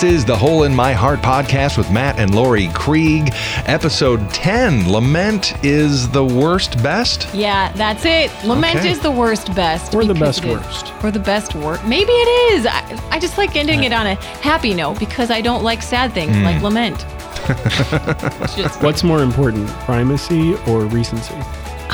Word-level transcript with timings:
This 0.00 0.12
is 0.14 0.24
the 0.24 0.36
Hole 0.36 0.62
in 0.62 0.74
My 0.74 0.92
Heart 0.94 1.20
podcast 1.20 1.76
with 1.76 1.90
Matt 1.90 2.18
and 2.18 2.34
Lori 2.34 2.68
Krieg, 2.68 3.32
episode 3.66 4.30
10. 4.30 4.90
Lament 4.90 5.62
is 5.62 6.08
the 6.08 6.24
worst 6.24 6.82
best? 6.82 7.28
Yeah, 7.34 7.70
that's 7.72 8.06
it. 8.06 8.30
Lament 8.44 8.76
Okay. 8.78 8.90
is 8.92 9.00
the 9.00 9.10
worst 9.10 9.54
best. 9.54 9.94
Or 9.94 10.04
the 10.04 10.14
best 10.14 10.42
it 10.42 10.48
is- 10.48 10.56
worst. 10.56 10.92
Or 11.04 11.10
the 11.10 11.18
best 11.20 11.54
worst. 11.54 11.84
Maybe 11.84 12.12
it 12.12 12.52
is. 12.54 12.66
I, 12.66 12.98
I 13.10 13.18
just 13.18 13.36
like 13.36 13.56
ending 13.56 13.84
it 13.84 13.92
on 13.92 14.06
a 14.06 14.14
happy 14.14 14.72
note 14.72 14.98
because 14.98 15.30
I 15.30 15.42
don't 15.42 15.62
like 15.62 15.82
sad 15.82 16.12
things 16.14 16.34
Hmm. 16.34 16.44
like 16.44 16.62
lament. 16.62 17.04
Just- 18.56 18.80
What's 18.82 19.02
more 19.04 19.22
important, 19.22 19.68
primacy 19.84 20.54
or 20.66 20.86
recency? 20.86 21.34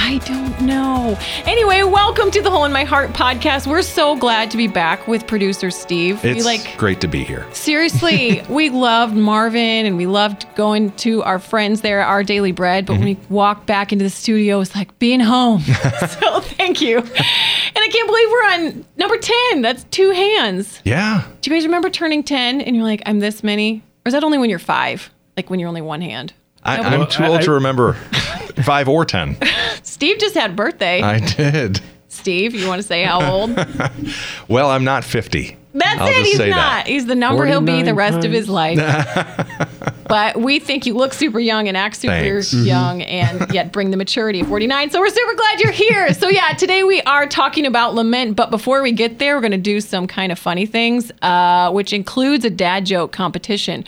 I 0.08 0.18
don't 0.18 0.60
know. 0.60 1.18
Anyway, 1.46 1.82
welcome 1.82 2.30
to 2.30 2.40
the 2.40 2.48
Hole 2.48 2.64
in 2.64 2.72
My 2.72 2.84
Heart 2.84 3.10
podcast. 3.10 3.66
We're 3.66 3.82
so 3.82 4.14
glad 4.14 4.52
to 4.52 4.56
be 4.56 4.68
back 4.68 5.08
with 5.08 5.26
producer 5.26 5.68
Steve. 5.72 6.24
It's 6.24 6.36
we 6.36 6.42
like 6.44 6.76
great 6.78 7.00
to 7.00 7.08
be 7.08 7.24
here. 7.24 7.44
Seriously, 7.52 8.40
we 8.48 8.70
loved 8.70 9.16
Marvin 9.16 9.84
and 9.84 9.96
we 9.96 10.06
loved 10.06 10.46
going 10.54 10.92
to 10.98 11.24
our 11.24 11.40
friends 11.40 11.80
there 11.80 12.04
Our 12.04 12.22
Daily 12.22 12.52
Bread. 12.52 12.86
But 12.86 12.98
when 12.98 13.16
mhm. 13.16 13.18
we 13.18 13.34
walked 13.34 13.66
back 13.66 13.92
into 13.92 14.04
the 14.04 14.10
studio, 14.10 14.60
it's 14.60 14.76
like 14.76 14.96
being 15.00 15.18
home. 15.18 15.60
so 16.20 16.38
thank 16.38 16.80
you. 16.80 16.98
And 16.98 17.08
I 17.08 17.88
can't 17.90 18.06
believe 18.06 18.28
we're 18.30 18.78
on 18.78 18.84
number 18.96 19.16
10. 19.16 19.62
That's 19.62 19.82
two 19.90 20.12
hands. 20.12 20.82
Yeah. 20.84 21.26
Do 21.40 21.50
you 21.50 21.56
guys 21.56 21.64
remember 21.64 21.90
turning 21.90 22.22
10 22.22 22.60
and 22.60 22.76
you're 22.76 22.84
like, 22.84 23.02
I'm 23.06 23.18
this 23.18 23.42
many? 23.42 23.82
Or 24.04 24.10
is 24.10 24.12
that 24.12 24.22
only 24.22 24.38
when 24.38 24.50
you're 24.50 24.60
five? 24.60 25.10
Like 25.36 25.50
when 25.50 25.58
you're 25.58 25.68
only 25.68 25.82
one 25.82 26.00
hand? 26.00 26.32
I, 26.66 26.76
Nobody- 26.78 26.96
I'm 27.02 27.08
too 27.08 27.24
old 27.24 27.38
I- 27.40 27.42
to 27.44 27.50
remember 27.52 27.92
five 28.64 28.88
or 28.88 29.04
10. 29.04 29.36
Steve 29.82 30.18
just 30.18 30.34
had 30.34 30.56
birthday. 30.56 31.00
I 31.02 31.20
did. 31.20 31.80
Steve, 32.08 32.54
you 32.54 32.66
want 32.66 32.80
to 32.80 32.86
say 32.86 33.02
how 33.04 33.30
old? 33.30 33.50
Well, 34.48 34.70
I'm 34.70 34.84
not 34.84 35.04
50. 35.04 35.56
That's 35.74 36.00
I'll 36.00 36.08
it. 36.08 36.14
He's 36.24 36.38
not. 36.38 36.46
that. 36.48 36.86
He's 36.86 37.04
the 37.06 37.14
number 37.14 37.44
he'll 37.46 37.60
be 37.60 37.82
the 37.82 37.92
49 37.92 37.94
rest 37.96 38.24
of 38.26 38.32
his 38.32 38.48
life. 38.48 38.78
but 40.08 40.40
we 40.40 40.58
think 40.58 40.86
you 40.86 40.94
look 40.94 41.12
super 41.12 41.40
young 41.40 41.68
and 41.68 41.76
act 41.76 41.96
super 41.96 42.14
Thanks. 42.14 42.52
Mm-hmm. 42.52 42.66
young 42.66 43.02
and 43.02 43.52
yet 43.52 43.72
bring 43.72 43.90
the 43.90 43.96
maturity 43.96 44.40
of 44.40 44.48
49. 44.48 44.90
So 44.90 45.00
we're 45.00 45.08
super 45.08 45.34
glad 45.34 45.60
you're 45.60 45.72
here. 45.72 46.12
So 46.14 46.28
yeah, 46.28 46.52
today 46.52 46.84
we 46.84 47.00
are 47.02 47.26
talking 47.26 47.66
about 47.66 47.94
lament. 47.94 48.36
But 48.36 48.50
before 48.50 48.82
we 48.82 48.92
get 48.92 49.18
there, 49.18 49.36
we're 49.36 49.40
going 49.40 49.50
to 49.52 49.58
do 49.58 49.80
some 49.80 50.06
kind 50.06 50.32
of 50.32 50.38
funny 50.38 50.66
things, 50.66 51.12
uh, 51.22 51.70
which 51.72 51.92
includes 51.92 52.44
a 52.44 52.50
dad 52.50 52.86
joke 52.86 53.12
competition, 53.12 53.84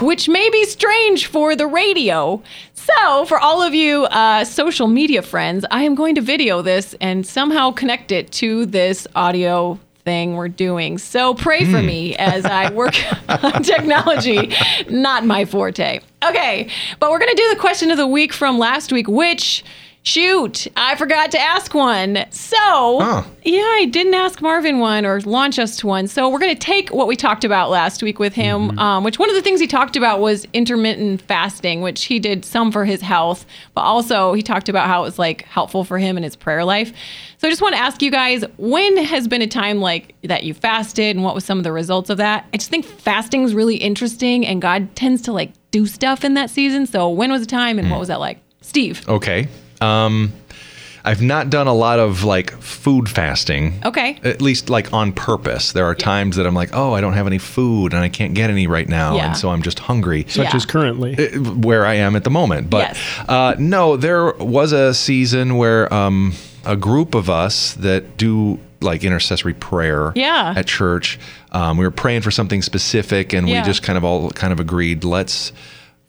which 0.00 0.28
may 0.28 0.50
be 0.50 0.64
strange 0.64 1.26
for 1.26 1.56
the 1.56 1.66
radio. 1.66 2.42
So 2.74 3.24
for 3.26 3.38
all 3.38 3.62
of 3.62 3.74
you 3.74 4.04
uh, 4.06 4.44
social 4.44 4.88
media 4.88 5.22
friends, 5.22 5.64
I 5.70 5.84
am 5.84 5.94
going 5.94 6.14
to 6.16 6.20
video 6.20 6.62
this 6.62 6.94
and 7.00 7.26
somehow 7.26 7.70
connect 7.70 8.10
it 8.12 8.32
to 8.32 8.66
this 8.66 9.06
audio 9.14 9.78
thing 10.04 10.34
we're 10.34 10.48
doing. 10.48 10.98
So 10.98 11.34
pray 11.34 11.64
for 11.64 11.80
hmm. 11.80 11.86
me 11.86 12.16
as 12.16 12.44
I 12.44 12.72
work 12.72 12.94
on 13.28 13.62
technology, 13.62 14.52
not 14.88 15.24
my 15.24 15.44
forte. 15.44 16.00
Okay, 16.24 16.68
but 16.98 17.10
we're 17.10 17.18
going 17.18 17.34
to 17.34 17.42
do 17.42 17.50
the 17.50 17.60
question 17.60 17.90
of 17.90 17.96
the 17.96 18.06
week 18.06 18.32
from 18.32 18.58
last 18.58 18.92
week, 18.92 19.08
which 19.08 19.64
shoot, 20.02 20.66
I 20.76 20.96
forgot 20.96 21.30
to 21.32 21.40
ask 21.40 21.72
one. 21.74 22.24
So, 22.30 23.24
yeah, 23.44 23.60
I 23.60 23.88
didn't 23.90 24.14
ask 24.14 24.42
Marvin 24.42 24.78
one 24.78 25.06
or 25.06 25.20
launch 25.22 25.58
us 25.58 25.76
to 25.78 25.86
one. 25.86 26.08
So, 26.08 26.28
we're 26.28 26.38
going 26.38 26.54
to 26.54 26.60
take 26.60 26.90
what 26.90 27.06
we 27.06 27.16
talked 27.16 27.44
about 27.44 27.70
last 27.70 28.02
week 28.02 28.18
with 28.18 28.34
him, 28.34 28.78
um, 28.78 29.04
which 29.04 29.18
one 29.18 29.30
of 29.30 29.36
the 29.36 29.42
things 29.42 29.60
he 29.60 29.66
talked 29.66 29.96
about 29.96 30.20
was 30.20 30.46
intermittent 30.52 31.22
fasting, 31.22 31.80
which 31.82 32.04
he 32.04 32.18
did 32.18 32.44
some 32.44 32.72
for 32.72 32.84
his 32.84 33.00
health, 33.00 33.46
but 33.74 33.82
also 33.82 34.32
he 34.32 34.42
talked 34.42 34.68
about 34.68 34.88
how 34.88 35.02
it 35.02 35.04
was 35.04 35.18
like 35.18 35.42
helpful 35.42 35.84
for 35.84 35.98
him 35.98 36.16
in 36.16 36.22
his 36.22 36.36
prayer 36.36 36.64
life. 36.64 36.92
So, 37.38 37.48
I 37.48 37.50
just 37.50 37.62
want 37.62 37.74
to 37.74 37.80
ask 37.80 38.02
you 38.02 38.10
guys 38.10 38.44
when 38.58 38.96
has 38.98 39.28
been 39.28 39.42
a 39.42 39.46
time 39.46 39.80
like 39.80 40.14
that 40.22 40.44
you 40.44 40.54
fasted 40.54 41.16
and 41.16 41.24
what 41.24 41.34
was 41.34 41.44
some 41.44 41.58
of 41.58 41.64
the 41.64 41.72
results 41.72 42.10
of 42.10 42.18
that? 42.18 42.46
I 42.52 42.56
just 42.56 42.70
think 42.70 42.84
fasting 42.84 43.42
is 43.44 43.54
really 43.54 43.76
interesting 43.76 44.46
and 44.46 44.60
God 44.60 44.94
tends 44.96 45.22
to 45.22 45.32
like 45.32 45.52
do 45.70 45.86
stuff 45.86 46.24
in 46.24 46.34
that 46.34 46.50
season. 46.50 46.86
So, 46.86 47.08
when 47.08 47.30
was 47.30 47.40
the 47.40 47.46
time 47.46 47.78
and 47.78 47.90
what 47.90 48.00
was 48.00 48.08
that 48.08 48.20
like? 48.20 48.38
Steve. 48.60 49.06
Okay. 49.08 49.48
Um, 49.82 50.32
I've 51.04 51.20
not 51.20 51.50
done 51.50 51.66
a 51.66 51.74
lot 51.74 51.98
of 51.98 52.22
like 52.22 52.52
food 52.62 53.08
fasting. 53.08 53.80
Okay. 53.84 54.20
At 54.22 54.40
least 54.40 54.70
like 54.70 54.92
on 54.92 55.12
purpose. 55.12 55.72
There 55.72 55.84
are 55.86 55.96
times 55.96 56.36
that 56.36 56.46
I'm 56.46 56.54
like, 56.54 56.70
oh, 56.72 56.92
I 56.92 57.00
don't 57.00 57.14
have 57.14 57.26
any 57.26 57.38
food 57.38 57.92
and 57.92 58.04
I 58.04 58.08
can't 58.08 58.34
get 58.34 58.50
any 58.50 58.68
right 58.68 58.88
now. 58.88 59.16
Yeah. 59.16 59.26
And 59.26 59.36
so 59.36 59.50
I'm 59.50 59.62
just 59.62 59.80
hungry. 59.80 60.26
Such 60.28 60.44
Yeah. 60.44 60.54
as 60.56 60.64
currently. 60.64 61.16
where 61.38 61.84
I 61.86 61.94
am 61.94 62.14
at 62.14 62.22
the 62.22 62.30
moment. 62.30 62.70
But 62.70 62.90
Yes. 62.90 62.98
uh, 63.28 63.54
no, 63.58 63.96
there 63.96 64.32
was 64.34 64.70
a 64.70 64.94
season 64.94 65.56
where 65.56 65.92
um, 65.92 66.34
a 66.64 66.76
group 66.76 67.16
of 67.16 67.28
us 67.28 67.72
that 67.74 68.16
do 68.16 68.60
like 68.80 69.02
intercessory 69.02 69.54
prayer 69.54 70.12
Yeah. 70.14 70.54
at 70.56 70.66
church, 70.68 71.18
um, 71.50 71.78
we 71.78 71.84
were 71.84 71.90
praying 71.90 72.20
for 72.22 72.30
something 72.30 72.62
specific, 72.62 73.32
and 73.32 73.48
Yeah. 73.48 73.62
we 73.62 73.66
just 73.66 73.82
kind 73.82 73.96
of 73.96 74.04
all 74.04 74.30
kind 74.30 74.52
of 74.52 74.60
agreed, 74.60 75.02
let's 75.04 75.52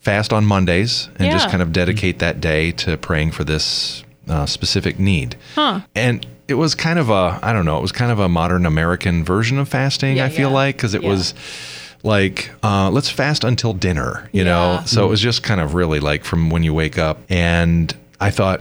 fast 0.03 0.33
on 0.33 0.45
Mondays 0.45 1.09
and 1.17 1.31
just 1.31 1.49
kind 1.49 1.61
of 1.61 1.71
dedicate 1.71 2.19
that 2.19 2.41
day 2.41 2.71
to 2.73 2.97
praying 2.97 3.31
for 3.31 3.43
this 3.43 4.03
uh, 4.27 4.45
specific 4.45 4.99
need. 4.99 5.35
Huh. 5.55 5.81
And 5.95 6.25
it 6.47 6.55
was 6.55 6.75
kind 6.75 6.99
of 6.99 7.09
a, 7.09 7.39
I 7.41 7.53
don't 7.53 7.65
know, 7.65 7.77
it 7.77 7.81
was 7.81 7.93
kind 7.93 8.11
of 8.11 8.19
a 8.19 8.27
modern 8.27 8.65
American 8.65 9.23
version 9.23 9.57
of 9.59 9.69
fasting, 9.69 10.17
Yeah, 10.17 10.25
I 10.25 10.29
feel 10.29 10.49
yeah. 10.49 10.55
like, 10.55 10.75
because 10.75 10.93
it 10.93 11.03
Yeah. 11.03 11.09
was 11.09 11.33
like 12.05 12.51
uh, 12.63 12.89
let's 12.89 13.09
fast 13.09 13.45
until 13.45 13.71
dinner 13.71 14.27
you 14.33 14.43
know 14.43 14.73
Yeah. 14.73 14.83
so 14.83 15.05
it 15.05 15.09
was 15.09 15.21
just 15.21 15.41
kind 15.41 15.61
of 15.61 15.73
really 15.73 16.01
like 16.01 16.25
from 16.25 16.49
when 16.49 16.61
you 16.61 16.73
wake 16.73 16.97
up 16.97 17.17
and 17.29 17.95
i 18.19 18.29
thought 18.29 18.59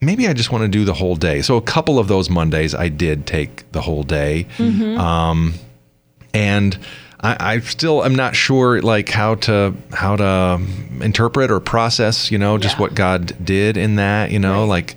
maybe 0.00 0.28
i 0.28 0.32
just 0.32 0.52
want 0.52 0.62
to 0.62 0.68
do 0.68 0.84
the 0.84 0.94
whole 0.94 1.16
day 1.16 1.42
so 1.42 1.56
a 1.56 1.60
couple 1.60 1.98
of 1.98 2.06
those 2.06 2.30
mondays 2.30 2.72
i 2.72 2.88
did 2.88 3.26
take 3.26 3.64
the 3.72 3.80
whole 3.80 4.04
day 4.04 4.46
Mm-hmm. 4.58 4.96
um, 4.96 5.54
and 6.32 6.78
I, 7.24 7.54
I 7.54 7.58
still 7.60 8.04
am 8.04 8.14
not 8.14 8.36
sure 8.36 8.80
like 8.82 9.08
how 9.08 9.36
to 9.36 9.74
how 9.92 10.16
to 10.16 10.60
interpret 11.00 11.50
or 11.50 11.58
process 11.58 12.30
you 12.30 12.38
know 12.38 12.58
just 12.58 12.76
Yeah. 12.76 12.82
what 12.82 12.94
god 12.94 13.32
did 13.44 13.76
in 13.76 13.96
that 13.96 14.30
you 14.30 14.38
know 14.38 14.60
Right. 14.60 14.68
like 14.68 14.96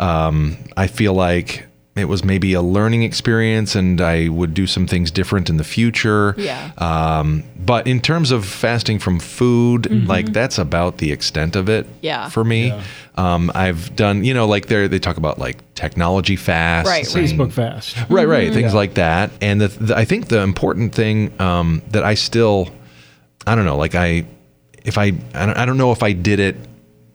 um, 0.00 0.56
i 0.76 0.86
feel 0.86 1.14
like 1.14 1.66
it 1.96 2.04
was 2.06 2.22
maybe 2.22 2.52
a 2.52 2.60
learning 2.62 3.02
experience 3.02 3.74
and 3.74 4.00
i 4.00 4.28
would 4.28 4.52
do 4.54 4.66
some 4.66 4.86
things 4.86 5.10
different 5.10 5.48
in 5.48 5.56
the 5.56 5.64
future 5.64 6.34
Yeah. 6.36 6.70
um, 6.78 7.42
but 7.58 7.86
in 7.86 8.00
terms 8.00 8.30
of 8.30 8.44
fasting 8.44 8.98
from 9.00 9.18
food, 9.18 10.06
like 10.06 10.32
that's 10.32 10.56
about 10.58 10.98
the 10.98 11.10
extent 11.10 11.56
of 11.56 11.68
it 11.68 11.84
Mm-hmm. 11.86 11.98
Yeah. 12.02 12.28
for 12.28 12.44
me. 12.44 12.68
Yeah. 12.68 12.82
Um, 13.16 13.50
I've 13.54 13.96
done, 13.96 14.24
you 14.24 14.34
know, 14.34 14.46
like 14.46 14.66
they 14.66 14.86
they 14.86 14.98
talk 15.00 15.16
about 15.16 15.38
like 15.38 15.56
technology 15.74 16.36
fasts, 16.36 16.88
Right, 16.88 17.04
right. 17.04 17.16
and- 17.16 17.28
Facebook 17.40 17.52
fast. 17.52 17.96
right, 18.08 18.28
right, 18.28 18.52
things 18.52 18.72
Yeah. 18.72 18.76
like 18.82 18.94
that. 18.94 19.30
And 19.40 19.60
the, 19.60 19.68
the, 19.68 19.96
I 19.96 20.04
think 20.04 20.28
the 20.28 20.40
important 20.42 20.94
thing 20.94 21.32
um, 21.40 21.82
that 21.90 22.04
I 22.04 22.14
still, 22.14 22.68
I 23.46 23.54
don't 23.56 23.64
know, 23.64 23.76
like 23.78 23.94
I, 23.96 24.26
if 24.84 24.96
I, 24.98 25.06
I 25.34 25.46
don't, 25.46 25.56
I 25.58 25.64
don't 25.66 25.78
know 25.78 25.90
if 25.92 26.02
I 26.04 26.12
did 26.12 26.38
it 26.38 26.56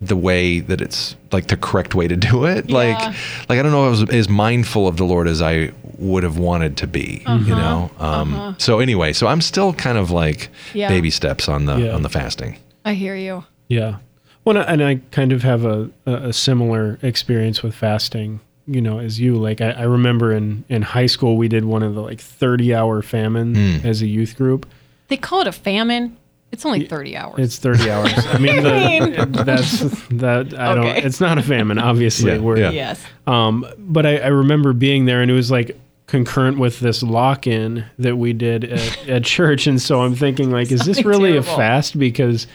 the 0.02 0.16
way 0.18 0.60
that 0.60 0.82
it's 0.82 1.16
like 1.32 1.48
the 1.48 1.56
correct 1.58 1.94
way 1.94 2.08
to 2.08 2.16
do 2.16 2.46
it. 2.46 2.72
Like, 2.72 2.98
Yeah. 2.98 3.14
like 3.50 3.60
I 3.60 3.62
don't 3.62 3.72
know, 3.72 3.84
if 3.84 3.88
I 3.88 4.02
was 4.02 4.10
as 4.10 4.30
mindful 4.30 4.88
of 4.88 4.98
the 4.98 5.04
Lord 5.06 5.28
as 5.28 5.42
I 5.42 5.72
would 6.00 6.24
have 6.24 6.38
wanted 6.40 6.78
to 6.78 6.88
be. 6.88 7.22
Uh-huh. 7.26 7.44
You 7.46 7.56
know. 7.56 7.92
Um, 8.00 8.56
So 8.58 8.80
anyway, 8.80 9.14
so 9.14 9.28
I'm 9.28 9.42
still 9.42 9.74
kind 9.74 9.98
of 10.00 10.10
like 10.10 10.50
Yeah. 10.74 10.90
baby 10.90 11.12
steps 11.12 11.48
on 11.48 11.66
the 11.66 11.78
Yeah. 11.78 11.94
on 11.96 12.02
the 12.02 12.10
fasting. 12.10 12.58
I 12.84 12.94
hear 12.96 13.16
you. 13.16 13.44
Yeah. 13.68 13.98
Well, 14.44 14.58
and 14.58 14.84
I 14.84 15.02
kind 15.12 15.32
of 15.32 15.44
have 15.44 15.66
a, 15.66 15.90
a 16.08 16.14
a 16.30 16.34
similar 16.34 16.98
experience 17.04 17.62
with 17.62 17.76
fasting, 17.76 18.40
you 18.66 18.82
know, 18.82 18.98
as 18.98 19.20
you. 19.20 19.36
Like, 19.36 19.62
I, 19.62 19.70
I 19.72 19.84
remember 19.84 20.34
in, 20.34 20.64
in 20.68 20.82
high 20.82 21.06
school, 21.06 21.38
we 21.38 21.48
did 21.48 21.64
one 21.66 21.84
of 21.84 21.94
the 21.94 22.02
like 22.02 22.20
30 22.20 22.74
hour 22.74 23.04
famine 23.04 23.54
Hmm. 23.54 23.88
as 23.88 24.02
a 24.02 24.08
youth 24.08 24.36
group. 24.36 24.66
They 25.10 25.18
call 25.18 25.42
it 25.42 25.48
a 25.48 25.52
famine. 25.52 26.18
It's 26.52 26.66
only 26.66 26.86
30 26.86 27.16
hours. 27.16 27.40
It's 27.40 27.58
30 27.60 27.90
hours. 27.90 28.12
I 28.28 28.38
mean, 28.38 28.64
the, 28.64 29.44
that's 29.46 29.80
that. 30.10 30.54
I 30.60 30.76
don't, 30.76 30.86
Okay. 30.88 31.02
it's 31.04 31.22
not 31.22 31.38
a 31.38 31.42
famine, 31.44 31.80
obviously. 31.80 32.32
Yeah, 32.34 32.40
We're, 32.40 32.58
yeah. 32.60 32.70
yes. 32.72 33.04
Um, 33.26 33.66
but 33.78 34.06
I, 34.06 34.18
I 34.18 34.28
remember 34.28 34.74
being 34.74 35.06
there, 35.06 35.22
and 35.22 35.32
it 35.32 35.34
was 35.34 35.50
like 35.50 35.80
concurrent 36.08 36.58
with 36.60 36.82
this 36.82 37.02
lock-in 37.04 37.86
that 38.00 38.18
we 38.18 38.34
did 38.34 38.66
at, 38.66 39.08
at 39.10 39.24
church, 39.24 39.66
and 39.68 39.82
so 39.82 40.02
I'm 40.02 40.14
thinking, 40.16 40.52
like, 40.52 40.72
is 40.72 40.82
this 40.86 41.06
really 41.06 41.32
terrible. 41.32 41.54
a 41.54 41.56
fast? 41.58 41.98
Because, 41.98 42.48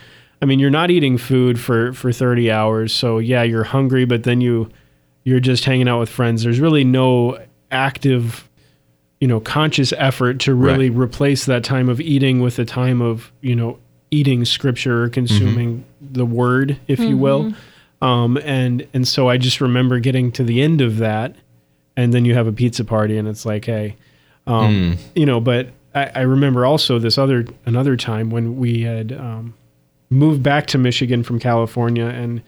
I 0.43 0.44
mean, 0.44 0.59
you're 0.59 0.69
not 0.69 0.91
eating 0.91 1.17
food 1.17 1.59
for 1.59 1.94
for 1.94 2.12
30 2.12 2.50
hours, 2.50 2.93
so 2.93 3.17
yeah, 3.19 3.43
you're 3.44 3.65
hungry, 3.65 4.05
but 4.05 4.25
then 4.25 4.43
you 4.43 4.69
you're 5.25 5.41
just 5.41 5.65
hanging 5.65 5.88
out 5.88 6.00
with 6.00 6.11
friends. 6.11 6.43
There's 6.44 6.61
really 6.61 6.85
no 6.85 7.38
active, 7.71 8.49
you 9.21 9.26
know, 9.26 9.41
conscious 9.41 9.93
effort 9.97 10.38
to 10.41 10.55
really 10.55 10.91
Right. 10.91 11.00
replace 11.05 11.47
that 11.47 11.65
time 11.65 11.88
of 11.88 12.00
eating 12.00 12.41
with 12.41 12.56
the 12.56 12.65
time 12.67 13.00
of 13.00 13.32
you 13.41 13.56
know 13.56 13.79
eating 14.17 14.45
scripture 14.45 15.03
or 15.05 15.09
consuming 15.11 15.85
the 16.01 16.25
word, 16.27 16.79
if 16.89 16.99
you 17.01 17.17
will. 17.19 17.53
Um, 18.03 18.37
and 18.45 18.87
and 18.95 19.07
so 19.09 19.29
I 19.29 19.37
just 19.39 19.61
remember 19.61 19.99
getting 20.01 20.31
to 20.33 20.45
the 20.45 20.61
end 20.63 20.81
of 20.81 20.99
that, 20.99 21.35
and 21.97 22.13
then 22.13 22.25
you 22.25 22.35
have 22.35 22.47
a 22.47 22.53
pizza 22.53 22.85
party, 22.85 23.17
and 23.19 23.27
it's 23.29 23.45
like, 23.47 23.65
hey, 23.65 23.97
um, 24.47 24.97
you 25.15 25.27
know. 25.27 25.41
But 25.41 25.69
I, 25.95 26.11
I 26.15 26.21
remember 26.23 26.67
also 26.67 26.99
this 26.99 27.17
other 27.19 27.47
another 27.65 27.97
time 27.97 28.31
when 28.31 28.57
we 28.59 28.83
had 28.83 29.13
um, 29.13 29.55
moved 30.11 30.43
back 30.43 30.67
to 30.69 30.79
Michigan 30.79 31.23
from 31.23 31.39
California, 31.39 32.05
and 32.07 32.43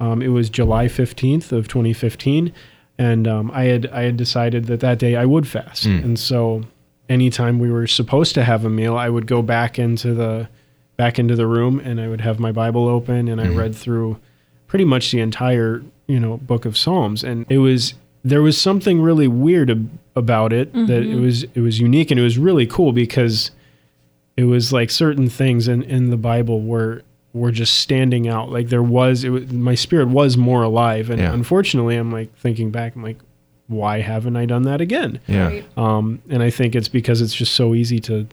um, 0.00 0.22
it 0.22 0.28
was 0.28 0.48
July 0.50 0.86
fifteenth 0.88 1.52
of 1.52 1.66
2015, 1.68 2.52
and 2.98 3.26
um, 3.28 3.50
I 3.52 3.64
had 3.64 3.86
I 3.88 4.02
had 4.02 4.16
decided 4.16 4.66
that 4.66 4.80
that 4.80 4.98
day 4.98 5.16
I 5.16 5.24
would 5.26 5.46
fast, 5.48 5.84
and 6.04 6.18
so 6.18 6.62
anytime 7.08 7.58
we 7.58 7.70
were 7.70 7.88
supposed 7.88 8.34
to 8.34 8.44
have 8.44 8.64
a 8.64 8.70
meal, 8.70 8.96
I 8.96 9.08
would 9.08 9.26
go 9.26 9.42
back 9.42 9.78
into 9.78 10.14
the 10.14 10.48
back 10.96 11.18
into 11.18 11.34
the 11.36 11.46
room 11.46 11.80
and 11.80 12.00
I 12.00 12.08
would 12.08 12.20
have 12.20 12.38
my 12.38 12.52
Bible 12.52 12.86
open 12.88 13.28
and 13.28 13.40
I 13.40 13.48
read 13.48 13.74
through 13.74 14.18
pretty 14.66 14.84
much 14.84 15.10
the 15.10 15.20
entire 15.20 15.82
you 16.06 16.18
know 16.20 16.36
book 16.38 16.64
of 16.64 16.76
Psalms, 16.76 17.22
and 17.24 17.46
it 17.48 17.58
was 17.58 17.94
there 18.24 18.42
was 18.42 18.60
something 18.60 19.00
really 19.00 19.26
weird 19.28 19.70
ab- 19.70 19.90
about 20.14 20.52
it 20.52 20.72
that 20.72 21.02
it 21.02 21.16
was 21.16 21.44
it 21.44 21.60
was 21.60 21.80
unique 21.80 22.10
and 22.10 22.20
it 22.20 22.22
was 22.22 22.38
really 22.38 22.66
cool 22.66 22.92
because 22.92 23.50
it 24.36 24.44
was 24.44 24.72
like 24.72 24.90
certain 24.90 25.28
things 25.28 25.68
in 25.68 25.82
in 25.82 26.10
the 26.10 26.16
Bible 26.16 26.60
were 26.60 27.02
were 27.32 27.50
just 27.50 27.74
standing 27.80 28.28
out. 28.28 28.50
Like 28.50 28.68
there 28.68 28.82
was, 28.82 29.24
it 29.24 29.30
was 29.30 29.50
my 29.50 29.74
spirit 29.74 30.08
was 30.08 30.36
more 30.36 30.62
alive, 30.62 31.08
and 31.08 31.18
Yeah. 31.20 31.32
unfortunately, 31.32 31.96
I'm 31.96 32.12
like 32.12 32.34
thinking 32.36 32.70
back, 32.70 32.94
I'm 32.94 33.02
like, 33.02 33.16
why 33.68 34.00
haven't 34.00 34.36
I 34.36 34.44
done 34.44 34.62
that 34.64 34.80
again? 34.82 35.18
Yeah. 35.26 35.46
Right. 35.46 35.78
Um, 35.78 36.20
and 36.28 36.42
I 36.42 36.50
think 36.50 36.74
it's 36.76 36.88
because 36.88 37.22
it's 37.22 37.34
just 37.34 37.54
so 37.54 37.74
easy 37.74 37.98
to 38.00 38.26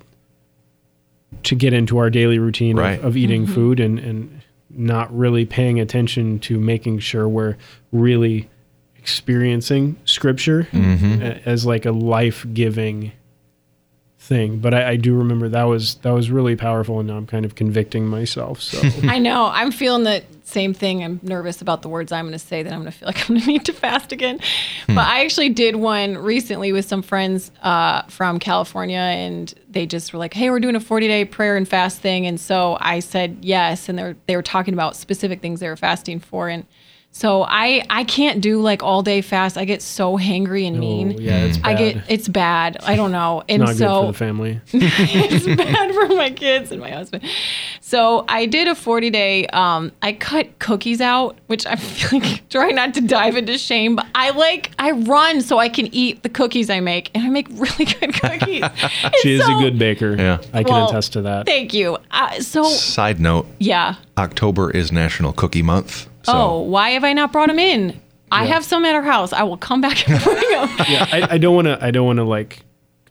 to 1.43 1.55
get 1.55 1.73
into 1.73 1.97
our 1.97 2.09
daily 2.09 2.39
routine 2.39 2.77
Right. 2.77 2.99
of, 2.99 3.05
of 3.05 3.17
eating 3.17 3.43
mm-hmm. 3.45 3.53
food 3.53 3.79
and 3.79 3.99
and 3.99 4.41
not 4.71 5.15
really 5.17 5.45
paying 5.45 5.79
attention 5.79 6.39
to 6.39 6.59
making 6.59 6.99
sure 6.99 7.27
we're 7.27 7.57
really 7.91 8.49
experiencing 8.97 9.95
scripture 10.05 10.67
mm-hmm. 10.71 11.21
a- 11.23 11.41
as 11.45 11.65
like 11.65 11.85
a 11.85 11.91
life 11.91 12.45
giving 12.53 13.11
thing. 14.19 14.59
But 14.59 14.73
I, 14.73 14.91
I 14.91 14.95
do 14.97 15.15
remember 15.15 15.49
that 15.49 15.63
was 15.63 15.95
that 15.95 16.11
was 16.11 16.29
really 16.29 16.55
powerful, 16.55 16.99
and 16.99 17.07
now 17.07 17.17
I'm 17.17 17.25
kind 17.25 17.45
of 17.45 17.55
convicting 17.55 18.05
myself. 18.05 18.61
So 18.61 18.81
I 19.03 19.17
know. 19.17 19.49
I'm 19.51 19.71
feeling 19.71 20.03
the 20.03 20.23
same 20.43 20.73
thing. 20.73 21.03
I'm 21.03 21.19
nervous 21.23 21.61
about 21.61 21.83
the 21.83 21.89
words 21.89 22.11
I'm 22.11 22.25
going 22.25 22.33
to 22.33 22.39
say 22.39 22.63
that 22.63 22.73
I'm 22.73 22.81
going 22.81 22.91
to 22.91 22.97
feel 22.97 23.07
like 23.07 23.21
I'm 23.21 23.35
going 23.35 23.41
to 23.41 23.47
need 23.47 23.65
to 23.65 23.73
fast 23.73 24.11
again. 24.11 24.39
But 24.87 24.99
I 24.99 25.23
actually 25.23 25.49
did 25.49 25.75
one 25.75 26.17
recently 26.17 26.71
with 26.73 26.85
some 26.85 27.01
friends 27.01 27.51
uh, 27.63 28.03
from 28.03 28.39
California, 28.39 28.97
and 28.97 29.53
they 29.69 29.85
just 29.85 30.11
were 30.11 30.19
like, 30.19 30.33
"Hey, 30.33 30.49
we're 30.49 30.59
doing 30.59 30.75
a 30.75 30.81
40 30.81 31.07
day 31.07 31.25
prayer 31.25 31.55
and 31.55 31.67
fast 31.67 32.01
thing," 32.01 32.27
and 32.27 32.39
so 32.39 32.77
I 32.79 32.99
said 32.99 33.39
yes, 33.41 33.89
and 33.89 33.97
they 33.97 34.03
were 34.03 34.15
they 34.27 34.35
were 34.35 34.43
talking 34.43 34.73
about 34.73 34.95
specific 34.95 35.41
things 35.41 35.61
they 35.61 35.69
were 35.69 35.77
fasting 35.77 36.19
for, 36.19 36.49
and 36.49 36.65
so 37.11 37.43
I 37.43 37.83
I 37.89 38.03
can't 38.03 38.39
do 38.39 38.61
like 38.61 38.83
all 38.83 39.01
day 39.01 39.21
fast. 39.21 39.57
I 39.57 39.65
get 39.65 39.81
so 39.81 40.17
hangry 40.17 40.67
and 40.67 40.79
mean. 40.79 41.15
Oh, 41.17 41.21
yeah, 41.21 41.45
it's 41.45 41.57
bad. 41.57 41.67
I 41.67 41.73
get 41.77 41.95
bad. 41.95 42.05
it's 42.07 42.27
bad. 42.27 42.77
I 42.83 42.95
don't 42.95 43.11
know, 43.11 43.43
and 43.49 43.63
not 43.63 43.75
so 43.75 43.87
good 43.87 44.05
for 44.07 44.11
the 44.11 44.17
family. 44.17 44.61
it's 44.71 45.45
bad 45.45 45.93
for 45.93 46.15
my 46.15 46.29
kids 46.29 46.71
and 46.71 46.79
my 46.79 46.91
husband. 46.91 47.23
So 47.81 48.23
I 48.27 48.45
did 48.45 48.67
a 48.67 48.75
40 48.75 49.09
day, 49.09 49.47
um, 49.47 49.91
I 50.03 50.13
cut 50.13 50.59
cookies 50.59 51.01
out, 51.01 51.37
which 51.47 51.65
I'm 51.65 51.77
feeling, 51.79 52.39
trying 52.51 52.75
not 52.75 52.93
to 52.93 53.01
dive 53.01 53.35
into 53.35 53.57
shame, 53.57 53.95
but 53.95 54.05
I 54.13 54.29
like, 54.29 54.69
I 54.77 54.91
run 54.91 55.41
so 55.41 55.57
I 55.57 55.69
can 55.69 55.87
eat 55.91 56.21
the 56.21 56.29
cookies 56.29 56.69
I 56.69 56.81
make 56.81 57.09
and 57.15 57.23
I 57.23 57.29
make 57.29 57.47
really 57.53 57.85
good 57.85 58.13
cookies. 58.13 58.63
She 59.23 59.33
And 59.33 59.41
is 59.41 59.49
a 59.49 59.53
good 59.55 59.79
baker. 59.79 60.15
Yeah. 60.15 60.37
I 60.53 60.63
can 60.63 60.73
Well, 60.75 60.89
attest 60.89 61.13
to 61.13 61.23
that. 61.23 61.47
Thank 61.47 61.73
you. 61.73 61.97
Uh, 62.11 62.39
so 62.41 62.63
Side 62.65 63.19
note: 63.19 63.47
yeah. 63.57 63.95
October 64.19 64.69
is 64.69 64.91
National 64.91 65.33
Cookie 65.33 65.63
Month. 65.63 66.08
So 66.23 66.33
oh, 66.33 66.59
why 66.61 66.91
have 66.91 67.03
I 67.03 67.13
not 67.13 67.31
brought 67.31 67.47
them 67.47 67.59
in? 67.59 67.99
I 68.31 68.45
have 68.45 68.63
some 68.63 68.85
at 68.85 68.93
our 68.93 69.01
house. 69.01 69.33
I 69.33 69.43
will 69.43 69.57
come 69.57 69.81
back 69.81 70.07
and 70.07 70.21
bring 70.23 70.35
them. 70.35 70.69
yeah, 70.87 71.07
I, 71.11 71.27
I 71.31 71.37
don't 71.37 71.55
want 71.55 71.65
to. 71.67 71.83
I 71.83 71.91
don't 71.91 72.05
want 72.05 72.17
to 72.17 72.23
like 72.23 72.63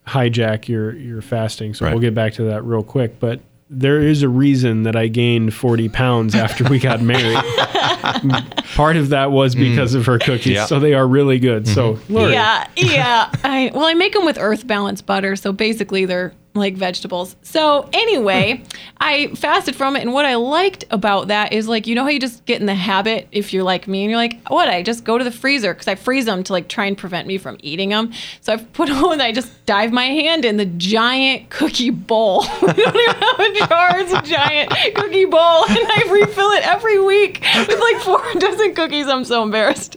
hijack 0.06 0.68
your 0.68 0.94
your 0.94 1.20
fasting. 1.22 1.74
So 1.74 1.84
Right. 1.84 1.92
we'll 1.92 2.00
get 2.00 2.14
back 2.14 2.34
to 2.34 2.44
that 2.44 2.64
real 2.64 2.82
quick. 2.82 3.18
But 3.18 3.40
there 3.70 4.00
is 4.00 4.22
a 4.22 4.28
reason 4.28 4.84
that 4.84 4.96
I 4.96 5.08
gained 5.08 5.54
forty 5.54 5.88
pounds 5.88 6.34
after 6.34 6.64
we 6.64 6.78
got 6.78 7.02
married. 7.02 7.36
Part 8.74 8.96
of 8.96 9.08
that 9.10 9.30
was 9.32 9.54
mm. 9.54 9.70
because 9.70 9.94
of 9.94 10.06
her 10.06 10.18
cookies. 10.18 10.54
Yeah. 10.54 10.66
So 10.66 10.78
they 10.78 10.94
are 10.94 11.06
really 11.06 11.38
good. 11.38 11.66
So 11.66 11.94
mm-hmm. 11.94 12.14
Lori, 12.14 12.32
Yeah, 12.32 12.66
yeah. 12.76 13.30
I 13.44 13.70
well, 13.74 13.84
I 13.86 13.94
make 13.94 14.12
them 14.12 14.24
with 14.24 14.38
Earth 14.38 14.66
Balance 14.66 15.02
butter, 15.02 15.36
so 15.36 15.52
basically 15.52 16.04
they're 16.04 16.32
like 16.58 16.74
vegetables. 16.74 17.36
So 17.42 17.88
anyway, 17.92 18.56
hmm. 18.56 18.64
I 18.98 19.28
fasted 19.28 19.76
from 19.76 19.96
it, 19.96 20.02
and 20.02 20.12
what 20.12 20.24
I 20.24 20.34
liked 20.34 20.84
about 20.90 21.28
that 21.28 21.52
is 21.52 21.68
like 21.68 21.86
you 21.86 21.94
know 21.94 22.02
how 22.02 22.08
you 22.10 22.20
just 22.20 22.44
get 22.46 22.60
in 22.60 22.66
the 22.66 22.74
habit 22.74 23.28
if 23.32 23.52
you're 23.52 23.62
like 23.62 23.86
me, 23.88 24.02
and 24.02 24.10
you're 24.10 24.18
like, 24.18 24.46
what? 24.48 24.68
I 24.68 24.82
just 24.82 25.04
go 25.04 25.18
to 25.18 25.24
the 25.24 25.30
freezer 25.30 25.72
because 25.72 25.88
I 25.88 25.94
freeze 25.94 26.24
them 26.24 26.42
to 26.44 26.52
like 26.52 26.68
try 26.68 26.86
and 26.86 26.96
prevent 26.96 27.26
me 27.26 27.38
from 27.38 27.56
eating 27.62 27.90
them. 27.90 28.12
So 28.40 28.52
I've 28.52 28.72
put 28.72 28.88
them 28.88 29.04
and 29.04 29.22
I 29.22 29.32
just 29.32 29.52
dive 29.66 29.92
my 29.92 30.04
hand 30.04 30.44
in 30.44 30.56
the 30.56 30.66
giant 30.66 31.50
cookie 31.50 31.90
bowl. 31.90 32.40
we 32.62 32.72
don't 32.72 32.96
even 32.96 33.14
have 33.22 33.40
a 33.40 33.66
jar; 33.68 33.98
it's 34.00 34.12
a 34.12 34.22
giant 34.22 34.70
cookie 34.94 35.24
bowl, 35.26 35.64
and 35.68 35.78
I 35.78 36.08
refill 36.10 36.50
it 36.50 36.66
every 36.66 36.98
week 36.98 37.44
with 37.56 37.80
like 37.80 38.02
four 38.02 38.22
dozen 38.38 38.74
cookies. 38.74 39.06
I'm 39.06 39.24
so 39.24 39.42
embarrassed. 39.42 39.96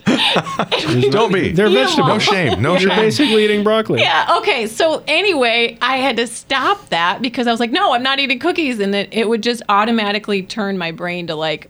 don't 1.12 1.34
be. 1.34 1.52
They're 1.52 1.69
vegetables. 1.69 2.08
no 2.08 2.19
shame. 2.19 2.62
No 2.62 2.72
You're 2.72 2.90
shame. 2.90 3.00
basically 3.00 3.44
eating 3.44 3.63
broccoli. 3.63 4.02
Yeah. 4.02 4.38
Okay. 4.40 4.68
So 4.68 5.04
anyway, 5.08 5.78
I 5.81 5.98
had 5.98 6.18
to 6.18 6.28
stop 6.51 6.89
that 6.89 7.21
because 7.21 7.48
I 7.48 7.51
was 7.51 7.59
like, 7.59 7.71
no, 7.71 7.94
I'm 7.94 8.03
not 8.03 8.19
eating 8.19 8.39
cookies, 8.39 8.80
and 8.80 8.94
that 8.94 9.09
it 9.13 9.27
would 9.30 9.42
just 9.44 9.62
automatically 9.69 10.44
turn 10.44 10.77
my 10.77 10.92
brain 10.92 11.27
to 11.27 11.36
like 11.36 11.69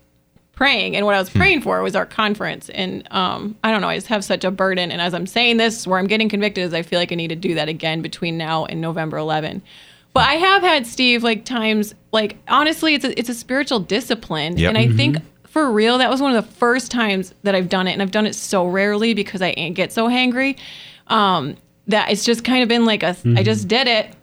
praying. 0.54 0.96
And 0.96 1.06
what 1.06 1.16
I 1.16 1.20
was 1.20 1.30
praying 1.30 1.62
for 1.62 1.82
was 1.82 1.96
our 1.96 2.06
conference. 2.06 2.70
And 2.70 3.08
um, 3.12 3.56
I 3.64 3.72
don't 3.72 3.82
know, 3.82 3.88
I 3.90 3.96
just 3.96 4.08
have 4.08 4.24
such 4.24 4.44
a 4.44 4.52
burden. 4.52 4.92
And 4.92 5.02
as 5.02 5.14
I'm 5.14 5.26
saying 5.26 5.58
this, 5.58 5.88
where 5.88 5.98
I'm 5.98 6.06
getting 6.08 6.30
convicted 6.30 6.64
is 6.64 6.74
I 6.74 6.82
feel 6.84 7.00
like 7.00 7.12
I 7.12 7.16
need 7.16 7.30
to 7.30 7.36
do 7.36 7.56
that 7.56 7.68
again 7.70 8.02
between 8.02 8.38
now 8.38 8.66
and 8.66 8.80
November 8.82 9.18
11. 9.18 9.62
But 10.14 10.28
I 10.28 10.34
have 10.34 10.62
had 10.62 10.86
Steve 10.86 11.24
like 11.24 11.46
times 11.46 11.96
like 12.12 12.38
honestly, 12.48 12.94
it's 12.96 13.06
a 13.06 13.18
it's 13.18 13.30
a 13.30 13.34
spiritual 13.34 13.80
discipline, 13.80 14.58
Yep. 14.58 14.70
and 14.70 14.78
I 14.78 14.90
think 14.90 15.18
for 15.46 15.72
real 15.72 15.98
that 16.00 16.10
was 16.10 16.22
one 16.22 16.36
of 16.36 16.46
the 16.46 16.52
first 16.52 16.92
times 16.92 17.34
that 17.44 17.56
I've 17.56 17.70
done 17.70 17.88
it, 17.88 17.94
and 17.94 18.02
I've 18.02 18.12
done 18.12 18.26
it 18.26 18.36
so 18.36 18.68
rarely 18.68 19.14
because 19.14 19.42
I 19.42 19.50
ain't 19.58 19.76
get 19.76 19.94
so 19.94 20.08
hangry. 20.10 20.58
Um, 21.08 21.56
that 21.88 22.12
it's 22.12 22.24
just 22.26 22.44
kind 22.44 22.62
of 22.62 22.70
been 22.70 22.86
like 22.86 23.04
a 23.04 23.16
I 23.38 23.42
just 23.44 23.68
did 23.68 23.88
it. 23.88 24.14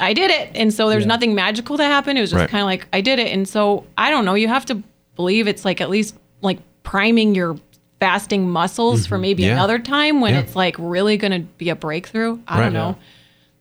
I 0.00 0.12
did 0.12 0.30
it. 0.30 0.50
And 0.54 0.72
so 0.72 0.88
there's 0.88 1.04
Yeah. 1.04 1.08
nothing 1.08 1.34
magical 1.34 1.76
that 1.76 1.86
happened. 1.86 2.18
It 2.18 2.22
was 2.22 2.30
just 2.30 2.40
Right. 2.40 2.48
kind 2.50 2.62
of 2.62 2.66
like 2.66 2.86
I 2.92 3.00
did 3.00 3.18
it. 3.18 3.32
And 3.32 3.48
so 3.48 3.84
I 3.96 4.10
don't 4.10 4.24
know, 4.24 4.34
you 4.34 4.48
have 4.48 4.64
to 4.66 4.82
believe 5.16 5.46
it's 5.48 5.64
like 5.64 5.80
at 5.80 5.90
least 5.90 6.14
like 6.42 6.58
priming 6.82 7.34
your 7.34 7.56
fasting 8.00 8.48
muscles 8.48 9.06
for 9.06 9.16
mm-hmm. 9.16 9.22
maybe 9.22 9.42
Yeah. 9.44 9.52
another 9.52 9.78
time 9.78 10.20
when 10.20 10.34
Yeah. 10.34 10.40
it's 10.40 10.54
like 10.56 10.76
really 10.78 11.16
going 11.16 11.32
to 11.32 11.40
be 11.58 11.68
a 11.68 11.76
breakthrough. 11.76 12.38
I 12.46 12.58
Right. 12.58 12.64
don't 12.64 12.72
know. 12.72 12.96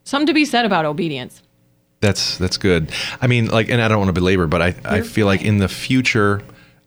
Something 0.03 0.27
to 0.27 0.33
be 0.33 0.45
said 0.45 0.65
about 0.65 0.85
obedience. 0.85 1.41
That's 1.99 2.37
that's 2.37 2.57
good. 2.57 2.91
I 3.21 3.27
mean, 3.27 3.47
like, 3.47 3.69
and 3.69 3.81
I 3.81 3.87
don't 3.87 3.97
want 3.97 4.09
to 4.09 4.13
belabor, 4.13 4.45
but 4.47 4.61
I 4.61 4.75
I 4.85 5.01
feel 5.01 5.25
like 5.25 5.41
in 5.41 5.57
the 5.57 5.67
future, 5.67 6.43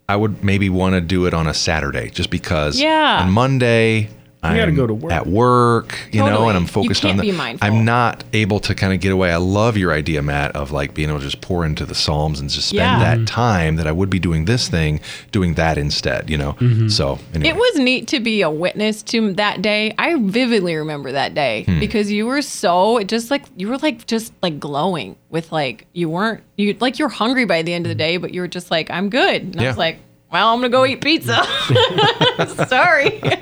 I 0.08 0.14
would 0.16 0.44
maybe 0.44 0.70
want 0.70 0.94
to 0.94 1.00
do 1.00 1.26
it 1.26 1.34
on 1.34 1.46
a 1.48 1.54
Saturday, 1.54 2.10
just 2.10 2.30
because. 2.30 2.80
Yeah. 2.80 3.20
On 3.24 3.30
Monday, 3.32 4.08
I'm 4.42 4.56
gotta 4.56 4.72
go 4.72 4.86
to 4.86 4.94
work. 4.94 5.12
at 5.12 5.26
work, 5.26 5.98
you 6.12 6.20
know, 6.20 6.48
and 6.48 6.56
I'm 6.56 6.62
You 6.62 6.68
focused 6.68 7.02
can't 7.02 7.12
on 7.12 7.16
the. 7.18 7.30
be 7.30 7.36
mindful. 7.36 7.66
I'm 7.66 7.84
not 7.84 8.24
able 8.32 8.58
to 8.60 8.74
kind 8.74 8.92
of 8.94 9.00
get 9.00 9.12
away. 9.12 9.30
I 9.30 9.36
love 9.36 9.76
your 9.76 9.92
idea, 9.92 10.22
Matt, 10.22 10.56
of 10.56 10.70
like 10.72 10.94
being 10.94 11.10
able 11.10 11.18
to 11.18 11.24
just 11.24 11.42
pour 11.42 11.64
into 11.66 11.84
the 11.84 11.94
Psalms 11.94 12.40
and 12.40 12.48
just 12.48 12.68
spend 12.68 12.78
Yeah. 12.80 12.98
that 13.00 13.16
mm-hmm. 13.18 13.24
time 13.26 13.76
that 13.76 13.86
I 13.86 13.92
would 13.92 14.08
be 14.08 14.18
doing 14.18 14.46
this 14.46 14.68
thing, 14.68 15.00
doing 15.30 15.54
that 15.54 15.76
instead. 15.76 16.30
You 16.30 16.38
know. 16.38 16.52
Mm-hmm. 16.54 16.88
So 16.88 17.18
anyway. 17.34 17.50
It 17.50 17.56
was 17.56 17.78
neat 17.78 18.08
to 18.08 18.20
be 18.20 18.40
a 18.42 18.50
witness 18.50 19.02
to 19.04 19.32
that 19.34 19.60
day. 19.60 19.94
I 19.98 20.16
vividly 20.18 20.74
remember 20.76 21.12
that 21.12 21.34
day 21.34 21.64
Hmm. 21.64 21.78
because 21.78 22.10
you 22.10 22.26
were 22.26 22.40
so 22.42 23.02
just 23.04 23.30
like 23.30 23.44
you 23.56 23.68
were 23.68 23.78
like 23.78 24.06
just 24.06 24.32
like 24.42 24.58
glowing 24.58 25.16
with 25.28 25.52
like 25.52 25.86
you 25.92 26.08
weren't 26.08 26.42
you 26.56 26.74
like 26.80 26.98
you're 26.98 27.08
hungry 27.08 27.44
by 27.44 27.62
the 27.62 27.74
end 27.74 27.84
of 27.84 27.88
the 27.90 27.94
hmm. 27.94 27.98
day, 28.08 28.16
but 28.16 28.32
you 28.32 28.40
were 28.40 28.48
just 28.48 28.70
like 28.70 28.90
I'm 28.90 29.10
good. 29.10 29.42
And 29.42 29.60
I 29.60 29.64
Yeah. 29.64 29.68
was 29.68 29.76
like, 29.78 29.98
well, 30.32 30.48
I'm 30.54 30.58
gonna 30.60 30.68
go 30.68 30.84
eat 30.86 31.00
pizza. 31.00 31.42
Sorry. 32.68 33.18
Wait, 33.22 33.34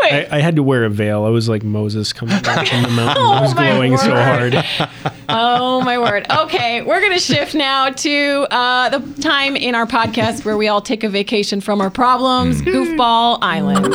I, 0.00 0.26
I 0.32 0.40
had 0.40 0.56
to 0.56 0.62
wear 0.62 0.84
a 0.84 0.90
veil. 0.90 1.24
I 1.24 1.28
was 1.28 1.48
like 1.48 1.62
Moses 1.62 2.12
coming 2.12 2.40
down 2.42 2.66
from 2.66 2.82
the 2.82 2.88
mountain. 2.88 3.22
I 3.24 3.40
was 3.42 3.52
Oh, 3.52 3.54
my 3.54 3.70
glowing 3.70 3.96
so 3.96 4.10
word. 4.12 4.54
hard. 4.54 4.88
oh 5.28 5.80
my 5.82 5.98
word. 5.98 6.26
Okay, 6.30 6.82
we're 6.82 7.00
gonna 7.00 7.20
shift 7.20 7.54
now 7.54 7.90
to 7.90 8.46
uh, 8.50 8.98
the 8.98 9.22
time 9.22 9.54
in 9.56 9.74
our 9.74 9.86
podcast 9.86 10.44
where 10.44 10.56
we 10.56 10.68
all 10.68 10.80
take 10.82 11.04
a 11.04 11.08
vacation 11.08 11.60
from 11.60 11.80
our 11.80 11.90
problems, 11.90 12.60
Goofball 12.62 13.38
Island. 13.42 13.94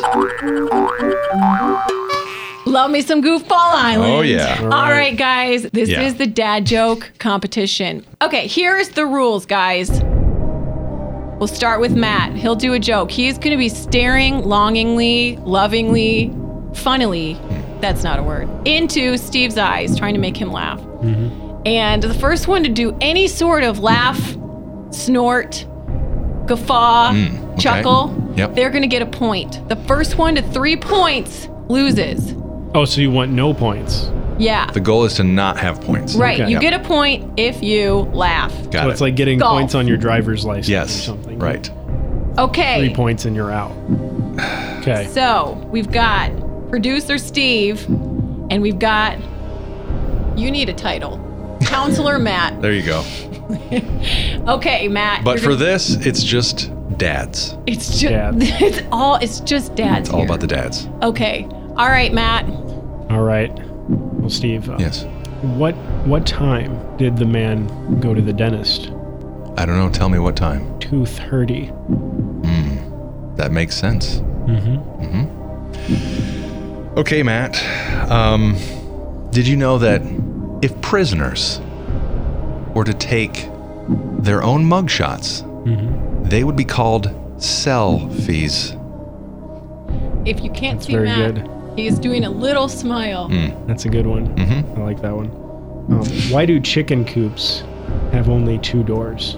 Love 2.65 2.91
me 2.91 3.01
some 3.01 3.21
Goofball 3.21 3.51
Island. 3.51 4.11
Oh, 4.13 4.21
yeah. 4.21 4.61
All 4.63 4.91
right, 4.91 5.17
guys. 5.17 5.63
This 5.71 5.87
Yeah. 5.89 6.01
is 6.01 6.15
the 6.15 6.27
dad 6.27 6.65
joke 6.65 7.11
competition. 7.17 8.05
Okay, 8.21 8.45
here's 8.47 8.89
the 8.89 9.05
rules, 9.05 9.45
guys. 9.45 9.89
We'll 11.39 11.47
start 11.47 11.79
with 11.79 11.95
Matt. 11.95 12.35
He'll 12.35 12.55
do 12.55 12.73
a 12.73 12.79
joke. 12.79 13.11
He's 13.11 13.37
going 13.37 13.51
to 13.51 13.57
be 13.57 13.69
staring 13.69 14.43
longingly, 14.43 15.37
lovingly, 15.37 16.33
funnily, 16.73 17.37
that's 17.79 18.03
not 18.03 18.17
a 18.17 18.23
word, 18.23 18.49
into 18.67 19.17
Steve's 19.17 19.57
eyes, 19.57 19.97
trying 19.97 20.15
to 20.15 20.19
make 20.19 20.35
him 20.35 20.51
laugh. 20.51 20.79
Mm-hmm. 20.79 21.61
And 21.67 22.01
the 22.01 22.13
first 22.13 22.47
one 22.47 22.63
to 22.63 22.69
do 22.69 22.97
any 23.01 23.27
sort 23.27 23.63
of 23.63 23.79
laugh, 23.79 24.19
snort, 24.91 25.65
guffaw, 26.47 27.11
mm, 27.11 27.51
okay. 27.53 27.61
chuckle, 27.61 28.33
Yep. 28.35 28.55
they're 28.55 28.69
going 28.69 28.81
to 28.83 28.87
get 28.87 29.01
a 29.01 29.05
point. 29.07 29.67
The 29.69 29.75
first 29.75 30.17
one 30.17 30.35
to 30.35 30.41
three 30.41 30.75
points 30.77 31.49
loses. 31.67 32.33
Oh, 32.73 32.85
so 32.85 33.01
you 33.01 33.11
want 33.11 33.31
no 33.31 33.53
points? 33.53 34.09
Yeah. 34.39 34.69
the 34.71 34.79
goal 34.79 35.03
is 35.05 35.15
to 35.15 35.23
not 35.23 35.57
have 35.57 35.81
points. 35.81 36.15
Right. 36.15 36.39
Okay. 36.39 36.49
You 36.51 36.59
Yep. 36.59 36.61
get 36.61 36.73
a 36.73 36.79
point 36.79 37.31
if 37.37 37.61
you 37.63 38.09
laugh. 38.13 38.53
Got 38.71 38.83
so 38.83 38.89
it. 38.89 38.91
it's 38.93 39.01
like 39.01 39.15
getting 39.15 39.39
Golf. 39.39 39.57
points 39.59 39.75
on 39.75 39.87
your 39.87 39.97
driver's 39.97 40.45
license 40.45 40.67
or 40.69 40.71
yes. 40.71 40.91
something. 41.05 41.39
Right. 41.39 41.69
Okay. 42.37 42.79
Three 42.85 42.93
points 42.95 43.25
and 43.25 43.35
you're 43.35 43.51
out. 43.51 43.71
Okay. 44.81 45.07
So 45.11 45.53
we've 45.71 45.91
got 45.91 46.31
producer 46.69 47.17
Steve, 47.17 47.83
and 48.49 48.61
we've 48.61 48.79
got 48.79 49.17
You 50.37 50.51
need 50.51 50.69
a 50.69 50.73
title. 50.73 51.17
Counselor 51.63 52.19
Matt. 52.19 52.61
There 52.61 52.73
you 52.73 52.83
go. 52.83 53.03
Okay, 54.47 54.87
Matt. 54.87 55.23
But 55.25 55.39
for 55.39 55.47
gonna- 55.49 55.57
this, 55.57 55.89
it's 56.05 56.23
just 56.23 56.71
dads. 56.97 57.57
it's 57.65 57.99
just 57.99 58.11
Dads. 58.13 58.37
it's 58.61 58.81
all 58.91 59.15
it's 59.15 59.39
just 59.41 59.75
dads. 59.75 60.07
It's 60.07 60.13
all 60.15 60.23
about 60.23 60.39
the 60.39 60.47
dads. 60.47 60.87
Okay. 61.01 61.45
All 61.75 61.89
right, 61.89 62.13
Matt. 62.13 62.45
All 63.09 63.23
right. 63.23 63.51
Well, 64.27 64.33
Steve, 64.35 64.69
uh, 64.69 64.75
Yes. 64.77 65.05
what 65.55 65.73
what 66.05 66.25
time 66.25 66.77
did 66.97 67.15
the 67.15 67.23
man 67.25 67.65
go 68.01 68.13
to 68.13 68.21
the 68.21 68.33
dentist? 68.33 68.91
I 69.55 69.65
don't 69.65 69.77
know. 69.77 69.89
Tell 69.89 70.09
me 70.09 70.19
what 70.19 70.35
time. 70.35 70.65
2:30. 70.81 71.71
That 73.37 73.53
makes 73.53 73.73
sense. 73.77 74.19
Mm-hmm. 74.47 74.79
Okay, 76.99 77.23
Matt. 77.23 77.55
Um, 78.11 78.57
did 79.31 79.47
you 79.47 79.55
know 79.55 79.77
that 79.77 80.01
if 80.61 80.75
prisoners 80.81 81.61
were 82.73 82.83
to 82.83 82.93
take 82.93 83.47
their 84.19 84.43
own 84.43 84.65
mugshots, 84.65 85.43
Mm-hmm. 85.63 86.23
they 86.27 86.43
would 86.43 86.57
be 86.57 86.65
called 86.65 87.05
selfies? 87.37 88.73
If 90.27 90.43
you 90.43 90.49
can't 90.51 90.83
see 90.83 90.91
very 90.91 91.05
Matt, 91.05 91.35
good. 91.35 91.49
He 91.77 91.87
is 91.87 91.99
doing 91.99 92.25
a 92.25 92.29
little 92.29 92.67
smile. 92.67 93.29
Hmm. 93.29 93.67
That's 93.67 93.85
a 93.85 93.89
good 93.89 94.07
one. 94.07 94.35
Mm-hmm. 94.35 94.81
I 94.81 94.83
like 94.83 95.01
that 95.03 95.15
one. 95.15 95.27
Um, 95.89 96.03
why 96.31 96.45
do 96.45 96.59
chicken 96.59 97.05
coops 97.05 97.61
have 98.11 98.27
only 98.29 98.57
two 98.57 98.83
doors? 98.83 99.35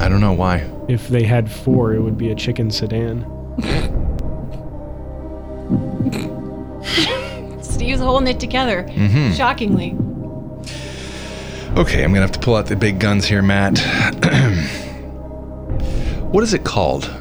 I 0.00 0.08
don't 0.08 0.20
know 0.20 0.32
why. 0.32 0.64
If 0.88 1.08
they 1.08 1.24
had 1.24 1.50
four, 1.50 1.92
it 1.92 2.00
would 2.00 2.16
be 2.16 2.30
a 2.30 2.36
chicken 2.36 2.70
sedan. 2.70 3.26
Steve's 7.62 8.00
holding 8.00 8.28
it 8.28 8.38
together. 8.38 8.84
Mm-hmm. 8.84 9.32
Shockingly. 9.32 9.96
Okay, 11.76 12.04
I'm 12.04 12.12
gonna 12.12 12.20
have 12.20 12.30
to 12.32 12.38
pull 12.38 12.54
out 12.54 12.66
the 12.66 12.76
big 12.76 13.00
guns 13.00 13.26
here, 13.26 13.42
Matt. 13.42 13.78
what 16.30 16.44
is 16.44 16.54
it 16.54 16.62
called 16.64 17.12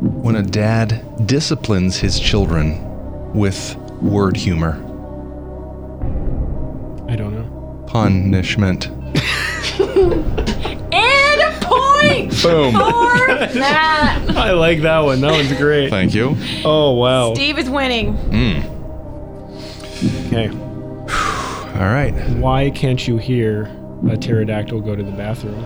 when 0.00 0.36
a 0.36 0.42
dad 0.42 1.26
disciplines 1.26 1.98
his 1.98 2.18
children 2.18 3.32
with 3.34 3.76
word 4.00 4.36
humor? 4.36 4.74
I 7.08 7.16
don't 7.16 7.34
know. 7.34 7.84
Punishment. 7.86 8.88
And 10.92 11.40
a 11.42 11.58
point 11.66 12.30
Boom. 12.42 12.72
for 12.72 13.26
Matt. 13.58 14.28
I 14.36 14.50
like 14.52 14.80
that 14.82 14.98
one. 15.00 15.20
That 15.20 15.30
one's 15.32 15.52
great. 15.56 15.88
Thank 15.90 16.14
you. 16.14 16.36
Oh 16.64 16.94
wow. 16.94 17.34
Steve 17.34 17.58
is 17.58 17.70
winning. 17.70 18.14
Mm. 18.30 18.64
Okay. 20.26 20.48
All 21.78 21.86
right. 21.92 22.12
Why 22.38 22.70
can't 22.70 23.06
you 23.06 23.18
hear 23.18 23.70
a 24.10 24.16
pterodactyl 24.16 24.80
go 24.80 24.96
to 24.96 25.02
the 25.02 25.12
bathroom? 25.12 25.64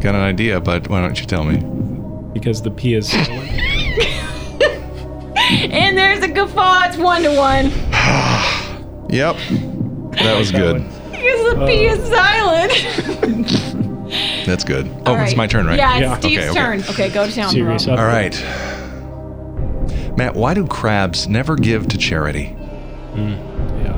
Got 0.00 0.14
an 0.14 0.20
idea, 0.22 0.60
but 0.60 0.88
why 0.88 1.00
don't 1.00 1.18
you 1.20 1.26
tell 1.26 1.44
me? 1.44 1.58
Because 2.32 2.62
the 2.62 2.70
P 2.70 2.94
is 2.94 3.10
silent. 3.12 3.50
And 5.72 5.96
there's 5.96 6.22
a 6.22 6.28
guffaw. 6.28 6.82
It's 6.88 6.96
one 6.98 7.22
to 7.22 7.36
one. 7.36 7.72
Yep. 9.10 9.36
That 10.18 10.36
was 10.38 10.52
that 10.52 10.58
good. 10.58 10.82
one. 10.82 11.10
Because 11.10 11.54
the 11.54 11.64
P 11.66 11.86
is 11.86 11.98
uh. 12.10 12.14
silent. 12.14 12.72
That's 14.46 14.64
good. 14.64 14.86
Oh, 15.06 15.14
All 15.14 15.20
it's 15.22 15.34
my 15.34 15.46
turn, 15.46 15.66
right? 15.66 15.78
Yeah, 15.78 15.94
it's 15.94 16.00
Yeah. 16.02 16.18
Steve's 16.18 16.36
Okay, 16.44 16.50
okay. 16.50 16.58
turn. 16.58 16.80
Okay, 16.90 17.08
go 17.08 17.26
to 17.26 17.32
town. 17.34 17.50
Serious 17.50 17.86
bro. 17.86 17.94
up. 17.94 18.00
All 18.00 18.06
right. 18.06 18.34
Matt, 20.18 20.34
why 20.34 20.52
do 20.52 20.66
crabs 20.66 21.26
never 21.26 21.56
give 21.56 21.88
to 21.88 21.96
charity? 21.96 22.48
Hmm. 23.14 23.30
Yeah. 23.82 23.96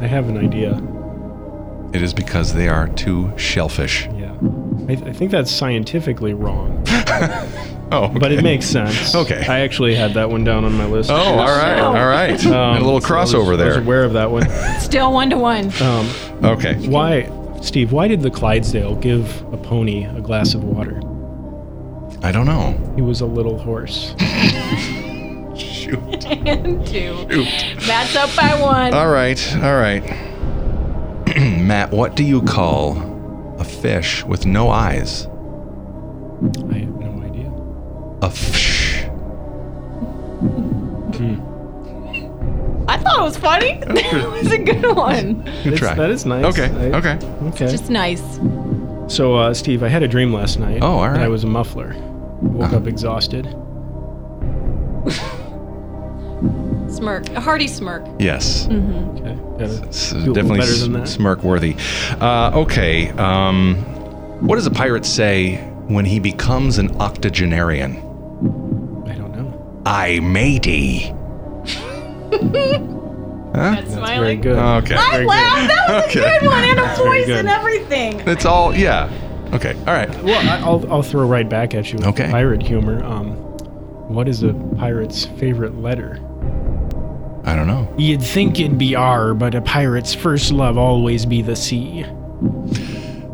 I 0.00 0.06
have 0.06 0.28
an 0.30 0.38
idea. 0.38 0.80
It 1.92 2.00
is 2.00 2.14
because 2.14 2.54
they 2.54 2.68
are 2.68 2.88
too 2.88 3.30
shellfish. 3.36 4.06
Yeah. 4.14 4.21
I, 4.88 4.92
I 4.92 5.12
think 5.12 5.30
that's 5.30 5.50
scientifically 5.50 6.34
wrong, 6.34 6.82
Oh, 7.94 8.08
but 8.08 8.32
it 8.32 8.42
makes 8.42 8.64
sense. 8.66 9.14
Okay. 9.14 9.44
I 9.46 9.60
actually 9.60 9.94
had 9.94 10.14
that 10.14 10.30
one 10.30 10.44
down 10.44 10.64
on 10.64 10.72
my 10.74 10.86
list. 10.86 11.10
Oh, 11.10 11.14
all 11.14 11.36
right, 11.46 11.78
all 11.78 11.92
right. 11.94 12.42
Um, 12.46 12.52
a 12.78 12.80
little 12.80 13.00
so 13.00 13.14
I 13.14 13.20
was- 13.20 13.32
crossover 13.32 13.46
I 13.48 13.50
was 13.50 13.58
there. 13.58 13.78
aware 13.82 14.04
of 14.04 14.12
that 14.14 14.30
one. 14.30 14.48
Still 14.80 15.12
one 15.12 15.28
to 15.30 15.36
one. 15.36 15.70
Um, 15.82 16.08
Okay. 16.42 16.74
why, 16.88 17.30
Steve? 17.60 17.92
Why 17.92 18.08
did 18.08 18.22
the 18.22 18.30
Clydesdale 18.30 18.96
give 18.96 19.42
a 19.52 19.56
pony 19.58 20.04
a 20.04 20.20
glass 20.20 20.54
of 20.54 20.64
water? 20.64 20.96
I 22.24 22.32
don't 22.32 22.46
know. 22.46 22.78
He 22.96 23.02
was 23.02 23.20
a 23.20 23.26
little 23.26 23.58
horse. 23.58 24.14
Shoot. 25.54 26.24
and 26.26 26.86
two. 26.86 27.26
Shoot. 27.30 27.86
Matt's 27.86 28.16
up 28.16 28.30
by 28.36 28.58
one. 28.60 28.94
All 28.94 29.10
right, 29.10 29.56
all 29.56 29.76
right. 29.76 30.02
Matt, 31.36 31.90
what 31.90 32.14
do 32.16 32.24
you 32.24 32.40
call 32.42 32.96
a 32.98 33.11
fish 33.82 34.24
with 34.24 34.46
no 34.46 34.70
eyes? 34.70 35.26
I 35.26 36.78
have 36.78 36.96
no 36.98 37.22
idea. 37.24 37.52
A 38.22 38.30
fish. 38.30 39.04
I 42.88 42.96
thought 42.98 43.18
it 43.18 43.22
was 43.22 43.36
funny. 43.36 43.70
it 43.86 44.30
was 44.30 44.52
a 44.52 44.58
good 44.58 44.96
one. 44.96 45.42
Good 45.44 45.74
It's- 45.74 45.78
try. 45.78 45.94
That 45.94 46.10
is 46.10 46.24
nice. 46.26 46.44
Okay, 46.46 46.64
I- 46.92 46.98
okay. 46.98 47.18
Okay. 47.48 47.70
Just 47.70 47.90
nice. 47.90 48.22
So, 49.08 49.34
uh, 49.36 49.52
Steve, 49.54 49.82
I 49.82 49.88
had 49.88 50.02
a 50.02 50.08
dream 50.08 50.32
last 50.32 50.58
night. 50.58 50.78
Oh, 50.82 50.86
all 50.92 51.02
that 51.02 51.10
right. 51.12 51.20
I 51.22 51.28
was 51.28 51.44
a 51.44 51.46
muffler. 51.46 51.94
Woke 52.40 52.64
Uh-huh. 52.68 52.76
up 52.78 52.86
exhausted. 52.86 53.46
Smirk. 56.92 57.28
A 57.30 57.40
hearty 57.40 57.66
smirk. 57.68 58.04
Yes. 58.18 58.66
Okay. 58.66 59.34
Gotta 59.58 59.82
It's 59.84 60.12
do 60.12 60.32
definitely 60.34 60.58
better 60.60 60.76
than 60.76 60.92
that. 60.92 61.08
smirk 61.08 61.42
worthy. 61.42 61.76
Uh, 62.20 62.50
okay. 62.60 63.10
Um, 63.10 63.76
what 64.46 64.56
does 64.56 64.66
a 64.66 64.70
pirate 64.70 65.04
say 65.06 65.56
when 65.88 66.04
he 66.04 66.18
becomes 66.20 66.78
an 66.78 67.00
octogenarian? 67.00 67.96
I 69.06 69.14
don't 69.14 69.32
know. 69.36 69.82
I 69.86 70.20
matey. 70.20 71.12
That's 73.52 73.94
That's 73.94 74.10
very 74.10 74.36
good. 74.36 74.56
Okay. 74.56 74.94
I 74.94 75.10
Very 75.12 75.26
laughed. 75.26 75.68
That 75.68 75.88
was 75.88 76.04
Okay. 76.16 76.20
a 76.36 76.40
good 76.40 76.48
one. 76.48 76.64
And 76.64 76.80
a 76.80 76.94
voice 76.96 77.28
and 77.28 77.48
everything. 77.48 78.20
It's 78.26 78.44
all 78.46 78.74
yeah. 78.74 79.10
Okay. 79.52 79.74
All 79.80 79.94
right. 79.94 80.08
Well, 80.22 80.48
I- 80.48 80.60
I'll, 80.66 80.90
I'll 80.92 81.02
throw 81.02 81.26
right 81.26 81.48
back 81.48 81.74
at 81.74 81.92
you 81.92 81.98
with 81.98 82.06
Okay. 82.08 82.30
pirate 82.30 82.62
humor. 82.62 83.04
Um, 83.04 83.34
what 84.08 84.26
is 84.28 84.42
a 84.42 84.54
pirate's 84.78 85.26
favorite 85.26 85.76
letter? 85.78 86.18
I 87.44 87.56
don't 87.56 87.66
know. 87.66 87.92
You'd 87.98 88.22
think 88.22 88.60
it'd 88.60 88.78
be 88.78 88.94
R, 88.94 89.34
but 89.34 89.54
a 89.54 89.60
pirate's 89.60 90.14
first 90.14 90.52
love 90.52 90.78
always 90.78 91.26
be 91.26 91.42
the 91.42 91.56
sea. 91.56 92.02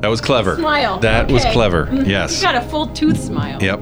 That 0.00 0.08
was 0.08 0.20
clever. 0.20 0.56
Smile. 0.56 0.98
That 1.00 1.30
was 1.30 1.42
Okay. 1.44 1.52
clever. 1.52 1.88
You 1.92 2.04
Yes. 2.04 2.40
got 2.42 2.54
a 2.54 2.60
full 2.62 2.86
tooth 2.86 3.20
smile. 3.22 3.58
Yep. 3.62 3.80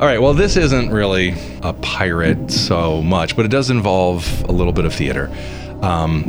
All 0.00 0.06
right. 0.06 0.20
Well, 0.20 0.34
this 0.34 0.56
isn't 0.56 0.90
really 0.90 1.34
a 1.62 1.72
pirate 1.72 2.50
so 2.50 3.02
much, 3.02 3.34
but 3.36 3.44
it 3.44 3.50
does 3.50 3.70
involve 3.70 4.44
a 4.48 4.52
little 4.52 4.72
bit 4.72 4.84
of 4.84 4.92
theater. 4.94 5.30
Um, 5.82 6.22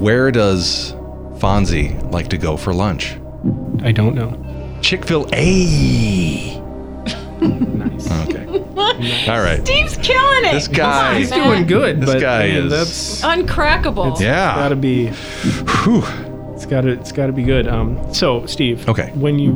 where 0.00 0.30
does 0.30 0.94
Fonzie 1.38 2.10
like 2.12 2.28
to 2.28 2.38
go 2.38 2.56
for 2.56 2.72
lunch? 2.74 3.16
I 3.82 3.92
don't 3.92 4.14
know. 4.14 4.36
Chick 4.80 5.04
Fil 5.04 5.28
A. 5.32 6.60
Nice. 7.40 8.10
Okay. 8.28 8.33
All 9.28 9.40
right. 9.40 9.60
Steve's 9.64 9.96
killing 9.96 10.44
it. 10.46 10.52
This 10.52 10.68
guy- 10.68 11.18
He's 11.18 11.30
Matt. 11.30 11.44
Doing 11.46 11.66
good, 11.66 12.00
This 12.00 12.12
but 12.12 12.20
guy 12.20 12.44
I 12.44 12.48
mean, 12.48 12.64
is- 12.66 12.70
that's 12.70 13.22
Uncrackable. 13.22 14.12
it's 14.12 14.20
Yeah. 14.20 14.54
gotta 14.54 14.76
be 14.76 15.08
Whew. 15.08 16.04
it's 16.54 16.66
gotta 16.66 16.88
it's 16.90 17.12
gotta 17.12 17.32
be 17.32 17.42
good. 17.42 17.66
Um, 17.68 17.98
so 18.12 18.44
Steve, 18.46 18.88
Okay. 18.88 19.10
when 19.14 19.38
you 19.38 19.52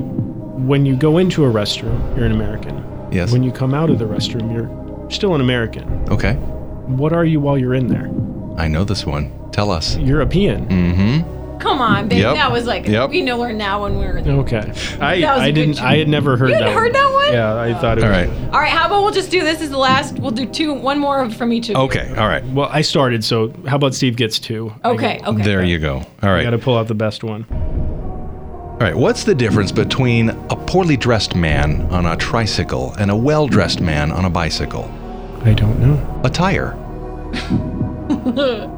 when 0.66 0.84
you 0.84 0.96
go 0.96 1.18
into 1.18 1.44
a 1.44 1.48
restroom, 1.52 2.16
you're 2.16 2.26
an 2.26 2.32
American. 2.32 2.82
Yes. 3.12 3.32
When 3.32 3.42
you 3.42 3.52
come 3.52 3.74
out 3.74 3.90
of 3.90 3.98
the 3.98 4.04
restroom, 4.06 4.52
you're 4.52 5.10
still 5.10 5.34
an 5.34 5.40
American. 5.40 6.04
Okay. 6.10 6.34
What 6.34 7.12
are 7.12 7.24
you 7.24 7.38
while 7.40 7.56
you're 7.56 7.74
in 7.74 7.86
there? 7.88 8.10
I 8.56 8.66
know 8.68 8.82
this 8.84 9.06
one. 9.06 9.30
Tell 9.52 9.70
us. 9.70 9.96
European. 9.98 10.66
Mm-hmm. 10.66 11.37
Come 11.60 11.80
on, 11.80 12.08
baby. 12.08 12.20
Yep. 12.22 12.34
That 12.34 12.52
was 12.52 12.66
like 12.66 12.86
Yep. 12.86 13.10
we 13.10 13.20
know 13.20 13.42
her 13.42 13.52
now 13.52 13.82
when 13.82 13.98
we 13.98 14.04
were. 14.06 14.18
Okay. 14.40 14.58
I 15.00 15.20
That 15.20 15.36
was 15.36 15.42
a 15.42 15.44
I 15.44 15.46
good 15.50 15.54
didn't 15.54 15.74
joke. 15.74 15.84
I 15.84 15.96
had 15.96 16.08
never 16.08 16.36
heard 16.36 16.50
You 16.50 16.54
that. 16.54 16.62
hadn't 16.62 16.74
heard 16.78 16.82
one. 16.84 16.92
that 16.92 17.12
one? 17.12 17.32
Yeah, 17.32 17.60
I 17.60 17.74
thought 17.80 17.98
it 17.98 18.04
All 18.04 18.10
was 18.10 18.28
right. 18.28 18.54
All 18.54 18.60
right, 18.60 18.70
how 18.70 18.86
about 18.86 19.02
we'll 19.02 19.12
just 19.12 19.30
do 19.30 19.42
this 19.42 19.60
is 19.60 19.70
the 19.70 19.76
last. 19.78 20.18
We'll 20.18 20.30
do 20.30 20.46
two, 20.46 20.72
one 20.74 20.98
more 20.98 21.28
from 21.30 21.52
each 21.52 21.68
of 21.68 21.76
you. 21.76 21.82
Okay. 21.82 22.08
All 22.16 22.28
right. 22.28 22.44
Well, 22.46 22.68
I 22.72 22.80
started, 22.80 23.22
so 23.24 23.52
how 23.66 23.76
about 23.76 23.94
Steve 23.94 24.16
gets 24.16 24.38
two? 24.38 24.72
Okay. 24.84 25.20
Okay. 25.26 25.42
There 25.42 25.62
you 25.64 25.78
go. 25.78 26.02
All 26.22 26.30
I 26.30 26.42
got 26.42 26.50
to 26.50 26.58
pull 26.58 26.76
out 26.78 26.86
the 26.88 26.94
best 26.94 27.22
one. 27.24 27.44
All 27.50 28.78
right. 28.80 28.96
What's 28.96 29.24
the 29.24 29.34
difference 29.34 29.72
between 29.72 30.30
a 30.30 30.56
poorly 30.56 30.96
dressed 30.96 31.34
man 31.34 31.82
on 31.90 32.06
a 32.06 32.16
tricycle 32.16 32.94
and 32.98 33.10
a 33.10 33.16
well 33.16 33.46
dressed 33.48 33.80
man 33.80 34.12
on 34.12 34.24
a 34.24 34.30
bicycle? 34.30 34.84
I 35.44 35.52
don't 35.54 35.78
know. 35.80 36.20
Attire. 36.24 36.76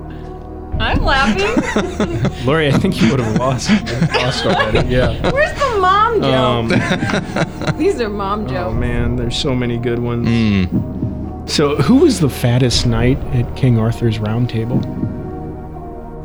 I'm 0.80 1.02
laughing. 1.04 2.44
Lori, 2.46 2.68
I 2.68 2.72
think 2.72 3.00
you 3.00 3.10
would 3.10 3.20
have 3.20 3.36
lost, 3.36 3.70
lost 4.14 4.46
already. 4.46 4.88
Yeah. 4.88 5.30
Where's 5.30 5.52
the 5.58 5.78
mom 5.78 6.20
joke? 6.20 7.70
Um, 7.72 7.76
These 7.78 8.00
are 8.00 8.08
mom 8.08 8.44
oh 8.44 8.48
jokes. 8.48 8.74
man, 8.80 9.16
there's 9.16 9.36
so 9.36 9.54
many 9.54 9.76
good 9.78 9.98
ones. 9.98 10.26
Mm. 10.26 11.48
So, 11.48 11.76
who 11.76 11.96
was 11.96 12.20
the 12.20 12.28
fattest 12.30 12.86
knight 12.86 13.18
at 13.34 13.56
King 13.56 13.78
Arthur's 13.78 14.18
round 14.18 14.48
table? 14.48 14.78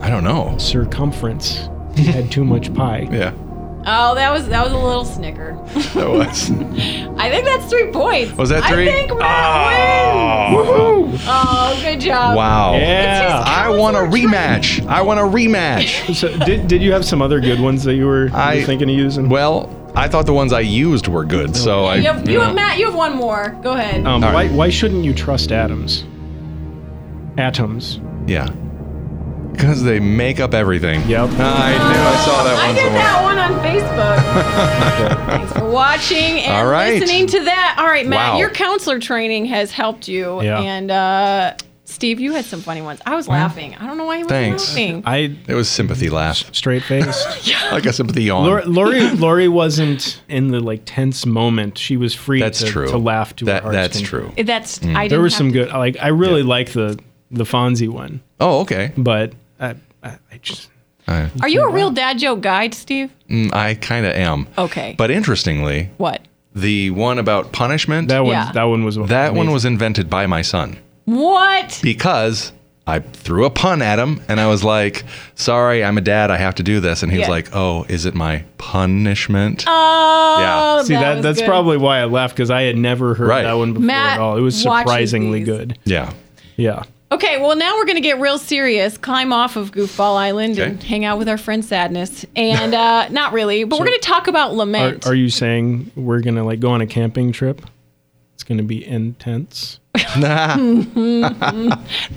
I 0.02 0.10
don't 0.10 0.24
know. 0.24 0.56
Circumference. 0.58 1.68
He 1.96 2.04
had 2.06 2.32
too 2.32 2.44
much 2.46 2.74
pie. 2.74 3.08
Yeah, 3.12 3.32
Oh, 3.88 4.16
that 4.16 4.32
was 4.34 4.48
that 4.50 4.64
was 4.64 4.74
a 4.74 4.78
little 4.78 5.06
snicker. 5.06 5.54
that 5.94 6.10
was. 6.10 6.50
I 6.50 7.30
think 7.30 7.46
that's 7.46 7.70
three 7.70 7.92
points. 7.92 8.34
Was 8.34 8.50
that 8.50 8.64
three? 8.66 8.90
I 8.90 8.92
think 8.92 9.18
Matt 9.20 10.52
wins. 10.52 10.68
Woohoo! 10.68 11.26
Oh, 11.28 11.80
good 11.84 12.00
job. 12.00 12.36
Wow. 12.36 12.74
Yeah. 12.76 13.44
I 13.46 13.70
want 13.70 13.96
a 13.96 14.00
rematch. 14.00 14.86
I 14.88 15.02
want 15.02 15.20
a 15.20 15.24
rematch. 15.24 16.16
So, 16.16 16.36
did, 16.46 16.68
did 16.68 16.82
you 16.82 16.94
have 16.94 17.04
some 17.06 17.22
other 17.22 17.40
good 17.42 17.60
ones 17.60 17.84
that 17.84 17.96
you 17.96 18.06
were, 18.06 18.28
you 18.28 18.32
were 18.34 18.38
I- 18.38 18.64
thinking 18.64 18.90
of 18.90 18.96
using? 18.96 19.28
Well, 19.30 19.70
I 19.96 20.08
thought 20.08 20.26
the 20.26 20.34
ones 20.34 20.52
I 20.54 20.62
used 20.62 21.08
were 21.08 21.24
good, 21.26 21.56
so 21.56 21.86
I. 21.86 21.96
You 21.98 22.04
have, 22.04 22.26
you 22.28 22.34
you 22.34 22.40
have 22.42 22.56
Matt. 22.56 22.78
You 22.80 22.86
have 22.86 22.96
one 22.96 23.16
more. 23.16 23.50
Go 23.62 23.74
ahead. 23.74 24.06
um, 24.06 24.22
why, 24.22 24.34
right. 24.34 24.52
why 24.52 24.70
shouldn't 24.70 25.04
you 25.04 25.14
trust 25.14 25.52
atoms? 25.52 26.06
Atoms. 27.38 28.00
Yeah. 28.28 28.50
Because 29.56 29.84
they 29.84 30.00
make 30.00 30.40
up 30.40 30.54
everything. 30.54 31.02
Yep. 31.08 31.30
I 31.30 31.30
knew 31.30 31.38
I 31.40 32.26
saw 32.26 32.44
that 32.44 32.58
I 32.60 32.66
one 32.68 32.76
did 32.76 32.84
somewhere. 32.84 33.02
that 33.04 33.24
one 33.24 33.38
on 33.38 33.54
Facebook. 33.64 35.26
Thanks 35.28 35.54
for 35.54 35.70
watching 35.70 36.40
and 36.42 36.54
All 36.54 36.68
right. 36.68 37.00
listening 37.00 37.28
to 37.28 37.40
that. 37.46 37.76
All 37.80 37.86
right, 37.88 38.06
Matt, 38.08 38.34
Wow. 38.34 38.40
your 38.40 38.50
counselor 38.50 39.00
training 39.00 39.46
has 39.46 39.72
helped 39.72 40.08
you. 40.08 40.42
Yeah. 40.42 40.60
And 40.60 40.92
uh, 40.92 41.56
Steve, 41.86 42.20
you 42.20 42.34
had 42.34 42.46
some 42.46 42.62
funny 42.62 42.82
ones. 42.82 43.00
I 43.06 43.16
was 43.16 43.28
laughing. 43.28 43.76
I 43.76 43.86
don't 43.88 43.98
know 43.98 44.06
why 44.06 44.18
you 44.18 44.24
were 44.26 44.30
Thanks. 44.30 44.70
laughing. 44.70 45.04
I 45.06 45.36
It 45.48 45.54
was 45.54 45.70
sympathy 45.70 46.10
laugh. 46.10 46.54
straight 46.54 46.84
faced. 46.84 47.26
Like 47.72 47.86
a 47.86 47.94
sympathy 47.94 48.24
yawn. 48.24 48.46
Lori, 48.46 48.64
Lori, 48.66 49.10
Lori 49.12 49.48
wasn't 49.48 50.22
in 50.30 50.50
the 50.50 50.60
like 50.60 50.82
tense 50.86 51.26
moment. 51.26 51.78
She 51.78 51.98
was 51.98 52.14
free 52.14 52.40
That's 52.40 52.60
to, 52.60 52.66
true. 52.68 52.88
to 52.88 52.98
laugh 52.98 53.36
to 53.38 53.46
her 53.46 53.52
That, 53.52 53.64
heart's 53.64 53.76
that's 53.76 53.98
content. 54.02 54.36
true. 54.36 54.44
That's 54.44 54.80
Mm. 54.80 54.96
I 54.96 55.04
didn't 55.04 55.10
There 55.12 55.22
was 55.22 55.34
have 55.34 55.38
some 55.38 55.48
to- 55.54 55.60
good. 55.66 55.70
Like 55.70 55.98
I 56.02 56.10
really 56.10 56.44
like 56.44 56.72
the 56.74 57.00
the 57.32 57.44
Fonzie 57.44 57.90
one, 57.90 58.22
Oh, 58.40 58.60
okay. 58.62 58.92
but 58.96 59.34
I, 59.60 59.76
I, 60.04 60.18
I 60.32 60.38
just 60.42 60.70
I, 61.08 61.30
Are 61.42 61.48
you 61.48 61.64
a 61.64 61.72
real 61.72 61.92
dad 61.92 62.18
joke 62.20 62.42
guy, 62.42 62.70
Steve? 62.72 63.12
mm, 63.30 63.54
I 63.54 63.76
kind 63.76 64.06
of 64.06 64.14
am. 64.14 64.48
Okay. 64.58 64.96
But 64.98 65.12
interestingly, 65.12 65.90
What? 65.98 66.22
the 66.56 66.90
one 66.92 67.20
about 67.20 67.52
punishment, 67.52 68.08
that 68.10 68.20
one 68.22 68.32
Yeah. 68.32 68.52
that 68.54 68.64
one 68.64 68.84
was 68.86 68.96
that 68.98 69.34
one 69.34 69.52
was 69.52 69.66
invented 69.66 70.10
by 70.10 70.26
my 70.26 70.42
son 70.42 70.78
What? 71.06 71.80
because 71.84 72.52
I 72.88 73.00
threw 73.00 73.46
a 73.46 73.50
pun 73.50 73.82
at 73.82 73.98
him 73.98 74.22
and 74.28 74.40
I 74.40 74.46
was 74.48 74.64
like, 74.64 75.04
sorry, 75.34 75.84
I'm 75.84 75.98
a 75.98 76.02
dad. 76.02 76.30
I 76.30 76.38
have 76.38 76.54
to 76.56 76.64
do 76.64 76.80
this. 76.80 77.02
And 77.02 77.12
he 77.12 77.18
was 77.18 77.28
like, 77.28 77.50
oh, 77.54 77.84
is 77.90 78.06
it 78.06 78.14
my 78.14 78.44
punishment? 78.58 79.64
Oh, 79.68 80.38
Yeah. 80.40 80.84
See 80.84 80.94
that, 80.94 81.16
was 81.16 81.24
that's 81.24 81.40
good. 81.40 81.48
probably 81.48 81.78
why 81.78 82.00
I 82.00 82.06
laughed 82.06 82.36
because 82.36 82.52
I 82.52 82.62
had 82.64 82.78
never 82.78 83.16
heard 83.16 83.28
Right. 83.28 83.42
that 83.44 83.54
one 83.54 83.74
before 83.74 83.88
Matt 83.88 84.14
at 84.18 84.20
all. 84.22 84.38
It 84.38 84.42
was 84.42 84.56
surprisingly 84.62 85.42
good. 85.44 85.80
yeah. 85.84 86.14
Yeah. 86.58 86.84
Okay, 87.16 87.40
well 87.40 87.56
now 87.56 87.78
we're 87.78 87.86
gonna 87.86 88.02
get 88.02 88.20
real 88.20 88.38
serious. 88.38 88.98
Climb 88.98 89.32
off 89.32 89.56
of 89.56 89.72
Goofball 89.72 90.18
Island 90.18 90.60
and 90.60 90.84
hang 90.84 91.06
out 91.06 91.18
with 91.18 91.30
our 91.30 91.38
friend 91.38 91.64
Sadness. 91.64 92.26
And 92.36 92.74
uh, 92.74 93.08
not 93.12 93.32
really, 93.32 93.64
but 93.64 93.80
we're 93.80 93.86
gonna 93.86 94.00
talk 94.00 94.28
about 94.28 94.52
Are, 94.52 94.56
lament. 94.56 95.08
are 95.08 95.16
you 95.16 95.30
saying 95.30 95.92
we're 95.96 96.20
gonna 96.20 96.44
like 96.44 96.60
go 96.60 96.72
on 96.72 96.82
a 96.82 96.88
camping 96.88 97.32
trip? 97.32 97.62
It's 98.34 98.44
gonna 98.44 98.64
be 98.64 98.86
intense. 98.86 99.80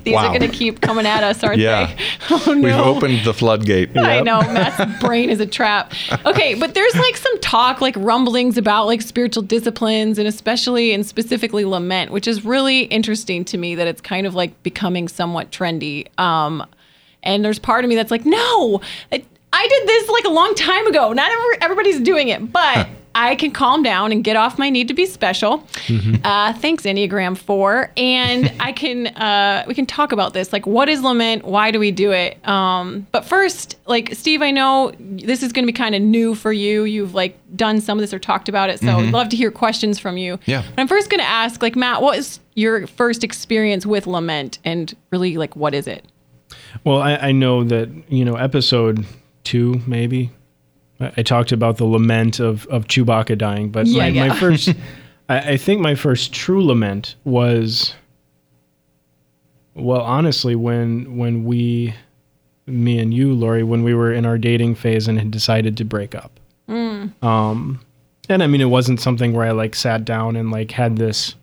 These 0.05 0.15
Wow. 0.15 0.29
are 0.29 0.33
gonna 0.33 0.49
keep 0.49 0.81
coming 0.81 1.07
at 1.07 1.23
us, 1.23 1.43
aren't 1.45 1.59
Yeah. 1.59 1.87
they? 1.87 1.97
Oh 2.31 2.53
no. 2.55 2.61
We've 2.63 2.75
opened 2.75 3.25
the 3.25 3.33
floodgate. 3.35 3.97
I 3.97 4.21
know 4.21 4.41
Matt's 4.41 5.01
brain 5.01 5.31
is 5.31 5.41
a 5.41 5.47
trap. 5.47 5.93
Okay, 6.27 6.55
but 6.55 6.75
there's 6.75 6.95
like 6.97 7.17
some 7.17 7.39
talk, 7.41 7.81
like 7.81 7.95
rumblings 7.97 8.59
about 8.59 8.87
like 8.87 9.03
spiritual 9.03 9.43
disciplines, 9.43 10.19
and 10.19 10.27
especially 10.29 10.93
and 10.93 11.05
specifically 11.07 11.65
lament, 11.65 12.11
which 12.11 12.29
is 12.29 12.45
really 12.45 12.83
interesting 12.83 13.45
to 13.47 13.59
me 13.59 13.75
that 13.75 13.87
it's 13.87 14.01
kind 14.01 14.27
of 14.27 14.35
like 14.35 14.63
becoming 14.63 15.09
somewhat 15.09 15.51
trendy. 15.51 16.07
Um, 16.19 16.65
and 17.23 17.45
there's 17.45 17.59
part 17.59 17.85
of 17.85 17.89
me 17.89 17.97
that's 17.97 18.11
like, 18.11 18.25
no, 18.27 18.81
I, 19.13 19.25
I 19.53 19.67
did 19.69 19.89
this 19.89 20.09
like 20.09 20.25
a 20.25 20.31
long 20.31 20.55
time 20.55 20.87
ago. 20.87 21.13
Not 21.13 21.31
every, 21.31 21.63
everybody's 21.63 22.01
doing 22.01 22.29
it, 22.29 22.53
but. 22.53 22.87
I 23.19 23.35
can 23.35 23.51
calm 23.51 23.83
down 23.83 24.13
and 24.13 24.23
get 24.23 24.37
off 24.37 24.59
my 24.61 24.71
need 24.71 24.87
to 24.89 24.95
be 24.95 25.05
special. 25.05 25.67
Uh, 26.23 26.53
thanks, 26.53 26.85
Enneagram 26.85 27.37
Four, 27.37 27.91
and 27.97 28.53
I 28.61 28.71
can 28.71 29.09
uh, 29.09 29.65
we 29.67 29.75
can 29.75 29.87
talk 29.87 30.13
about 30.13 30.35
this. 30.35 30.53
Like, 30.53 30.67
what 30.67 30.89
is 30.89 31.03
lament? 31.03 31.45
Why 31.45 31.73
do 31.73 31.81
we 31.81 31.91
do 31.91 32.13
it? 32.13 32.47
Um, 32.47 33.09
but 33.11 33.25
first, 33.25 33.77
like 33.87 34.15
Steve, 34.15 34.41
I 34.41 34.53
know 34.53 34.93
this 35.01 35.43
is 35.43 35.53
going 35.53 35.65
to 35.65 35.73
be 35.73 35.77
kind 35.77 35.97
of 35.97 36.01
new 36.03 36.37
for 36.37 36.53
you. 36.53 36.85
You've 36.85 37.13
like 37.13 37.37
done 37.57 37.81
some 37.81 37.99
of 37.99 38.03
this 38.03 38.15
or 38.15 38.21
talked 38.21 38.49
about 38.49 38.71
it, 38.71 38.79
so 38.79 38.89
I'd 38.89 39.13
love 39.13 39.29
to 39.31 39.37
hear 39.37 39.51
questions 39.51 39.99
from 39.99 40.17
you. 40.17 40.39
Yeah. 40.47 40.63
But 40.71 40.81
I'm 40.81 40.89
first 40.89 41.11
going 41.11 41.21
to 41.21 41.27
ask, 41.27 41.61
like 41.61 41.75
Matt, 41.75 42.01
what 42.01 42.19
is 42.19 42.39
your 42.55 42.87
first 42.87 43.25
experience 43.25 43.85
with 43.85 44.07
lament, 44.07 44.61
and 44.65 44.95
really, 45.11 45.37
like, 45.37 45.57
what 45.57 45.75
is 45.75 45.89
it? 45.89 46.05
Well, 46.85 47.03
I, 47.03 47.17
I 47.17 47.33
know 47.33 47.65
that 47.65 47.89
you 48.09 48.25
know 48.25 48.37
episode 48.37 49.05
two 49.43 49.81
maybe. 49.87 50.31
I, 51.01 51.23
talked 51.23 51.53
about 51.53 51.77
the 51.77 51.85
lament 51.85 52.41
of 52.41 52.67
of 52.67 52.87
Chewbacca 52.87 53.39
dying, 53.39 53.71
but 53.71 53.87
Yeah, 53.87 54.03
my, 54.05 54.09
yeah. 54.09 54.29
my 54.29 54.37
first, 54.41 54.75
I, 55.29 55.53
I 55.53 55.57
think 55.57 55.81
my 55.81 55.95
first 55.95 56.33
true 56.33 56.65
lament 56.65 57.17
was. 57.25 57.95
Well, 59.75 60.01
honestly, 60.01 60.57
when 60.57 61.17
when 61.17 61.45
we, 61.45 61.95
me 62.67 62.99
and 62.99 63.15
you, 63.15 63.33
Lori, 63.33 63.63
when 63.63 63.85
we 63.85 63.95
were 63.95 64.13
in 64.13 64.27
our 64.27 64.37
dating 64.37 64.75
phase 64.75 65.07
and 65.07 65.19
had 65.19 65.31
decided 65.31 65.77
to 65.77 65.85
break 65.85 66.15
up. 66.15 66.41
Um, 67.23 67.81
and 68.29 68.43
I 68.43 68.47
mean, 68.47 68.61
it 68.61 68.67
wasn't 68.67 69.01
something 69.01 69.33
where 69.33 69.47
I 69.47 69.53
like 69.53 69.75
sat 69.75 70.05
down 70.05 70.37
and 70.37 70.51
like 70.51 70.73
had 70.73 70.97
this 70.97 71.35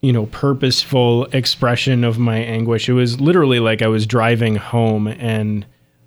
you 0.00 0.12
know, 0.12 0.26
purposeful 0.26 1.24
expression 1.26 2.04
of 2.04 2.18
my 2.18 2.38
anguish. 2.38 2.88
It 2.88 2.92
was 2.92 3.20
literally 3.20 3.58
like 3.58 3.82
I 3.82 3.88
was 3.88 4.06
driving 4.06 4.56
home 4.56 5.08
and 5.08 5.66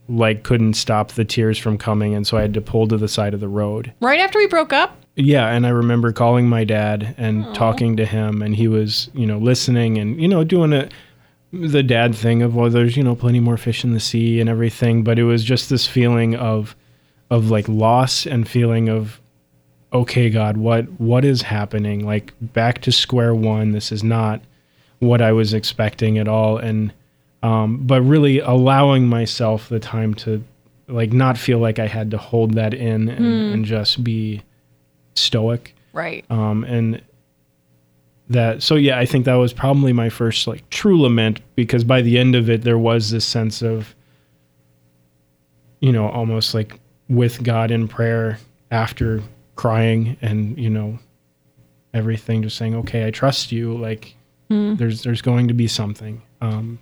like 0.09 0.43
couldn't 0.43 0.73
stop 0.73 1.11
the 1.13 1.23
tears 1.25 1.57
from 1.57 1.77
coming 1.77 2.13
and 2.13 2.27
so 2.27 2.37
I 2.37 2.41
had 2.41 2.53
to 2.55 2.61
pull 2.61 2.87
to 2.87 2.97
the 2.97 3.07
side 3.07 3.33
of 3.33 3.39
the 3.39 3.47
road. 3.47 3.93
Right 4.01 4.19
after 4.19 4.39
we 4.39 4.47
broke 4.47 4.73
up, 4.73 4.97
Yeah, 5.15 5.47
and 5.47 5.65
I 5.65 5.69
remember 5.69 6.11
calling 6.11 6.47
my 6.49 6.63
dad 6.63 7.15
and 7.17 7.45
talking 7.55 7.95
to 7.97 8.05
him 8.05 8.41
and 8.41 8.55
he 8.55 8.67
was, 8.67 9.09
you 9.13 9.25
know, 9.25 9.37
listening 9.37 9.97
and 9.97 10.19
you 10.21 10.27
know, 10.27 10.43
doing 10.43 10.73
a 10.73 10.89
the 11.53 11.83
dad 11.83 12.15
thing 12.15 12.41
of 12.41 12.55
well 12.55 12.69
there's, 12.69 12.95
you 12.97 13.03
know, 13.03 13.15
plenty 13.15 13.39
more 13.39 13.57
fish 13.57 13.83
in 13.83 13.93
the 13.93 13.99
sea 13.99 14.39
and 14.39 14.49
everything, 14.49 15.03
but 15.03 15.19
it 15.19 15.23
was 15.23 15.43
just 15.43 15.69
this 15.69 15.87
feeling 15.87 16.35
of 16.35 16.75
of 17.29 17.49
like 17.49 17.67
loss 17.69 18.25
and 18.25 18.47
feeling 18.47 18.89
of 18.89 19.21
okay 19.93 20.29
god 20.29 20.57
what 20.57 20.85
what 20.99 21.23
is 21.23 21.41
happening? 21.41 22.05
Like 22.05 22.33
back 22.41 22.81
to 22.81 22.91
square 22.91 23.33
one 23.35 23.71
this 23.71 23.91
is 23.91 24.03
not 24.03 24.41
what 24.99 25.19
i 25.19 25.31
was 25.31 25.51
expecting 25.51 26.19
at 26.19 26.27
all 26.27 26.57
and 26.57 26.93
um 27.43 27.77
but 27.85 28.01
really 28.01 28.39
allowing 28.39 29.07
myself 29.07 29.69
the 29.69 29.79
time 29.79 30.13
to 30.13 30.43
like 30.87 31.11
not 31.11 31.37
feel 31.37 31.59
like 31.59 31.79
i 31.79 31.87
had 31.87 32.11
to 32.11 32.17
hold 32.17 32.53
that 32.53 32.73
in 32.73 33.09
and, 33.09 33.53
and 33.53 33.65
just 33.65 34.03
be 34.03 34.41
stoic. 35.15 35.75
Right? 35.93 36.25
um 36.29 36.63
and 36.63 37.01
that 38.29 38.63
so 38.63 38.75
yeah 38.75 38.97
i 38.97 39.05
think 39.05 39.25
that 39.25 39.35
was 39.35 39.51
probably 39.51 39.91
my 39.91 40.09
first 40.09 40.47
like 40.47 40.69
true 40.69 41.01
lament 41.01 41.41
because 41.55 41.83
by 41.83 42.01
the 42.01 42.17
end 42.17 42.33
of 42.35 42.49
it 42.49 42.61
there 42.63 42.77
was 42.77 43.11
this 43.11 43.25
sense 43.25 43.61
of 43.61 43.93
you 45.81 45.91
know 45.91 46.07
almost 46.09 46.53
like 46.53 46.79
with 47.09 47.43
god 47.43 47.71
in 47.71 47.89
prayer 47.89 48.37
after 48.71 49.21
crying 49.57 50.15
and 50.21 50.57
you 50.57 50.69
know 50.69 50.97
everything 51.93 52.41
just 52.41 52.55
saying 52.55 52.73
okay 52.73 53.05
i 53.05 53.11
trust 53.11 53.51
you 53.51 53.75
like 53.77 54.15
there's 54.77 55.03
there's 55.03 55.21
going 55.21 55.47
to 55.47 55.53
be 55.53 55.65
something. 55.67 56.21
Um 56.41 56.79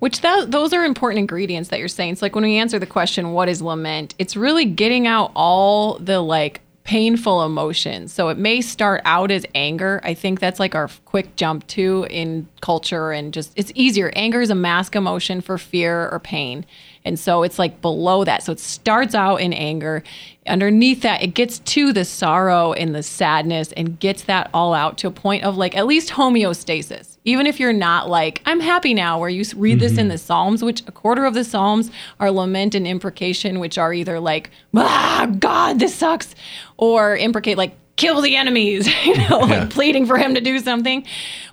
Which 0.00 0.20
those 0.20 0.72
are 0.72 0.84
important 0.84 1.20
ingredients 1.20 1.68
that 1.70 1.78
you're 1.78 1.88
saying. 1.88 2.14
It's 2.14 2.22
like 2.22 2.34
when 2.34 2.44
we 2.44 2.56
answer 2.56 2.78
the 2.78 2.86
question, 2.86 3.32
what 3.32 3.48
is 3.48 3.62
lament? 3.62 4.14
It's 4.18 4.36
really 4.36 4.64
getting 4.64 5.06
out 5.06 5.30
all 5.34 5.98
the 5.98 6.20
like 6.20 6.62
painful 6.84 7.44
emotions. 7.44 8.12
So 8.12 8.30
it 8.30 8.38
may 8.38 8.62
start 8.62 9.02
out 9.04 9.30
as 9.30 9.46
anger. 9.54 10.00
I 10.02 10.14
think 10.14 10.40
that's 10.40 10.58
like 10.58 10.74
our 10.74 10.90
quick 11.04 11.36
jump 11.36 11.66
to 11.68 12.06
in 12.10 12.48
culture 12.62 13.12
and 13.12 13.32
just 13.32 13.52
it's 13.54 13.70
easier. 13.74 14.10
Anger 14.16 14.40
is 14.40 14.50
a 14.50 14.54
mask 14.56 14.96
emotion 14.96 15.40
for 15.40 15.56
fear 15.56 16.08
or 16.08 16.18
pain. 16.18 16.66
And 17.10 17.18
so 17.18 17.42
it's 17.42 17.58
like 17.58 17.82
below 17.82 18.22
that. 18.22 18.44
So 18.44 18.52
it 18.52 18.60
starts 18.60 19.16
out 19.16 19.40
in 19.40 19.52
anger. 19.52 20.04
Underneath 20.46 21.02
that, 21.02 21.24
it 21.24 21.34
gets 21.34 21.58
to 21.58 21.92
the 21.92 22.04
sorrow 22.04 22.72
and 22.72 22.94
the 22.94 23.02
sadness 23.02 23.72
and 23.72 23.98
gets 23.98 24.22
that 24.22 24.48
all 24.54 24.74
out 24.74 24.96
to 24.98 25.08
a 25.08 25.10
point 25.10 25.42
of 25.42 25.56
like 25.56 25.76
at 25.76 25.86
least 25.86 26.10
homeostasis. 26.10 27.18
Even 27.24 27.48
if 27.48 27.58
you're 27.58 27.72
not 27.72 28.08
like, 28.08 28.42
I'm 28.46 28.60
happy 28.60 28.94
now, 28.94 29.18
where 29.18 29.28
you 29.28 29.44
read 29.56 29.80
this 29.80 29.98
in 29.98 30.06
the 30.06 30.18
Psalms, 30.18 30.62
which 30.62 30.82
a 30.86 30.92
quarter 30.92 31.24
of 31.24 31.34
the 31.34 31.42
Psalms 31.42 31.90
are 32.20 32.30
lament 32.30 32.76
and 32.76 32.86
imprecation, 32.86 33.58
which 33.58 33.76
are 33.76 33.92
either 33.92 34.20
like, 34.20 34.50
ah, 34.76 35.26
God, 35.40 35.80
this 35.80 35.96
sucks, 35.96 36.32
or 36.76 37.16
imprecate, 37.16 37.58
like, 37.58 37.76
kill 38.00 38.20
the 38.22 38.36
enemies, 38.36 38.88
you 39.04 39.16
know, 39.28 39.38
like 39.40 39.70
pleading 39.70 40.06
for 40.06 40.16
him 40.16 40.34
to 40.34 40.40
do 40.40 40.58
something. 40.58 41.04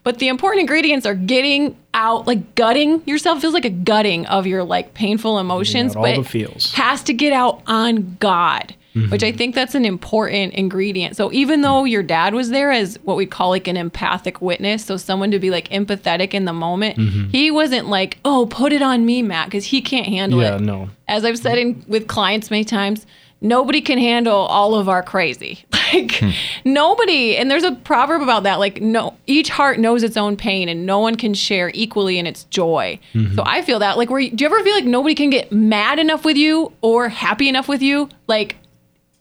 But 0.04 0.20
the 0.20 0.30
important 0.30 0.62
ingredients 0.62 1.06
are 1.06 1.16
getting 1.16 1.76
out, 1.94 2.26
like 2.28 2.56
gutting 2.56 3.04
yourself 3.06 3.42
feels 3.42 3.54
like 3.54 3.66
a 3.66 3.70
gutting 3.70 4.26
of 4.28 4.48
your 4.48 4.64
like 4.64 4.94
painful 4.94 5.38
emotions, 5.40 5.92
out 5.92 5.98
all 5.98 6.04
but 6.04 6.16
the 6.16 6.22
it 6.22 6.28
feels. 6.28 6.74
has 6.74 7.04
to 7.04 7.14
get 7.14 7.34
out 7.34 7.62
on 7.68 8.16
God. 8.20 8.74
Mm-hmm. 8.96 9.12
which 9.12 9.22
I 9.22 9.32
think 9.32 9.54
that's 9.54 9.76
an 9.76 9.86
important 9.86 10.56
ingredient. 10.56 11.16
So 11.18 11.32
even 11.32 11.62
though 11.62 11.84
your 11.84 12.02
dad 12.02 12.34
was 12.34 12.50
there 12.50 12.72
as 12.72 12.98
what 13.04 13.16
we 13.16 13.28
call 13.28 13.50
like 13.50 13.68
an 13.68 13.78
empathic 13.78 14.42
witness, 14.42 14.84
so 14.86 14.98
someone 14.98 15.30
to 15.30 15.38
be 15.38 15.52
like 15.52 15.70
empathetic 15.70 16.34
in 16.34 16.46
the 16.46 16.54
moment, 16.54 16.98
mm-hmm. 16.98 17.30
he 17.30 17.52
wasn't 17.52 17.90
like, 17.90 18.18
"Oh, 18.26 18.48
put 18.50 18.74
it 18.74 18.82
on 18.82 19.06
me, 19.06 19.22
Matt," 19.22 19.48
because 19.48 19.66
he 19.66 19.82
can't 19.84 20.08
handle 20.08 20.42
Yeah, 20.42 20.56
it. 20.56 20.62
no. 20.62 20.90
As 21.08 21.26
I've 21.26 21.38
said 21.38 21.60
in, 21.60 21.86
with 21.88 22.08
clients 22.08 22.50
many 22.50 22.64
times, 22.64 23.06
nobody 23.42 23.82
can 23.82 23.98
handle 23.98 24.36
all 24.36 24.76
of 24.76 24.90
our 24.90 25.04
crazy. 25.04 25.66
Like 25.94 26.22
nobody. 26.66 27.38
And 27.38 27.50
there's 27.50 27.64
a 27.64 27.72
proverb 27.72 28.22
about 28.22 28.44
that. 28.44 28.60
Like 28.60 28.82
no, 28.82 29.16
each 29.26 29.48
heart 29.48 29.80
knows 29.80 30.04
its 30.04 30.18
own 30.18 30.36
pain, 30.36 30.68
and 30.68 30.86
no 30.86 31.00
one 31.00 31.16
can 31.16 31.34
share 31.34 31.72
equally 31.74 32.20
in 32.20 32.28
its 32.28 32.44
joy. 32.46 33.00
So 33.36 33.44
I 33.46 33.62
feel 33.62 33.80
that. 33.80 33.98
Like, 33.98 34.10
where 34.10 34.20
do 34.20 34.36
you 34.38 34.46
ever 34.46 34.62
feel 34.66 34.76
like 34.76 34.84
nobody 34.84 35.16
can 35.16 35.30
get 35.30 35.50
mad 35.50 35.98
enough 35.98 36.26
with 36.26 36.36
you 36.36 36.74
or 36.82 37.08
happy 37.08 37.48
enough 37.48 37.70
with 37.70 37.82
you? 37.82 38.10
Like, 38.28 38.58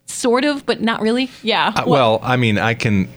sort 0.06 0.44
of, 0.44 0.66
but 0.66 0.80
not 0.80 1.00
really. 1.02 1.30
Yeah. 1.44 1.72
Uh, 1.76 1.84
well, 1.86 2.18
I 2.20 2.36
mean, 2.36 2.58
I 2.58 2.74
can, 2.74 3.08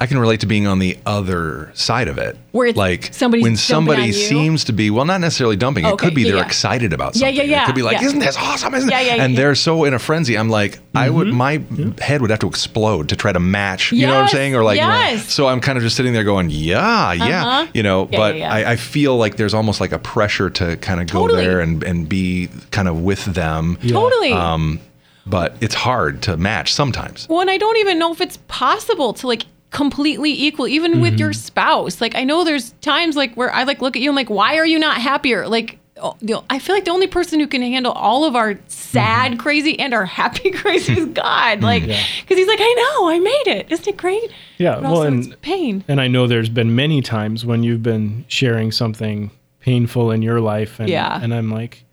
I 0.00 0.06
can 0.06 0.18
relate 0.18 0.40
to 0.40 0.46
being 0.46 0.66
on 0.66 0.78
the 0.78 0.98
other 1.06 1.70
side 1.74 2.08
of 2.08 2.18
it, 2.18 2.36
Where 2.52 2.66
it's 2.68 2.76
like 2.76 3.12
somebody's 3.12 3.42
when 3.44 3.56
somebody 3.56 4.12
seems 4.12 4.64
to 4.64 4.72
be 4.72 4.90
well, 4.90 5.04
not 5.04 5.20
necessarily 5.20 5.56
dumping. 5.56 5.84
it 5.84 5.98
could 5.98 6.14
be 6.14 6.22
yeah, 6.22 6.28
they're 6.28 6.36
yeah. 6.38 6.46
excited 6.46 6.92
about 6.92 7.14
something. 7.14 7.34
Yeah, 7.34 7.40
something. 7.40 7.50
yeah, 7.50 7.62
It 7.62 7.66
could 7.66 7.74
be 7.74 7.82
like, 7.82 8.00
yeah. 8.00 8.06
isn't 8.06 8.18
this 8.18 8.36
awesome? 8.36 8.74
Isn't 8.74 8.90
Yeah, 8.90 9.00
yeah, 9.00 9.22
and 9.24 9.32
yeah. 9.34 9.40
they're 9.40 9.54
so 9.54 9.84
in 9.84 9.94
a 9.94 9.98
frenzy. 9.98 10.36
I'm 10.38 10.48
like, 10.48 10.78
I 10.94 11.10
would, 11.10 11.28
my 11.28 11.62
head 12.00 12.20
would 12.22 12.30
have 12.30 12.38
to 12.40 12.48
explode 12.48 13.08
to 13.10 13.16
try 13.16 13.32
to 13.32 13.40
match. 13.40 13.92
You 13.92 14.06
know 14.06 14.14
what 14.14 14.22
I'm 14.22 14.28
saying? 14.28 14.54
Or 14.54 14.64
like, 14.64 14.76
yes. 14.78 15.32
so 15.32 15.48
I'm 15.48 15.60
kind 15.60 15.76
of 15.76 15.84
just 15.84 15.96
sitting 15.96 16.12
there 16.12 16.24
going, 16.24 16.50
yeah, 16.50 17.12
yeah, 17.12 17.46
Uh-huh. 17.46 17.66
you 17.74 17.82
know. 17.82 18.08
Yeah, 18.10 18.18
but 18.18 18.36
yeah, 18.36 18.58
yeah. 18.58 18.68
I, 18.68 18.72
I 18.72 18.76
feel 18.76 19.16
like 19.16 19.36
there's 19.36 19.54
almost 19.54 19.80
like 19.80 19.92
a 19.92 19.98
pressure 19.98 20.50
to 20.50 20.76
kind 20.78 21.00
of 21.00 21.06
go 21.08 21.20
Totally. 21.26 21.44
there 21.44 21.60
and 21.60 21.82
and 21.84 22.08
be 22.08 22.48
kind 22.70 22.88
of 22.88 23.02
with 23.02 23.24
them. 23.26 23.76
totally. 23.86 24.32
Um, 24.32 24.80
but 25.26 25.56
it's 25.62 25.74
hard 25.74 26.22
to 26.22 26.36
match 26.36 26.72
sometimes. 26.74 27.26
Well, 27.30 27.40
and 27.40 27.50
I 27.50 27.56
don't 27.56 27.78
even 27.78 27.98
know 27.98 28.12
if 28.12 28.20
it's 28.20 28.36
possible 28.48 29.14
to 29.14 29.26
like 29.26 29.44
completely 29.74 30.30
equal, 30.30 30.68
even 30.68 31.00
with 31.00 31.18
your 31.18 31.30
mm-hmm. 31.30 31.46
spouse. 31.46 32.00
Like, 32.00 32.14
I 32.14 32.22
know 32.22 32.44
there's 32.44 32.70
times 32.80 33.16
like 33.16 33.34
where 33.34 33.52
I 33.52 33.64
like 33.64 33.82
look 33.82 33.96
at 33.96 34.02
you, 34.02 34.08
I'm 34.08 34.14
like, 34.14 34.30
why 34.30 34.56
are 34.56 34.64
you 34.64 34.78
not 34.78 34.98
happier? 34.98 35.48
Like, 35.48 35.80
oh, 36.00 36.16
I 36.48 36.60
feel 36.60 36.76
like 36.76 36.84
the 36.84 36.92
only 36.92 37.08
person 37.08 37.40
who 37.40 37.48
can 37.48 37.60
handle 37.60 37.90
all 37.90 38.24
of 38.24 38.36
our 38.36 38.56
sad 38.68 39.32
mm-hmm. 39.32 39.40
crazy 39.40 39.78
and 39.80 39.92
our 39.92 40.06
happy 40.06 40.50
crazy 40.52 40.92
is 40.92 41.00
mm-hmm. 41.00 41.12
God. 41.14 41.62
Like, 41.62 41.82
because 41.82 42.38
He's 42.38 42.46
like, 42.46 42.60
I 42.62 42.94
know, 42.94 43.08
I 43.08 43.18
made 43.18 43.58
it. 43.58 43.72
Isn't 43.72 43.88
it 43.88 43.96
great? 43.96 44.30
Yeah, 44.58 44.76
But 44.76 44.82
well, 44.84 45.02
and 45.02 45.24
it's 45.24 45.36
pain. 45.42 45.84
and 45.88 46.00
I 46.00 46.06
know 46.06 46.28
there's 46.28 46.48
been 46.48 46.76
many 46.76 47.02
times 47.02 47.44
when 47.44 47.64
you've 47.64 47.82
been 47.82 48.24
sharing 48.28 48.70
something 48.70 49.32
painful 49.58 50.12
in 50.12 50.22
your 50.22 50.40
life, 50.40 50.78
and 50.78 50.88
Yeah. 50.88 51.18
and 51.20 51.34
I'm 51.34 51.50
like 51.50 51.83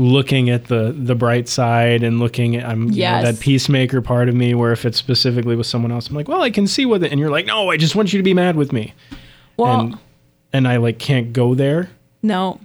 looking 0.00 0.48
at 0.48 0.66
the 0.66 0.94
the 0.96 1.14
bright 1.14 1.48
side 1.48 2.02
and 2.02 2.18
looking 2.18 2.56
at 2.56 2.66
I'm 2.66 2.90
you 2.90 3.02
know, 3.02 3.22
that 3.22 3.40
peacemaker 3.40 4.00
part 4.00 4.28
of 4.28 4.34
me 4.34 4.54
where 4.54 4.72
if 4.72 4.84
it's 4.84 4.96
specifically 4.98 5.56
with 5.56 5.66
someone 5.66 5.92
else, 5.92 6.08
I'm 6.08 6.16
like, 6.16 6.28
well, 6.28 6.42
I 6.42 6.50
can 6.50 6.66
see 6.66 6.86
with 6.86 7.04
it, 7.04 7.10
and 7.10 7.20
you're 7.20 7.30
like, 7.30 7.46
no, 7.46 7.70
I 7.70 7.76
just 7.76 7.94
want 7.94 8.12
you 8.12 8.18
to 8.18 8.22
be 8.22 8.34
mad 8.34 8.56
with 8.56 8.72
me, 8.72 8.94
Well, 9.56 9.80
and 9.80 9.98
and 10.52 10.68
I 10.68 10.78
like 10.78 10.98
can't 10.98 11.32
go 11.32 11.54
there. 11.54 11.90
No. 12.22 12.60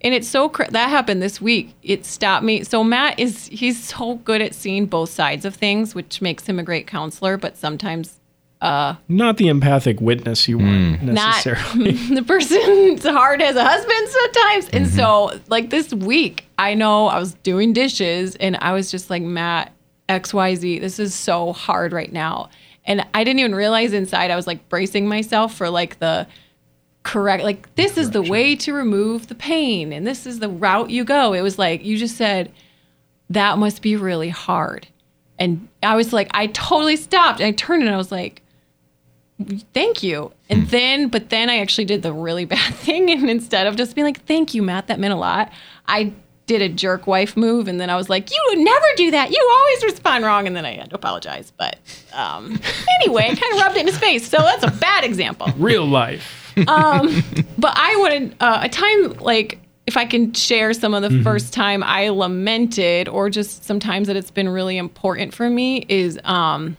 And 0.00 0.14
it's 0.14 0.28
so 0.28 0.48
cra- 0.48 0.70
that 0.70 0.90
happened 0.90 1.20
this 1.20 1.40
week. 1.40 1.74
It 1.82 2.04
stopped 2.04 2.44
me. 2.44 2.62
So 2.62 2.84
Matt 2.84 3.18
is 3.18 3.46
he's 3.46 3.82
so 3.82 4.16
good 4.16 4.40
at 4.40 4.54
seeing 4.54 4.86
both 4.86 5.10
sides 5.10 5.44
of 5.44 5.56
things, 5.56 5.94
which 5.94 6.22
makes 6.22 6.46
him 6.46 6.58
a 6.58 6.62
great 6.62 6.86
counselor. 6.86 7.36
But 7.36 7.56
sometimes 7.56 8.20
Uh, 8.60 8.96
not 9.06 9.36
the 9.36 9.46
empathic 9.46 10.00
witness 10.00 10.48
you 10.48 10.58
want 10.58 10.98
hmm. 10.98 11.06
not 11.06 11.14
necessarily. 11.14 11.92
the 12.14 12.24
person's 12.24 13.04
heart 13.04 13.40
has 13.40 13.54
a 13.54 13.64
husband 13.64 14.08
sometimes. 14.08 14.68
And 14.70 14.86
mm-hmm. 14.86 14.96
so, 14.96 15.40
like 15.48 15.70
this 15.70 15.92
week, 15.94 16.46
I 16.58 16.74
know 16.74 17.06
I 17.06 17.20
was 17.20 17.34
doing 17.34 17.72
dishes 17.72 18.34
and 18.36 18.56
I 18.60 18.72
was 18.72 18.90
just 18.90 19.10
like, 19.10 19.22
Matt, 19.22 19.72
XYZ, 20.08 20.80
this 20.80 20.98
is 20.98 21.14
so 21.14 21.52
hard 21.52 21.92
right 21.92 22.12
now. 22.12 22.50
And 22.84 23.06
I 23.14 23.22
didn't 23.22 23.40
even 23.40 23.54
realize 23.54 23.92
inside 23.92 24.30
I 24.30 24.36
was 24.36 24.46
like 24.46 24.68
bracing 24.68 25.06
myself 25.06 25.54
for 25.54 25.70
like 25.70 26.00
the 26.00 26.26
correct, 27.04 27.44
like, 27.44 27.72
this 27.76 27.96
is 27.96 28.10
the 28.10 28.22
way 28.22 28.56
to 28.56 28.72
remove 28.72 29.28
the 29.28 29.34
pain 29.34 29.92
and 29.92 30.06
this 30.06 30.26
is 30.26 30.40
the 30.40 30.48
route 30.48 30.90
you 30.90 31.04
go. 31.04 31.32
It 31.32 31.42
was 31.42 31.58
like, 31.58 31.84
you 31.84 31.96
just 31.96 32.16
said, 32.16 32.52
that 33.30 33.58
must 33.58 33.82
be 33.82 33.94
really 33.94 34.30
hard. 34.30 34.88
And 35.38 35.68
I 35.82 35.94
was 35.94 36.12
like, 36.12 36.28
I 36.32 36.48
totally 36.48 36.96
stopped. 36.96 37.40
And 37.40 37.46
I 37.46 37.52
turned 37.52 37.82
and 37.82 37.94
I 37.94 37.96
was 37.96 38.10
like, 38.10 38.42
thank 39.72 40.02
you. 40.02 40.32
And 40.48 40.68
then, 40.68 41.08
but 41.08 41.30
then 41.30 41.50
I 41.50 41.58
actually 41.58 41.84
did 41.84 42.02
the 42.02 42.12
really 42.12 42.44
bad 42.56 42.74
thing. 42.74 43.10
And 43.10 43.28
instead 43.30 43.66
of 43.66 43.76
just 43.76 43.94
being 43.94 44.04
like, 44.06 44.24
thank 44.24 44.54
you, 44.54 44.62
Matt, 44.62 44.88
that 44.88 44.98
meant 44.98 45.12
a 45.12 45.16
lot, 45.16 45.52
I 45.86 46.12
did 46.46 46.62
a 46.62 46.68
jerk 46.68 47.06
wife 47.06 47.36
move. 47.36 47.68
And 47.68 47.80
then 47.80 47.90
I 47.90 47.96
was 47.96 48.08
like, 48.08 48.30
you 48.30 48.42
would 48.48 48.58
never 48.58 48.86
do 48.96 49.10
that. 49.10 49.30
You 49.30 49.48
always 49.50 49.84
respond 49.84 50.24
wrong. 50.24 50.46
And 50.46 50.56
then 50.56 50.64
I 50.64 50.76
had 50.76 50.90
to 50.90 50.96
apologize. 50.96 51.52
But 51.56 51.78
um, 52.12 52.58
anyway, 53.00 53.24
I 53.24 53.34
kind 53.34 53.54
of 53.54 53.60
rubbed 53.60 53.76
it 53.76 53.80
in 53.80 53.86
his 53.86 53.98
face. 53.98 54.26
So 54.26 54.38
that's 54.38 54.64
a 54.64 54.70
bad 54.70 55.04
example. 55.04 55.48
Real 55.58 55.86
life. 55.86 56.34
um, 56.68 57.22
But 57.58 57.74
I 57.76 57.96
wanted 57.96 58.34
uh, 58.40 58.60
a 58.62 58.68
time 58.68 59.12
like 59.18 59.60
if 59.86 59.96
I 59.96 60.04
can 60.04 60.34
share 60.34 60.74
some 60.74 60.92
of 60.92 61.02
the 61.02 61.22
first 61.22 61.54
time 61.54 61.82
I 61.82 62.10
lamented, 62.10 63.08
or 63.08 63.30
just 63.30 63.64
sometimes 63.64 64.06
that 64.08 64.16
it's 64.16 64.30
been 64.30 64.48
really 64.48 64.76
important 64.76 65.32
for 65.34 65.48
me, 65.48 65.86
is 65.88 66.20
um, 66.24 66.76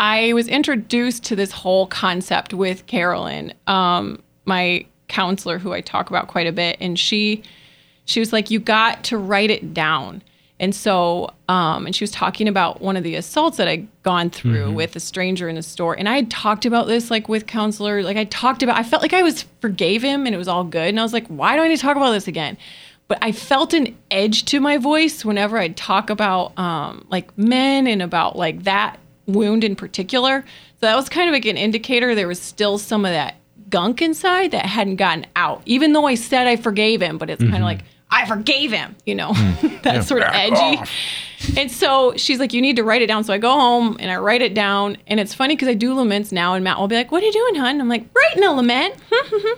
I 0.00 0.32
was 0.32 0.48
introduced 0.48 1.24
to 1.24 1.36
this 1.36 1.52
whole 1.52 1.86
concept 1.86 2.54
with 2.54 2.86
Carolyn, 2.86 3.52
um, 3.66 4.22
my 4.46 4.86
counselor, 5.08 5.58
who 5.58 5.74
I 5.74 5.82
talk 5.82 6.08
about 6.08 6.26
quite 6.26 6.46
a 6.46 6.52
bit, 6.52 6.78
and 6.80 6.98
she 6.98 7.42
she 8.06 8.18
was 8.18 8.32
like, 8.32 8.50
"You 8.50 8.60
got 8.60 9.04
to 9.04 9.18
write 9.18 9.50
it 9.50 9.74
down." 9.74 10.22
And 10.58 10.74
so, 10.74 11.30
um, 11.48 11.86
and 11.86 11.94
she 11.96 12.02
was 12.04 12.10
talking 12.10 12.48
about 12.48 12.82
one 12.82 12.96
of 12.96 13.02
the 13.02 13.14
assaults 13.14 13.56
that 13.56 13.66
I'd 13.66 13.88
gone 14.02 14.28
through 14.28 14.72
with 14.72 14.94
a 14.94 15.00
stranger 15.00 15.48
in 15.48 15.56
a 15.56 15.62
store. 15.62 15.94
And 15.98 16.06
I 16.06 16.16
had 16.16 16.30
talked 16.30 16.66
about 16.66 16.86
this 16.86 17.10
like 17.10 17.30
with 17.30 17.46
counselor, 17.46 18.02
like 18.02 18.18
I 18.18 18.24
talked 18.24 18.62
about, 18.62 18.76
I 18.76 18.82
felt 18.82 19.00
like 19.00 19.14
I 19.14 19.22
was 19.22 19.46
forgave 19.62 20.02
him 20.02 20.26
and 20.26 20.34
it 20.34 20.38
was 20.38 20.48
all 20.48 20.64
good. 20.64 20.88
And 20.88 21.00
I 21.00 21.02
was 21.02 21.14
like, 21.14 21.26
why 21.28 21.56
do 21.56 21.62
I 21.62 21.68
need 21.68 21.76
to 21.76 21.82
talk 21.82 21.96
about 21.96 22.10
this 22.10 22.28
again? 22.28 22.58
But 23.08 23.18
I 23.22 23.32
felt 23.32 23.72
an 23.72 23.96
edge 24.10 24.44
to 24.46 24.60
my 24.60 24.76
voice 24.76 25.24
whenever 25.24 25.56
I'd 25.56 25.78
talk 25.78 26.10
about 26.10 26.56
um, 26.58 27.06
like 27.08 27.36
men 27.38 27.86
and 27.86 28.02
about 28.02 28.36
like 28.36 28.64
that 28.64 28.99
wound 29.32 29.64
in 29.64 29.76
particular. 29.76 30.44
So 30.80 30.86
that 30.86 30.96
was 30.96 31.08
kind 31.08 31.28
of 31.28 31.32
like 31.32 31.46
an 31.46 31.56
indicator 31.56 32.14
there 32.14 32.28
was 32.28 32.40
still 32.40 32.78
some 32.78 33.04
of 33.04 33.12
that 33.12 33.36
gunk 33.68 34.02
inside 34.02 34.50
that 34.50 34.66
hadn't 34.66 34.96
gotten 34.96 35.26
out, 35.36 35.62
even 35.66 35.92
though 35.92 36.06
I 36.06 36.14
said 36.14 36.46
I 36.46 36.56
forgave 36.56 37.00
him, 37.00 37.18
but 37.18 37.30
it's 37.30 37.40
kind 37.40 37.54
of 37.54 37.58
mm-hmm. 37.58 37.64
like, 37.64 37.84
I 38.10 38.26
forgave 38.26 38.72
him, 38.72 38.96
you 39.06 39.14
know, 39.14 39.30
mm. 39.30 39.82
that's 39.82 40.08
sort 40.08 40.22
of 40.22 40.32
Back 40.32 40.52
edgy. 40.52 40.78
off. 40.78 40.90
And 41.56 41.70
so 41.70 42.14
she's 42.16 42.38
like, 42.38 42.52
you 42.52 42.60
need 42.60 42.76
to 42.76 42.84
write 42.84 43.02
it 43.02 43.06
down. 43.06 43.24
So 43.24 43.32
I 43.32 43.38
go 43.38 43.50
home 43.50 43.96
and 43.98 44.10
I 44.10 44.16
write 44.16 44.42
it 44.42 44.54
down. 44.54 44.96
And 45.06 45.18
it's 45.18 45.34
funny 45.34 45.56
because 45.56 45.68
I 45.68 45.74
do 45.74 45.94
laments 45.94 46.32
now, 46.32 46.54
and 46.54 46.62
Matt 46.62 46.78
will 46.78 46.88
be 46.88 46.96
like, 46.96 47.10
What 47.10 47.22
are 47.22 47.26
you 47.26 47.32
doing, 47.32 47.54
hun? 47.56 47.80
I'm 47.80 47.88
like, 47.88 48.04
Writing 48.14 48.44
a 48.44 48.52
lament. 48.52 48.94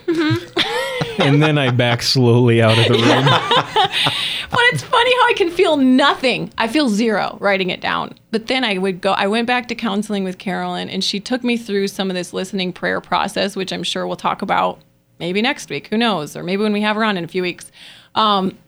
and 1.18 1.42
then 1.42 1.58
I 1.58 1.70
back 1.70 2.02
slowly 2.02 2.62
out 2.62 2.78
of 2.78 2.86
the 2.86 2.94
room. 2.94 4.22
But 4.52 4.60
it's 4.64 4.82
funny 4.82 5.10
how 5.14 5.28
I 5.28 5.32
can 5.34 5.50
feel 5.50 5.78
nothing. 5.78 6.52
I 6.58 6.68
feel 6.68 6.90
zero 6.90 7.38
writing 7.40 7.70
it 7.70 7.80
down. 7.80 8.14
But 8.32 8.48
then 8.48 8.64
I 8.64 8.76
would 8.76 9.00
go, 9.00 9.12
I 9.12 9.26
went 9.26 9.46
back 9.46 9.66
to 9.68 9.74
counseling 9.74 10.24
with 10.24 10.36
Carolyn, 10.36 10.90
and 10.90 11.02
she 11.02 11.20
took 11.20 11.42
me 11.42 11.56
through 11.56 11.88
some 11.88 12.10
of 12.10 12.14
this 12.14 12.34
listening 12.34 12.70
prayer 12.70 13.00
process, 13.00 13.56
which 13.56 13.72
I'm 13.72 13.82
sure 13.82 14.06
we'll 14.06 14.16
talk 14.16 14.42
about 14.42 14.78
maybe 15.18 15.40
next 15.40 15.70
week. 15.70 15.86
Who 15.86 15.96
knows? 15.96 16.36
Or 16.36 16.42
maybe 16.42 16.62
when 16.62 16.74
we 16.74 16.82
have 16.82 16.96
her 16.96 17.04
on 17.04 17.16
in 17.16 17.24
a 17.24 17.28
few 17.28 17.40
weeks. 17.40 17.72
Um, 18.14 18.58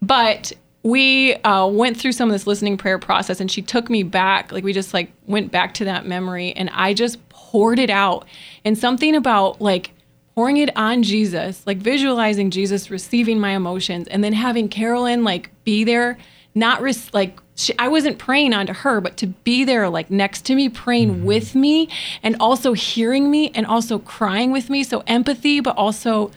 but 0.00 0.54
we 0.86 1.34
uh, 1.42 1.66
went 1.66 1.96
through 1.96 2.12
some 2.12 2.28
of 2.28 2.32
this 2.32 2.46
listening 2.46 2.76
prayer 2.76 2.98
process 2.98 3.40
and 3.40 3.50
she 3.50 3.60
took 3.60 3.90
me 3.90 4.04
back 4.04 4.52
like 4.52 4.62
we 4.62 4.72
just 4.72 4.94
like 4.94 5.10
went 5.26 5.50
back 5.50 5.74
to 5.74 5.84
that 5.84 6.06
memory 6.06 6.52
and 6.52 6.70
i 6.72 6.94
just 6.94 7.28
poured 7.28 7.78
it 7.78 7.90
out. 7.90 8.24
And 8.64 8.78
something 8.78 9.14
about 9.16 9.60
like 9.60 9.90
pouring 10.36 10.58
it 10.58 10.76
on 10.76 11.02
jesus 11.02 11.66
like 11.66 11.78
visualizing 11.78 12.50
jesus 12.50 12.88
receiving 12.88 13.40
my 13.40 13.50
emotions 13.52 14.06
and 14.08 14.22
then 14.22 14.32
having 14.32 14.68
carolyn 14.68 15.24
like 15.24 15.50
be 15.64 15.82
there 15.82 16.18
not 16.54 16.80
res- 16.82 17.12
like 17.14 17.40
she, 17.54 17.76
i 17.78 17.88
wasn't 17.88 18.18
praying 18.18 18.52
onto 18.52 18.72
her 18.72 19.00
but 19.00 19.16
to 19.16 19.26
be 19.26 19.64
there 19.64 19.88
like 19.88 20.10
next 20.10 20.44
to 20.44 20.54
me 20.54 20.68
praying 20.68 21.24
with 21.24 21.54
me 21.54 21.88
and 22.22 22.36
also 22.38 22.74
hearing 22.74 23.30
me 23.30 23.50
and 23.54 23.66
also 23.66 23.98
crying 23.98 24.52
with 24.52 24.70
me. 24.70 24.84
So 24.84 25.02
empathy 25.06 25.60
but 25.60 25.76
also 25.76 26.30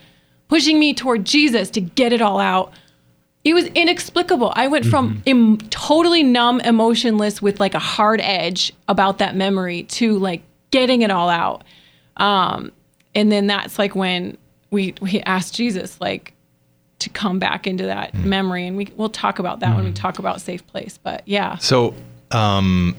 pushing 0.48 0.80
me 0.80 0.92
toward 0.94 1.24
jesus 1.24 1.70
to 1.70 1.80
get 1.80 2.12
it 2.12 2.20
all 2.20 2.40
out 2.40 2.72
it 3.42 3.54
was 3.54 3.66
inexplicable. 3.66 4.52
I 4.54 4.68
went 4.68 4.84
from 4.86 5.22
Im- 5.24 5.56
totally 5.70 6.22
numb, 6.22 6.60
emotionless 6.60 7.40
with 7.40 7.58
like 7.58 7.74
a 7.74 7.78
hard 7.78 8.20
edge 8.20 8.72
about 8.86 9.18
that 9.18 9.34
memory 9.34 9.84
to 9.84 10.18
like 10.18 10.42
getting 10.70 11.02
it 11.02 11.10
all 11.10 11.28
out. 11.30 11.64
Um, 12.18 12.70
and 13.14 13.32
then 13.32 13.46
that's 13.46 13.78
like 13.78 13.94
when 13.94 14.36
we 14.70 14.94
we 15.00 15.20
asked 15.22 15.54
Jesus 15.54 16.00
like 16.00 16.34
to 16.98 17.08
come 17.08 17.38
back 17.38 17.66
into 17.66 17.86
that 17.86 18.14
memory, 18.14 18.66
and 18.66 18.76
we 18.76 18.88
we'll 18.96 19.08
talk 19.08 19.38
about 19.38 19.60
that 19.60 19.74
when 19.74 19.84
we 19.86 19.92
talk 19.92 20.18
about 20.18 20.40
safe 20.42 20.66
place. 20.66 20.98
But 21.02 21.22
yeah, 21.26 21.56
So, 21.56 21.94
um, 22.30 22.94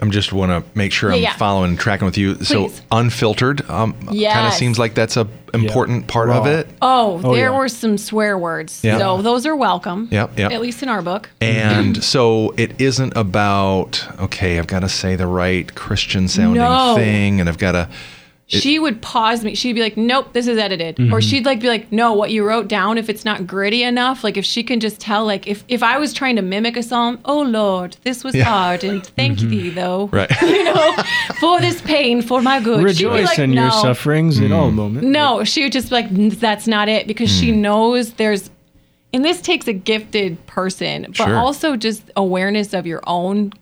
I'm 0.00 0.10
just 0.10 0.30
want 0.30 0.50
to 0.50 0.78
make 0.78 0.92
sure 0.92 1.10
I'm 1.10 1.22
yeah. 1.22 1.34
following 1.36 1.70
and 1.70 1.78
tracking 1.78 2.04
with 2.04 2.18
you. 2.18 2.34
So 2.44 2.70
unfiltered, 2.92 3.68
um, 3.70 3.94
kind 4.08 4.46
of 4.46 4.52
seems 4.52 4.78
like 4.78 4.94
that's 4.94 5.16
a 5.16 5.26
important 5.54 6.06
part 6.06 6.28
of 6.28 6.46
it. 6.46 6.68
Oh, 6.82 7.18
Oh, 7.24 7.34
there 7.34 7.50
yeah. 7.50 7.58
were 7.58 7.68
some 7.68 7.96
swear 7.96 8.36
words. 8.36 8.84
Yeah. 8.84 8.98
So 8.98 9.22
those 9.22 9.46
are 9.46 9.56
welcome. 9.56 10.08
Yep, 10.10 10.38
yep. 10.38 10.52
At 10.52 10.60
least 10.60 10.82
in 10.82 10.90
our 10.90 11.00
book. 11.00 11.30
And 11.40 12.02
so 12.04 12.52
it 12.58 12.78
isn't 12.78 13.16
about 13.16 14.06
okay, 14.20 14.58
I've 14.58 14.66
got 14.66 14.80
to 14.80 14.88
say 14.90 15.16
the 15.16 15.26
right 15.26 15.74
Christian 15.74 16.28
sounding 16.28 16.60
No. 16.62 16.94
thing, 16.94 17.40
and 17.40 17.48
I've 17.48 17.58
got 17.58 17.72
to. 17.72 17.88
She 18.48 18.78
would 18.78 19.02
pause 19.02 19.42
me. 19.44 19.54
She'd 19.56 19.72
be 19.72 19.80
like, 19.80 19.96
"Nope, 19.96 20.32
this 20.32 20.46
is 20.46 20.56
edited," 20.56 20.96
Mm-hmm. 20.96 21.12
or 21.12 21.20
she'd 21.20 21.44
like 21.44 21.60
be 21.60 21.68
like, 21.68 21.90
"No, 21.90 22.12
what 22.12 22.30
you 22.30 22.44
wrote 22.46 22.68
down. 22.68 22.96
If 22.96 23.08
it's 23.08 23.24
not 23.24 23.46
gritty 23.46 23.82
enough, 23.82 24.22
like 24.22 24.36
if 24.36 24.44
she 24.44 24.62
can 24.62 24.78
just 24.78 25.00
tell, 25.00 25.24
like 25.24 25.46
if 25.48 25.64
if 25.68 25.82
I 25.82 25.98
was 25.98 26.12
trying 26.12 26.36
to 26.36 26.42
mimic 26.42 26.76
a 26.76 26.82
psalm, 26.82 27.18
oh 27.24 27.42
Lord, 27.42 27.96
this 28.04 28.22
was 28.22 28.34
Yeah. 28.34 28.44
hard, 28.44 28.84
and 28.84 29.04
thank 29.04 29.38
thee 29.40 29.70
though, 29.70 30.06
Right. 30.12 30.30
you 30.42 30.62
know, 30.64 30.94
for 31.40 31.60
this 31.60 31.80
pain, 31.82 32.22
for 32.22 32.40
my 32.40 32.60
good." 32.60 32.78
She'd 32.96 33.04
be 33.04 33.10
Rejoice 33.10 33.26
like, 33.26 33.38
in 33.40 33.52
your 33.52 33.64
"No." 33.64 33.82
sufferings 33.82 34.38
in 34.38 34.52
all 34.52 34.70
moments. 34.70 35.06
No, 35.08 35.42
she 35.44 35.64
would 35.64 35.72
just 35.72 35.88
be 35.90 35.96
like, 35.96 36.08
"That's 36.38 36.68
not 36.68 36.88
it," 36.88 37.06
because 37.08 37.30
she 37.30 37.50
Hmm. 37.52 37.62
knows 37.62 38.12
there's, 38.12 38.50
and 39.12 39.24
this 39.24 39.40
takes 39.40 39.66
a 39.66 39.72
gifted 39.72 40.44
person, 40.46 41.06
but 41.08 41.16
Sure. 41.16 41.36
also 41.36 41.74
just 41.76 42.02
awareness 42.16 42.74
of 42.74 42.86
your 42.86 43.02
own 43.08 43.52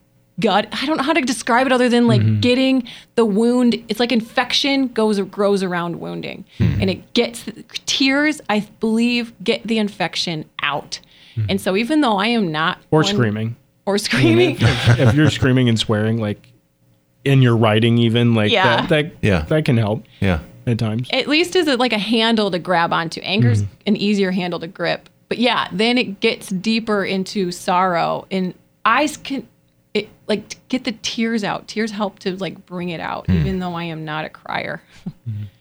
gut. 0.40 0.66
I 0.72 0.86
don't 0.86 0.96
know 0.96 1.02
how 1.02 1.12
to 1.12 1.20
describe 1.20 1.66
it 1.66 1.72
other 1.72 1.88
than 1.88 2.06
like 2.06 2.40
getting 2.40 2.86
the 3.14 3.24
wound. 3.24 3.76
It's 3.88 4.00
like 4.00 4.12
infection 4.12 4.88
goes 4.88 5.18
or 5.18 5.24
grows 5.24 5.62
around 5.62 6.00
wounding, 6.00 6.44
Hmm. 6.58 6.80
and 6.80 6.90
it 6.90 7.12
gets 7.14 7.44
tears. 7.86 8.40
I 8.48 8.66
believe 8.80 9.32
get 9.42 9.66
the 9.66 9.78
infection 9.78 10.44
out. 10.62 11.00
And 11.48 11.60
so, 11.60 11.76
even 11.76 12.00
though 12.00 12.16
I 12.16 12.28
am 12.28 12.52
not 12.52 12.78
Or 12.92 13.00
one- 13.02 13.12
screaming. 13.12 13.56
or 13.86 13.98
screaming, 13.98 14.56
if 14.60 15.14
you're 15.14 15.30
screaming 15.30 15.68
and 15.68 15.76
swearing, 15.78 16.18
like 16.20 16.48
in 17.24 17.42
your 17.42 17.56
writing, 17.56 17.98
even 17.98 18.34
like 18.34 18.52
Yeah. 18.52 18.82
that, 18.82 18.88
that, 18.90 19.12
Yeah. 19.22 19.40
that 19.48 19.64
can 19.64 19.76
help 19.76 20.04
Yeah. 20.20 20.40
at 20.66 20.78
times. 20.78 21.08
at 21.12 21.26
least 21.26 21.56
is 21.56 21.66
it 21.66 21.78
like 21.80 21.92
a 21.92 21.98
handle 21.98 22.50
to 22.52 22.58
grab 22.58 22.92
onto. 22.92 23.20
Anger's 23.22 23.62
Mm-hmm. 23.62 23.72
an 23.86 23.96
easier 23.96 24.30
handle 24.30 24.60
to 24.60 24.66
grip. 24.68 25.08
But 25.28 25.38
yeah, 25.38 25.66
then 25.72 25.98
it 25.98 26.20
gets 26.20 26.50
deeper 26.50 27.04
into 27.04 27.50
sorrow 27.50 28.26
and 28.30 28.54
eyes 28.84 29.16
can 29.16 29.46
it 29.94 30.08
like 30.26 30.48
to 30.50 30.56
get 30.68 30.84
the 30.84 30.92
tears 31.02 31.44
out. 31.44 31.68
Tears 31.68 31.90
help 31.92 32.18
to 32.20 32.36
like 32.36 32.66
bring 32.66 32.88
it 32.90 33.00
out, 33.00 33.26
Mm. 33.28 33.40
even 33.40 33.58
though 33.60 33.74
I 33.74 33.84
am 33.84 34.04
not 34.04 34.24
a 34.24 34.28
crier. 34.28 34.82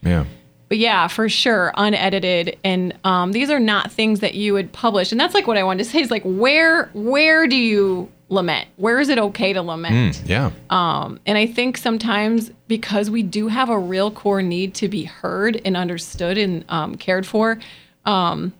Yeah. 0.02 0.24
But 0.68 0.78
yeah, 0.78 1.06
for 1.08 1.28
sure, 1.28 1.72
unedited, 1.76 2.56
and 2.64 2.94
um, 3.04 3.32
these 3.32 3.50
are 3.50 3.60
not 3.60 3.92
things 3.92 4.20
that 4.20 4.34
you 4.34 4.54
would 4.54 4.72
publish. 4.72 5.12
And 5.12 5.20
that's 5.20 5.34
like 5.34 5.46
what 5.46 5.56
I 5.56 5.62
wanted 5.62 5.84
to 5.84 5.90
say 5.90 6.00
is 6.00 6.10
like 6.10 6.22
where 6.24 6.86
where 6.94 7.46
do 7.46 7.54
you 7.56 8.10
lament? 8.30 8.66
Where 8.76 8.98
is 8.98 9.08
it 9.10 9.18
okay 9.18 9.52
to 9.52 9.62
lament? 9.62 10.16
Mm, 10.16 10.28
yeah. 10.28 11.18
And 11.26 11.38
I 11.38 11.46
think 11.46 11.76
sometimes 11.76 12.50
because 12.66 13.10
we 13.10 13.22
do 13.22 13.48
have 13.48 13.68
a 13.68 13.78
real 13.78 14.10
core 14.10 14.42
need 14.42 14.74
to 14.76 14.88
be 14.88 15.04
heard 15.04 15.60
and 15.64 15.76
understood 15.76 16.38
and 16.38 16.64
um, 16.70 16.96
cared 16.96 17.26
for, 17.26 17.58
um, 18.06 18.52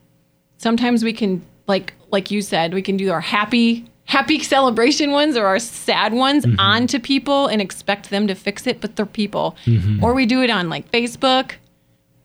sometimes 0.59 1.03
we 1.03 1.13
can 1.15 1.43
like 1.67 1.95
like 2.13 2.31
you 2.31 2.43
said, 2.43 2.75
we 2.75 2.83
can 2.83 2.97
do 2.97 3.11
our 3.11 3.23
happy 3.23 3.87
happy 4.07 4.43
celebration 4.43 5.11
ones 5.11 5.37
or 5.37 5.47
our 5.47 5.59
sad 5.59 6.13
ones 6.13 6.45
mm-hmm. 6.45 6.61
onto 6.61 6.99
people 6.99 7.47
and 7.47 7.61
expect 7.61 8.11
them 8.11 8.27
to 8.27 8.35
fix 8.35 8.67
it, 8.67 8.81
but 8.81 8.97
they're 8.97 9.07
people. 9.07 9.57
Mm-hmm. 9.65 10.05
Or 10.05 10.15
we 10.15 10.27
do 10.27 10.43
it 10.43 10.51
on 10.51 10.69
like 10.69 10.91
Facebook. 10.91 11.53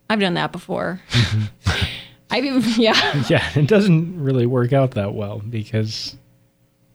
I've 0.10 0.20
done 0.20 0.34
that 0.34 0.52
before. 0.52 1.02
Mm-hmm. 1.12 1.86
I've 2.32 2.78
yeah. 2.78 3.24
yeah, 3.30 3.50
it 3.56 3.68
doesn't 3.68 4.22
really 4.22 4.46
work 4.46 4.74
out 4.74 4.92
that 4.92 5.14
well 5.14 5.40
because 5.50 6.16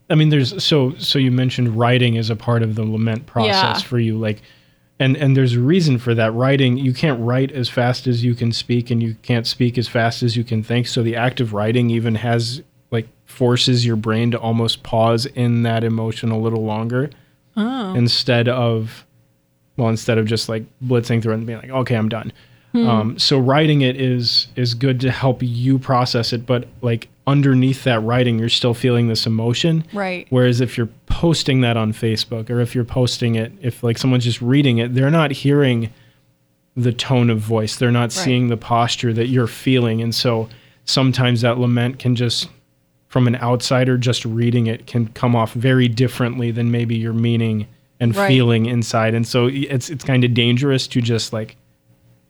I 0.08 0.14
mean 0.14 0.28
there's 0.28 0.62
so 0.62 0.94
so 0.96 1.18
you 1.18 1.32
mentioned 1.32 1.76
writing 1.76 2.16
as 2.18 2.30
a 2.30 2.36
part 2.36 2.62
of 2.62 2.74
the 2.76 2.84
lament 2.84 3.26
process 3.26 3.52
Yeah. 3.52 3.78
for 3.78 3.98
you 3.98 4.16
like 4.16 4.42
and 5.00 5.16
and 5.16 5.36
there's 5.36 5.54
a 5.54 5.60
reason 5.60 5.98
for 5.98 6.14
that 6.14 6.32
writing 6.34 6.76
you 6.76 6.94
can't 6.94 7.20
write 7.20 7.50
as 7.50 7.68
fast 7.68 8.06
as 8.06 8.22
you 8.22 8.34
can 8.34 8.52
speak 8.52 8.90
and 8.90 9.02
you 9.02 9.16
can't 9.22 9.46
speak 9.46 9.76
as 9.76 9.88
fast 9.88 10.22
as 10.22 10.36
you 10.36 10.44
can 10.44 10.62
think 10.62 10.86
so 10.86 11.02
the 11.02 11.16
act 11.16 11.40
of 11.40 11.52
writing 11.52 11.90
even 11.90 12.14
has 12.14 12.62
like 12.94 13.08
forces 13.26 13.84
your 13.84 13.96
brain 13.96 14.30
to 14.30 14.38
almost 14.38 14.82
pause 14.82 15.26
in 15.26 15.64
that 15.64 15.84
emotion 15.84 16.30
a 16.30 16.38
little 16.38 16.64
longer. 16.64 17.10
Instead 17.96 18.48
of 18.48 19.04
well 19.76 19.88
instead 19.88 20.18
of 20.18 20.26
just 20.26 20.48
like 20.48 20.64
blitzing 20.82 21.22
through 21.22 21.32
it 21.32 21.36
and 21.36 21.46
being 21.46 21.58
like 21.58 21.70
okay 21.70 21.94
i'm 21.96 22.08
done. 22.08 22.32
Um, 22.74 23.18
so 23.20 23.38
writing 23.38 23.82
it 23.82 24.00
is 24.00 24.48
is 24.56 24.74
good 24.74 24.98
to 25.02 25.10
help 25.12 25.38
you 25.42 25.78
process 25.78 26.32
it 26.32 26.44
but 26.46 26.66
like 26.82 27.08
underneath 27.26 27.84
that 27.84 28.00
writing 28.02 28.38
you're 28.38 28.48
still 28.48 28.74
feeling 28.74 29.06
this 29.08 29.26
emotion. 29.26 29.84
Right. 29.92 30.26
whereas 30.30 30.60
if 30.60 30.76
you're 30.76 30.90
posting 31.06 31.60
that 31.60 31.76
on 31.76 31.92
facebook 31.92 32.50
or 32.50 32.60
if 32.60 32.74
you're 32.74 32.84
posting 32.84 33.36
it 33.36 33.52
if 33.60 33.84
like 33.84 33.98
someone's 33.98 34.24
just 34.24 34.42
reading 34.42 34.78
it 34.78 34.94
they're 34.94 35.10
not 35.10 35.30
hearing 35.30 35.90
the 36.76 36.92
tone 36.92 37.30
of 37.30 37.38
voice. 37.38 37.76
They're 37.76 37.92
not 37.92 38.10
seeing 38.12 38.48
the 38.48 38.56
posture 38.56 39.12
that 39.12 39.28
you're 39.28 39.46
feeling. 39.46 40.02
And 40.02 40.12
so 40.14 40.48
sometimes 40.84 41.40
that 41.42 41.58
lament 41.58 41.98
can 41.98 42.16
just 42.16 42.48
from 43.14 43.28
an 43.28 43.36
outsider 43.36 43.96
just 43.96 44.24
reading 44.24 44.66
it 44.66 44.88
can 44.88 45.06
come 45.06 45.36
off 45.36 45.52
very 45.52 45.86
differently 45.86 46.50
than 46.50 46.72
maybe 46.72 46.96
your 46.96 47.12
meaning 47.12 47.64
and 48.00 48.16
Right. 48.16 48.26
feeling 48.26 48.66
inside 48.66 49.14
and 49.14 49.24
so 49.24 49.46
it's 49.46 49.88
it's 49.88 50.02
kind 50.02 50.24
of 50.24 50.34
dangerous 50.34 50.88
to 50.88 51.00
just 51.00 51.32
like 51.32 51.54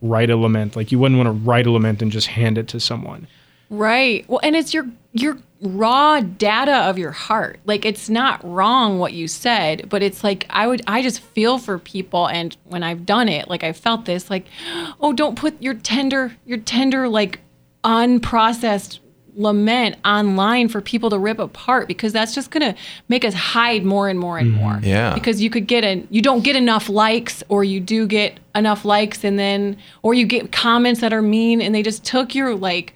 write 0.03 0.29
a 0.29 0.37
lament 0.37 0.77
like 0.77 0.92
you 0.92 0.99
wouldn't 0.99 1.16
want 1.16 1.27
to 1.27 1.33
write 1.49 1.66
a 1.66 1.70
lament 1.70 2.03
and 2.03 2.12
just 2.12 2.27
hand 2.27 2.59
it 2.59 2.68
to 2.68 2.79
someone 2.79 3.27
Right. 3.70 4.29
Well, 4.29 4.40
and 4.42 4.55
it's 4.55 4.75
your 4.75 4.87
your 5.14 5.38
raw 5.62 6.20
data 6.20 6.77
of 6.90 6.99
your 6.99 7.12
heart. 7.12 7.61
Like 7.64 7.87
it's 7.87 8.11
not 8.11 8.44
wrong 8.44 8.99
what 8.99 9.14
you 9.14 9.27
said, 9.27 9.88
but 9.88 10.03
it's 10.03 10.23
like 10.23 10.44
I 10.51 10.66
would 10.66 10.83
I 10.87 11.01
just 11.01 11.20
feel 11.20 11.57
for 11.59 11.79
people 11.79 12.29
and 12.29 12.55
when 12.64 12.83
I've 12.83 13.07
done 13.07 13.29
it, 13.29 13.49
like 13.49 13.64
I 13.64 13.73
felt 13.73 14.05
this 14.05 14.29
like, 14.29 14.47
oh, 15.01 15.14
don't 15.14 15.37
put 15.37 15.61
your 15.62 15.75
tender 15.75 16.37
your 16.44 16.59
tender 16.59 17.09
like 17.09 17.40
unprocessed 17.85 18.99
lament 19.37 19.97
online 20.05 20.68
for 20.68 20.81
people 20.81 21.11
to 21.11 21.18
rip 21.18 21.38
apart 21.38 21.88
because 21.88 22.12
that's 22.12 22.35
just 22.35 22.51
going 22.51 22.75
to 22.75 22.81
make 23.09 23.25
us 23.25 23.35
hide 23.35 23.85
more 23.85 24.09
and 24.09 24.18
more 24.18 24.38
and 24.38 24.53
mm-hmm. 24.53 24.61
more. 24.61 24.81
Yeah. 24.83 25.14
Because 25.14 25.42
you 25.42 25.51
could 25.51 25.66
get 25.66 25.85
an 25.85 26.07
you 26.11 26.23
don't 26.23 26.44
get 26.44 26.57
enough 26.57 26.88
likes 26.88 27.42
or 27.49 27.64
you 27.64 27.81
do 27.81 28.07
get 28.07 28.38
enough 28.55 28.85
likes 28.85 29.25
and 29.25 29.38
then 29.38 29.77
or 30.03 30.14
you 30.14 30.27
get 30.27 30.53
comments 30.53 31.01
that 31.01 31.12
are 31.12 31.23
mean 31.23 31.61
and 31.61 31.75
they 31.75 31.83
just 31.83 32.05
took 32.05 32.35
your 32.35 32.55
like 32.55 32.94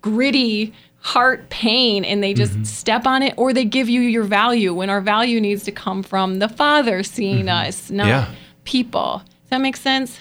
gritty 0.00 0.72
heart 0.98 1.48
pain 1.50 2.04
and 2.04 2.22
they 2.22 2.32
just 2.32 2.52
mm-hmm. 2.52 2.64
step 2.64 3.06
on 3.06 3.22
it 3.22 3.34
or 3.36 3.52
they 3.52 3.64
give 3.64 3.88
you 3.88 4.00
your 4.00 4.22
value 4.22 4.72
when 4.72 4.88
our 4.88 5.00
value 5.00 5.40
needs 5.40 5.64
to 5.64 5.72
come 5.72 6.02
from 6.02 6.38
the 6.38 6.48
father 6.48 7.02
seeing 7.02 7.46
mm-hmm. 7.46 7.68
us 7.68 7.90
not 7.90 8.06
Yeah. 8.06 8.30
people 8.64 9.22
does 9.24 9.50
that 9.50 9.60
make 9.60 9.76
sense 9.76 10.20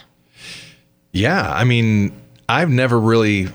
Yeah, 1.11 1.51
I 1.51 1.65
mean, 1.65 2.13
I've 2.47 2.69
never 2.69 2.99
really 2.99 3.49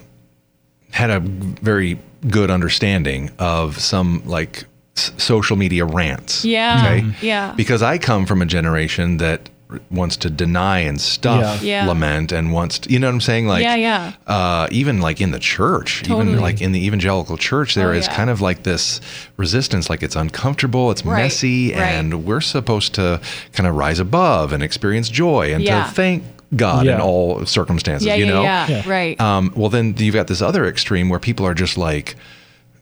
had 0.96 1.11
a 1.11 1.20
very 1.20 1.98
good 2.28 2.50
understanding 2.50 3.30
of 3.38 3.78
some 3.78 4.22
like 4.24 4.64
s- 4.96 5.12
social 5.18 5.56
media 5.56 5.85
rants. 5.85 6.44
Yeah, 6.44 6.82
Okay. 6.82 7.06
yeah. 7.20 7.52
Because 7.56 7.82
I 7.82 7.98
come 7.98 8.24
from 8.26 8.40
a 8.42 8.46
generation 8.46 9.18
that 9.18 9.50
wants 9.90 10.16
to 10.16 10.30
deny 10.30 10.78
and 10.78 10.98
stuff 11.00 11.61
Yeah. 11.62 11.82
Yeah. 11.82 11.87
lament 11.88 12.30
and 12.32 12.52
wants 12.52 12.78
to, 12.78 12.90
you 12.90 12.98
know 13.00 13.09
what 13.09 13.14
I'm 13.14 13.20
saying? 13.20 13.48
Like, 13.48 13.62
Yeah, 13.64 13.74
yeah. 13.74 14.12
Uh, 14.26 14.68
even 14.70 15.00
like 15.00 15.20
in 15.20 15.32
the 15.32 15.40
church, 15.40 16.02
Totally. 16.04 16.28
even 16.30 16.40
like 16.40 16.61
in 16.62 16.70
the 16.72 16.87
evangelical 16.87 17.37
church, 17.37 17.74
there 17.74 17.90
Oh, 17.90 17.98
is 17.98 18.06
yeah. 18.06 18.14
kind 18.14 18.30
of 18.30 18.40
like 18.40 18.62
this 18.62 19.00
resistance, 19.37 19.90
like 19.90 20.02
it's 20.04 20.14
uncomfortable, 20.16 20.90
it's 20.92 21.04
Right, 21.04 21.24
messy, 21.24 21.72
right. 21.72 21.80
and 21.82 22.24
we're 22.24 22.40
supposed 22.40 22.94
to 22.94 23.20
kind 23.52 23.66
of 23.66 23.74
rise 23.74 23.98
above 23.98 24.52
and 24.52 24.62
experience 24.62 25.09
joy 25.09 25.52
and 25.52 25.62
Yeah. 25.64 25.85
to 25.85 25.90
thank 25.90 26.22
God 26.54 26.87
in 26.87 27.00
all 27.00 27.44
circumstances, 27.46 28.06
yeah 28.06 28.14
you 28.14 28.26
know? 28.26 28.42
yeah 28.42 28.66
Yeah. 28.68 28.88
right 28.88 29.20
Um, 29.20 29.52
well, 29.56 29.68
then 29.70 29.94
you've 29.98 30.14
got 30.14 30.26
this 30.28 30.40
other 30.42 30.66
extreme 30.66 31.09
where 31.09 31.18
people 31.18 31.46
are 31.46 31.54
just 31.54 31.76
like 31.76 32.14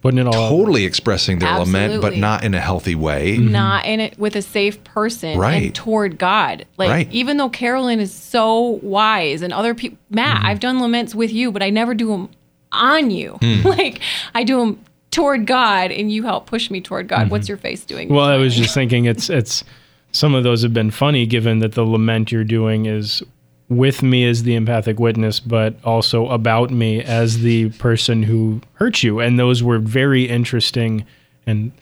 putting 0.02 0.18
it 0.18 0.26
all 0.26 0.34
out 0.34 0.48
totally 0.50 0.84
expressing 0.84 1.38
their 1.38 1.58
lament, 1.58 2.02
but 2.02 2.14
not 2.16 2.44
in 2.44 2.52
a 2.52 2.60
healthy 2.60 2.94
way. 2.94 3.38
not 3.38 3.86
in 3.86 4.00
it 4.00 4.18
with 4.18 4.36
a 4.36 4.42
safe 4.42 4.84
person 4.84 5.38
Right. 5.38 5.62
and 5.62 5.74
toward 5.74 6.18
God. 6.18 6.66
Like 6.76 6.90
Right. 6.90 7.08
even 7.10 7.38
though 7.38 7.48
Carolyn 7.48 8.00
is 8.00 8.12
so 8.12 8.78
wise 8.82 9.40
and 9.40 9.50
other 9.52 9.74
people, 9.74 9.96
Matt, 10.10 10.36
Mm-hmm. 10.38 10.46
I've 10.46 10.60
done 10.60 10.80
laments 10.80 11.14
with 11.14 11.32
you, 11.32 11.50
but 11.50 11.62
I 11.62 11.70
never 11.70 11.94
do 11.94 12.08
them 12.08 12.28
on 12.70 13.10
you. 13.10 13.38
Hmm. 13.40 13.62
like 13.66 14.00
I 14.34 14.44
do 14.44 14.58
them 14.58 14.78
toward 15.10 15.46
God, 15.46 15.90
and 15.92 16.12
you 16.12 16.24
help 16.24 16.46
push 16.46 16.70
me 16.70 16.80
toward 16.82 17.08
God. 17.08 17.20
Mm-hmm. 17.20 17.28
What's 17.30 17.48
your 17.48 17.56
face 17.56 17.84
doing? 17.84 18.08
Well, 18.10 18.24
I 18.26 18.36
was 18.36 18.54
just 18.54 18.74
thinking 18.74 19.06
it's 19.06 19.30
it's 19.30 19.64
some 20.12 20.34
of 20.34 20.44
those 20.44 20.62
have 20.62 20.74
been 20.74 20.90
funny 20.90 21.24
given 21.24 21.60
that 21.60 21.72
the 21.72 21.82
lament 21.84 22.30
you're 22.30 22.44
doing 22.44 22.84
is 22.86 23.22
with 23.68 24.02
me 24.02 24.24
as 24.26 24.42
the 24.42 24.54
empathic 24.54 25.00
witness, 25.00 25.40
but 25.40 25.76
also 25.84 26.28
about 26.28 26.70
me 26.70 27.02
as 27.02 27.40
the 27.40 27.70
person 27.70 28.22
who 28.22 28.60
hurt 28.74 29.02
you. 29.02 29.20
And 29.20 29.38
those 29.38 29.62
were 29.62 29.78
very 29.78 30.24
interesting 30.24 31.06
and 31.46 31.72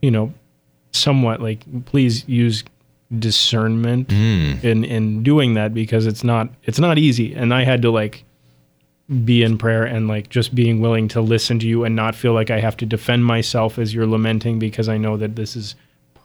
you 0.00 0.10
know, 0.10 0.32
somewhat 0.92 1.40
like 1.40 1.64
please 1.86 2.26
use 2.28 2.64
discernment 3.18 4.08
mm. 4.08 4.62
in 4.62 4.84
in 4.84 5.22
doing 5.22 5.54
that 5.54 5.74
because 5.74 6.06
it's 6.06 6.24
not 6.24 6.48
it's 6.64 6.78
not 6.78 6.98
easy. 6.98 7.34
And 7.34 7.52
I 7.52 7.64
had 7.64 7.82
to 7.82 7.90
like 7.90 8.24
be 9.24 9.42
in 9.42 9.56
prayer 9.56 9.84
and 9.84 10.06
like 10.06 10.28
just 10.28 10.54
being 10.54 10.80
willing 10.80 11.08
to 11.08 11.20
listen 11.20 11.58
to 11.58 11.66
you 11.66 11.84
and 11.84 11.96
not 11.96 12.14
feel 12.14 12.34
like 12.34 12.50
I 12.50 12.60
have 12.60 12.76
to 12.78 12.86
defend 12.86 13.24
myself 13.24 13.78
as 13.78 13.94
you're 13.94 14.06
lamenting 14.06 14.58
because 14.58 14.88
I 14.88 14.98
know 14.98 15.16
that 15.16 15.34
this 15.36 15.56
is 15.56 15.74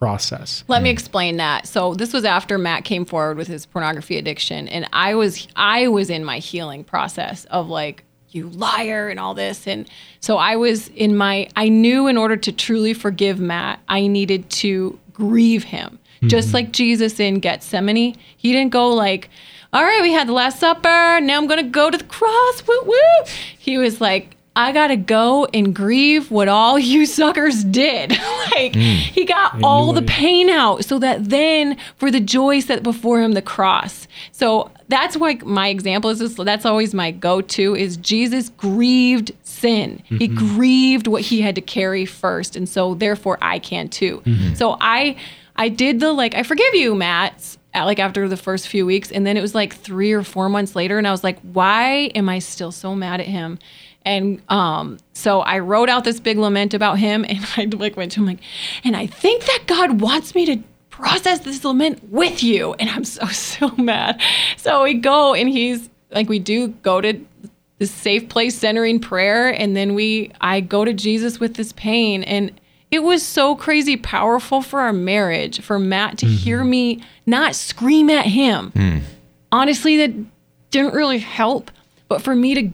process. 0.03 0.65
Let 0.67 0.83
me 0.83 0.89
explain 0.89 1.37
that. 1.37 1.65
So 1.65 1.93
this 1.93 2.11
was 2.11 2.25
after 2.25 2.57
Matt 2.57 2.83
came 2.83 3.05
forward 3.05 3.37
with 3.37 3.47
his 3.47 3.65
pornography 3.65 4.17
addiction 4.17 4.67
and 4.67 4.87
I 4.91 5.15
was 5.15 5.47
I 5.55 5.87
was 5.87 6.09
in 6.09 6.25
my 6.25 6.39
healing 6.39 6.83
process 6.83 7.45
of 7.45 7.69
like 7.69 8.03
you 8.29 8.49
liar 8.49 9.07
and 9.07 9.19
all 9.19 9.33
this 9.33 9.65
and 9.67 9.89
so 10.19 10.37
I 10.37 10.57
was 10.57 10.89
in 10.89 11.15
my 11.15 11.47
I 11.55 11.69
knew 11.69 12.07
in 12.07 12.17
order 12.17 12.35
to 12.35 12.51
truly 12.51 12.93
forgive 12.93 13.39
Matt, 13.39 13.79
I 13.87 14.07
needed 14.07 14.49
to 14.49 14.99
grieve 15.13 15.63
him. 15.63 15.99
Mm-hmm. 16.17 16.27
Just 16.27 16.53
like 16.53 16.73
Jesus 16.73 17.19
in 17.19 17.39
Gethsemane, 17.39 18.17
he 18.35 18.51
didn't 18.51 18.71
go 18.71 18.89
like 18.89 19.29
all 19.71 19.83
right, 19.83 20.03
we 20.03 20.11
had 20.11 20.27
the 20.27 20.33
Last 20.33 20.59
Supper. 20.59 21.19
Now 21.19 21.37
I'm 21.37 21.47
going 21.47 21.63
to 21.63 21.69
go 21.69 21.89
to 21.89 21.97
the 21.97 22.03
cross. 22.03 22.67
Woo 22.67 22.79
woo. 22.85 23.25
He 23.57 23.79
was 23.79 23.99
like, 23.99 24.32
I 24.55 24.71
got 24.71 24.87
to 24.87 24.95
go 24.95 25.45
and 25.53 25.73
grieve 25.75 26.29
what 26.29 26.47
all 26.47 26.77
you 26.77 27.05
suckers 27.07 27.63
did. 27.63 28.11
like, 28.51 28.75
he 28.75 29.25
got 29.25 29.63
all 29.63 29.93
the 29.93 30.03
it. 30.03 30.07
pain 30.07 30.49
out 30.49 30.85
so 30.85 30.99
that 30.99 31.29
then 31.29 31.77
for 31.97 32.11
the 32.11 32.19
joy 32.19 32.59
set 32.59 32.83
before 32.83 33.21
him, 33.21 33.31
the 33.33 33.41
cross. 33.41 34.07
So 34.31 34.71
that's 34.89 35.17
why 35.17 35.39
my 35.43 35.69
example 35.69 36.09
is 36.09 36.19
this. 36.19 36.35
That's 36.35 36.65
always 36.65 36.93
my 36.93 37.11
go 37.11 37.41
to 37.41 37.75
is 37.75 37.97
Jesus 37.97 38.49
grieved 38.49 39.31
sin. 39.43 40.03
He 40.07 40.27
grieved 40.27 41.07
what 41.07 41.23
he 41.23 41.41
had 41.41 41.55
to 41.55 41.61
carry 41.61 42.05
first. 42.05 42.55
And 42.55 42.69
so 42.69 42.93
therefore 42.93 43.37
I 43.41 43.59
can 43.59 43.89
too. 43.89 44.21
So 44.55 44.77
I, 44.79 45.15
I 45.55 45.69
did 45.69 45.99
the 45.99 46.13
like, 46.13 46.35
I 46.35 46.43
forgive 46.43 46.75
you, 46.75 46.93
Matt 46.93 47.57
at, 47.73 47.83
like 47.85 47.99
after 47.99 48.27
the 48.27 48.37
first 48.37 48.67
few 48.67 48.85
weeks 48.85 49.11
and 49.11 49.25
then 49.25 49.37
it 49.37 49.41
was 49.41 49.55
like 49.55 49.73
3 49.73 50.11
or 50.13 50.23
4 50.23 50.49
months 50.49 50.75
later 50.75 50.97
and 50.97 51.07
I 51.07 51.11
was 51.11 51.23
like 51.23 51.39
why 51.41 52.11
am 52.15 52.29
I 52.29 52.39
still 52.39 52.71
so 52.71 52.95
mad 52.95 53.19
at 53.19 53.27
him 53.27 53.59
and 54.05 54.41
um 54.49 54.97
so 55.13 55.41
I 55.41 55.59
wrote 55.59 55.89
out 55.89 56.03
this 56.03 56.19
big 56.19 56.37
lament 56.37 56.73
about 56.73 56.99
him 56.99 57.25
and 57.29 57.39
I 57.57 57.65
like 57.65 57.97
went 57.97 58.11
to 58.13 58.19
him 58.19 58.25
like 58.25 58.39
and 58.83 58.95
I 58.95 59.07
think 59.07 59.45
that 59.45 59.63
God 59.67 60.01
wants 60.01 60.35
me 60.35 60.45
to 60.47 60.63
process 60.89 61.39
this 61.39 61.65
lament 61.65 62.11
with 62.11 62.43
you. 62.43 62.73
And 62.75 62.89
I'm 62.89 63.03
so 63.03 63.25
so 63.27 63.69
mad. 63.77 64.21
So 64.57 64.83
we 64.83 64.93
go 64.93 65.33
and 65.33 65.49
he's 65.49 65.89
like 66.11 66.29
we 66.29 66.39
do 66.39 66.67
go 66.67 67.01
to 67.01 67.19
this 67.79 67.91
safe 67.91 68.29
place 68.29 68.55
centering 68.55 68.99
prayer 68.99 69.49
and 69.49 69.75
then 69.75 69.95
we 69.95 70.31
I 70.39 70.61
go 70.61 70.85
to 70.85 70.93
Jesus 70.93 71.39
with 71.39 71.55
this 71.55 71.73
pain. 71.73 72.23
And 72.23 72.59
it 72.91 73.01
was 73.01 73.23
so 73.25 73.55
crazy 73.55 73.97
powerful 73.97 74.61
for 74.61 74.79
our 74.81 74.93
marriage 74.93 75.61
for 75.61 75.79
Matt 75.79 76.19
to 76.19 76.27
hear 76.27 76.63
me 76.63 77.03
not 77.25 77.55
scream 77.55 78.09
at 78.11 78.27
him. 78.27 78.71
Honestly, 79.51 79.97
that 79.97 80.13
didn't 80.69 80.93
really 80.93 81.17
help, 81.17 81.71
but 82.07 82.21
for 82.21 82.35
me 82.35 82.53
to 82.53 82.69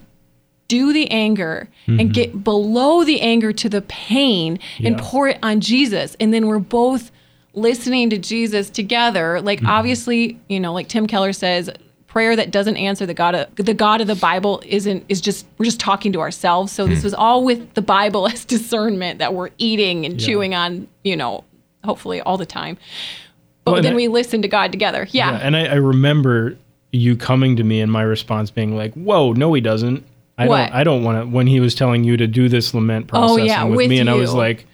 do 0.69 0.93
the 0.93 1.11
anger 1.11 1.67
and 1.87 1.99
mm-hmm. 1.99 2.11
get 2.11 2.43
below 2.43 3.03
the 3.03 3.19
anger 3.19 3.51
to 3.51 3.67
the 3.67 3.81
pain 3.81 4.59
and 4.77 4.95
Yeah. 4.95 5.01
pour 5.01 5.27
it 5.27 5.39
on 5.43 5.59
Jesus. 5.59 6.15
And 6.21 6.33
then 6.33 6.47
we're 6.47 6.59
both 6.59 7.11
listening 7.53 8.09
to 8.11 8.17
Jesus 8.17 8.69
together. 8.69 9.41
Like 9.41 9.57
mm-hmm. 9.57 9.67
obviously, 9.67 10.39
you 10.47 10.61
know, 10.61 10.71
like 10.71 10.87
Tim 10.87 11.07
Keller 11.07 11.33
says, 11.33 11.69
prayer 12.09 12.35
that 12.35 12.51
doesn't 12.51 12.77
answer 12.77 13.05
the 13.05 13.13
God 13.13 13.35
of 13.35 13.55
the 13.55 13.73
God 13.73 14.01
of 14.01 14.07
the 14.07 14.15
Bible 14.15 14.61
isn't 14.65 15.05
is 15.09 15.21
just 15.21 15.45
we're 15.57 15.65
just 15.65 15.79
talking 15.79 16.11
to 16.13 16.19
ourselves. 16.19 16.71
So 16.71 16.87
this 16.87 17.01
hmm. 17.01 17.05
was 17.05 17.13
all 17.13 17.43
with 17.43 17.73
the 17.75 17.81
Bible 17.81 18.27
as 18.31 18.45
discernment 18.45 19.19
that 19.19 19.33
we're 19.33 19.49
eating 19.57 20.05
and 20.05 20.19
chewing 20.19 20.55
on, 20.55 20.87
you 21.03 21.15
know, 21.15 21.43
hopefully 21.83 22.19
all 22.21 22.37
the 22.37 22.47
time. 22.47 22.77
But 23.63 23.73
Well, 23.73 23.81
then 23.83 23.93
I- 23.93 23.97
we 23.97 24.07
listen 24.07 24.41
to 24.41 24.47
God 24.47 24.71
together. 24.71 25.07
Yeah. 25.11 25.31
Yeah, 25.31 25.37
and 25.37 25.55
I, 25.55 25.65
I 25.65 25.75
remember 25.75 26.57
you 26.91 27.15
coming 27.15 27.55
to 27.57 27.63
me 27.63 27.81
and 27.81 27.91
my 27.91 28.01
response 28.01 28.49
being 28.49 28.75
like, 28.75 28.93
"Whoa, 28.95 29.33
no, 29.33 29.53
he 29.53 29.61
doesn't. 29.61 30.03
I 30.39 30.47
What? 30.47 30.67
don't. 30.67 30.75
I 30.75 30.83
don't 30.83 31.03
want 31.03 31.21
to." 31.21 31.27
When 31.27 31.45
he 31.47 31.59
was 31.59 31.75
telling 31.75 32.03
you 32.03 32.17
to 32.17 32.25
do 32.27 32.49
this 32.49 32.73
lament 32.73 33.07
processing 33.07 33.41
Oh, 33.43 33.45
yeah, 33.45 33.63
with, 33.65 33.77
with 33.77 33.89
me, 33.89 33.99
and 33.99 34.09
I 34.09 34.15
was 34.15 34.33
like, 34.33 34.65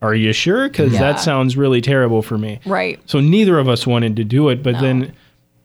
"Are 0.00 0.14
you 0.14 0.32
sure? 0.32 0.68
Because 0.68 0.92
Yeah. 0.94 1.00
that 1.00 1.20
sounds 1.20 1.56
really 1.56 1.80
terrible 1.80 2.22
for 2.22 2.38
me." 2.38 2.60
Right. 2.64 2.98
So 3.06 3.20
neither 3.20 3.58
of 3.58 3.68
us 3.68 3.86
wanted 3.86 4.16
to 4.16 4.24
do 4.24 4.48
it, 4.48 4.62
but 4.62 4.74
No. 4.74 4.80
then. 4.80 5.12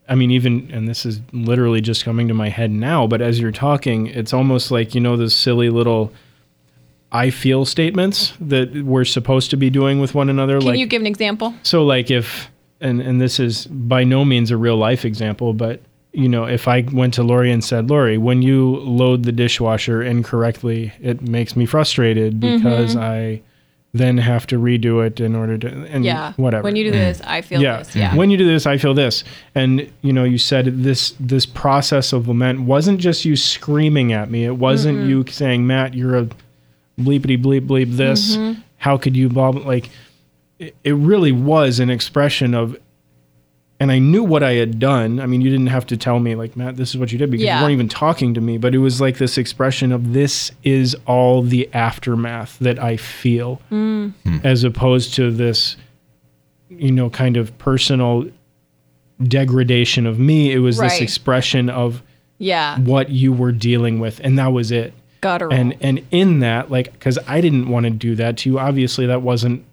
I 0.09 0.15
mean, 0.15 0.31
even, 0.31 0.69
and 0.71 0.87
this 0.87 1.05
is 1.05 1.19
literally 1.33 1.81
just 1.81 2.05
coming 2.05 2.29
to 2.29 2.33
my 2.33 2.47
head 2.47 2.71
now, 2.71 3.07
but 3.07 3.21
as 3.21 3.41
you're 3.41 3.51
talking, 3.51 4.07
it's 4.07 4.33
almost 4.33 4.71
like, 4.71 4.95
you 4.95 5.01
know, 5.01 5.17
those 5.17 5.35
silly 5.35 5.69
little 5.69 6.13
I 7.11 7.29
feel 7.29 7.65
statements 7.65 8.31
that 8.39 8.73
we're 8.85 9.03
supposed 9.03 9.49
to 9.49 9.57
be 9.57 9.69
doing 9.69 9.99
with 9.99 10.15
one 10.15 10.29
another. 10.29 10.59
Can 10.59 10.67
like, 10.69 10.79
you 10.79 10.85
give 10.85 11.01
an 11.01 11.07
example? 11.07 11.53
so 11.61 11.83
like 11.85 12.09
if 12.09 12.49
and 12.79 13.01
and 13.01 13.19
this 13.19 13.37
is 13.39 13.65
by 13.67 14.05
no 14.05 14.23
means 14.23 14.49
a 14.49 14.55
real 14.55 14.77
life 14.77 15.03
example, 15.03 15.51
but 15.53 15.81
you 16.17 16.27
know, 16.27 16.45
if 16.45 16.67
I 16.67 16.81
went 16.91 17.13
to 17.15 17.23
Lori 17.23 17.51
and 17.51 17.63
said, 17.63 17.89
Lori, 17.91 18.17
when 18.17 18.41
you 18.41 18.77
load 18.77 19.23
the 19.23 19.31
dishwasher 19.31 20.01
incorrectly, 20.01 20.91
it 20.99 21.21
makes 21.21 21.55
me 21.55 21.65
frustrated 21.67 22.39
because 22.39 22.95
I 22.95 23.41
then 23.93 24.17
have 24.17 24.45
to 24.47 24.57
redo 24.59 25.05
it 25.05 25.19
in 25.19 25.35
order 25.35 25.57
to 25.59 25.67
and 25.93 26.03
Yeah. 26.03 26.33
whatever. 26.37 26.63
When 26.63 26.75
you 26.75 26.83
do 26.85 26.91
this, 26.91 27.21
I 27.25 27.41
feel 27.41 27.61
yeah. 27.61 27.77
this. 27.79 27.95
Yeah. 27.95 28.15
When 28.15 28.31
you 28.31 28.37
do 28.37 28.45
this, 28.47 28.65
I 28.65 28.77
feel 28.77 28.93
this. 28.95 29.23
And 29.55 29.89
you 30.01 30.11
know, 30.11 30.23
you 30.23 30.37
said 30.39 30.65
this 30.83 31.13
this 31.19 31.45
process 31.45 32.13
of 32.13 32.27
lament 32.27 32.61
wasn't 32.61 32.99
just 32.99 33.23
you 33.23 33.35
screaming 33.35 34.11
at 34.11 34.29
me. 34.31 34.43
It 34.45 34.57
wasn't 34.57 34.97
Mm-hmm. 34.97 35.09
you 35.09 35.25
saying, 35.29 35.67
Matt, 35.67 35.93
you're 35.93 36.17
a 36.17 36.27
bleepity 36.99 37.37
bleep 37.41 37.67
bleep 37.67 37.95
this. 37.95 38.37
Mm-hmm. 38.37 38.59
How 38.77 38.97
could 38.97 39.15
you 39.15 39.29
blah, 39.29 39.51
blah 39.51 39.65
like 39.67 39.89
it, 40.59 40.75
it 40.83 40.93
really 40.95 41.31
was 41.31 41.79
an 41.79 41.89
expression 41.91 42.53
of 42.55 42.75
and 43.79 43.91
I 43.91 43.99
knew 43.99 44.23
what 44.23 44.41
I 44.43 44.53
had 44.53 44.79
done. 44.79 45.19
I 45.19 45.27
mean, 45.27 45.41
you 45.41 45.51
didn't 45.51 45.67
have 45.67 45.85
to 45.87 45.97
tell 45.97 46.19
me 46.19 46.33
like, 46.35 46.55
Matt, 46.57 46.77
this 46.77 46.89
is 46.89 46.97
what 46.97 47.11
you 47.11 47.17
did 47.19 47.29
because 47.29 47.43
Yeah. 47.45 47.57
you 47.57 47.63
weren't 47.63 47.73
even 47.73 47.87
talking 47.89 48.33
to 48.33 48.41
me, 48.41 48.57
but 48.57 48.73
it 48.73 48.79
was 48.79 48.99
like 48.99 49.17
this 49.17 49.37
expression 49.37 49.91
of 49.91 50.13
this 50.13 50.51
is 50.63 50.95
all 51.05 51.43
the 51.43 51.69
aftermath 51.73 52.57
that 52.59 52.79
I 52.81 52.97
feel 52.97 53.61
Mm. 53.71 54.13
as 54.43 54.63
opposed 54.63 55.13
to 55.15 55.29
this 55.31 55.75
you 56.69 56.91
know, 56.91 57.09
kind 57.09 57.37
of 57.37 57.57
personal 57.59 58.25
degradation 59.23 60.05
of 60.05 60.19
me. 60.19 60.51
It 60.51 60.59
was 60.59 60.77
this 60.77 60.99
expression 61.01 61.69
of 61.69 62.03
yeah. 62.37 62.77
what 62.79 63.09
you 63.09 63.33
were 63.33 63.51
dealing 63.51 63.99
with, 63.99 64.19
and 64.23 64.37
that 64.37 64.47
was 64.53 64.71
it. 64.71 64.93
Guttural. 65.21 65.53
And 65.53 65.75
and 65.81 66.05
in 66.11 66.39
that, 66.39 66.69
like, 66.69 66.91
because 66.93 67.17
I 67.27 67.41
didn't 67.41 67.69
want 67.69 67.85
to 67.85 67.89
do 67.89 68.15
that 68.15 68.37
to 68.39 68.49
you. 68.49 68.59
Obviously, 68.59 69.05
that 69.07 69.21
wasn't, 69.21 69.63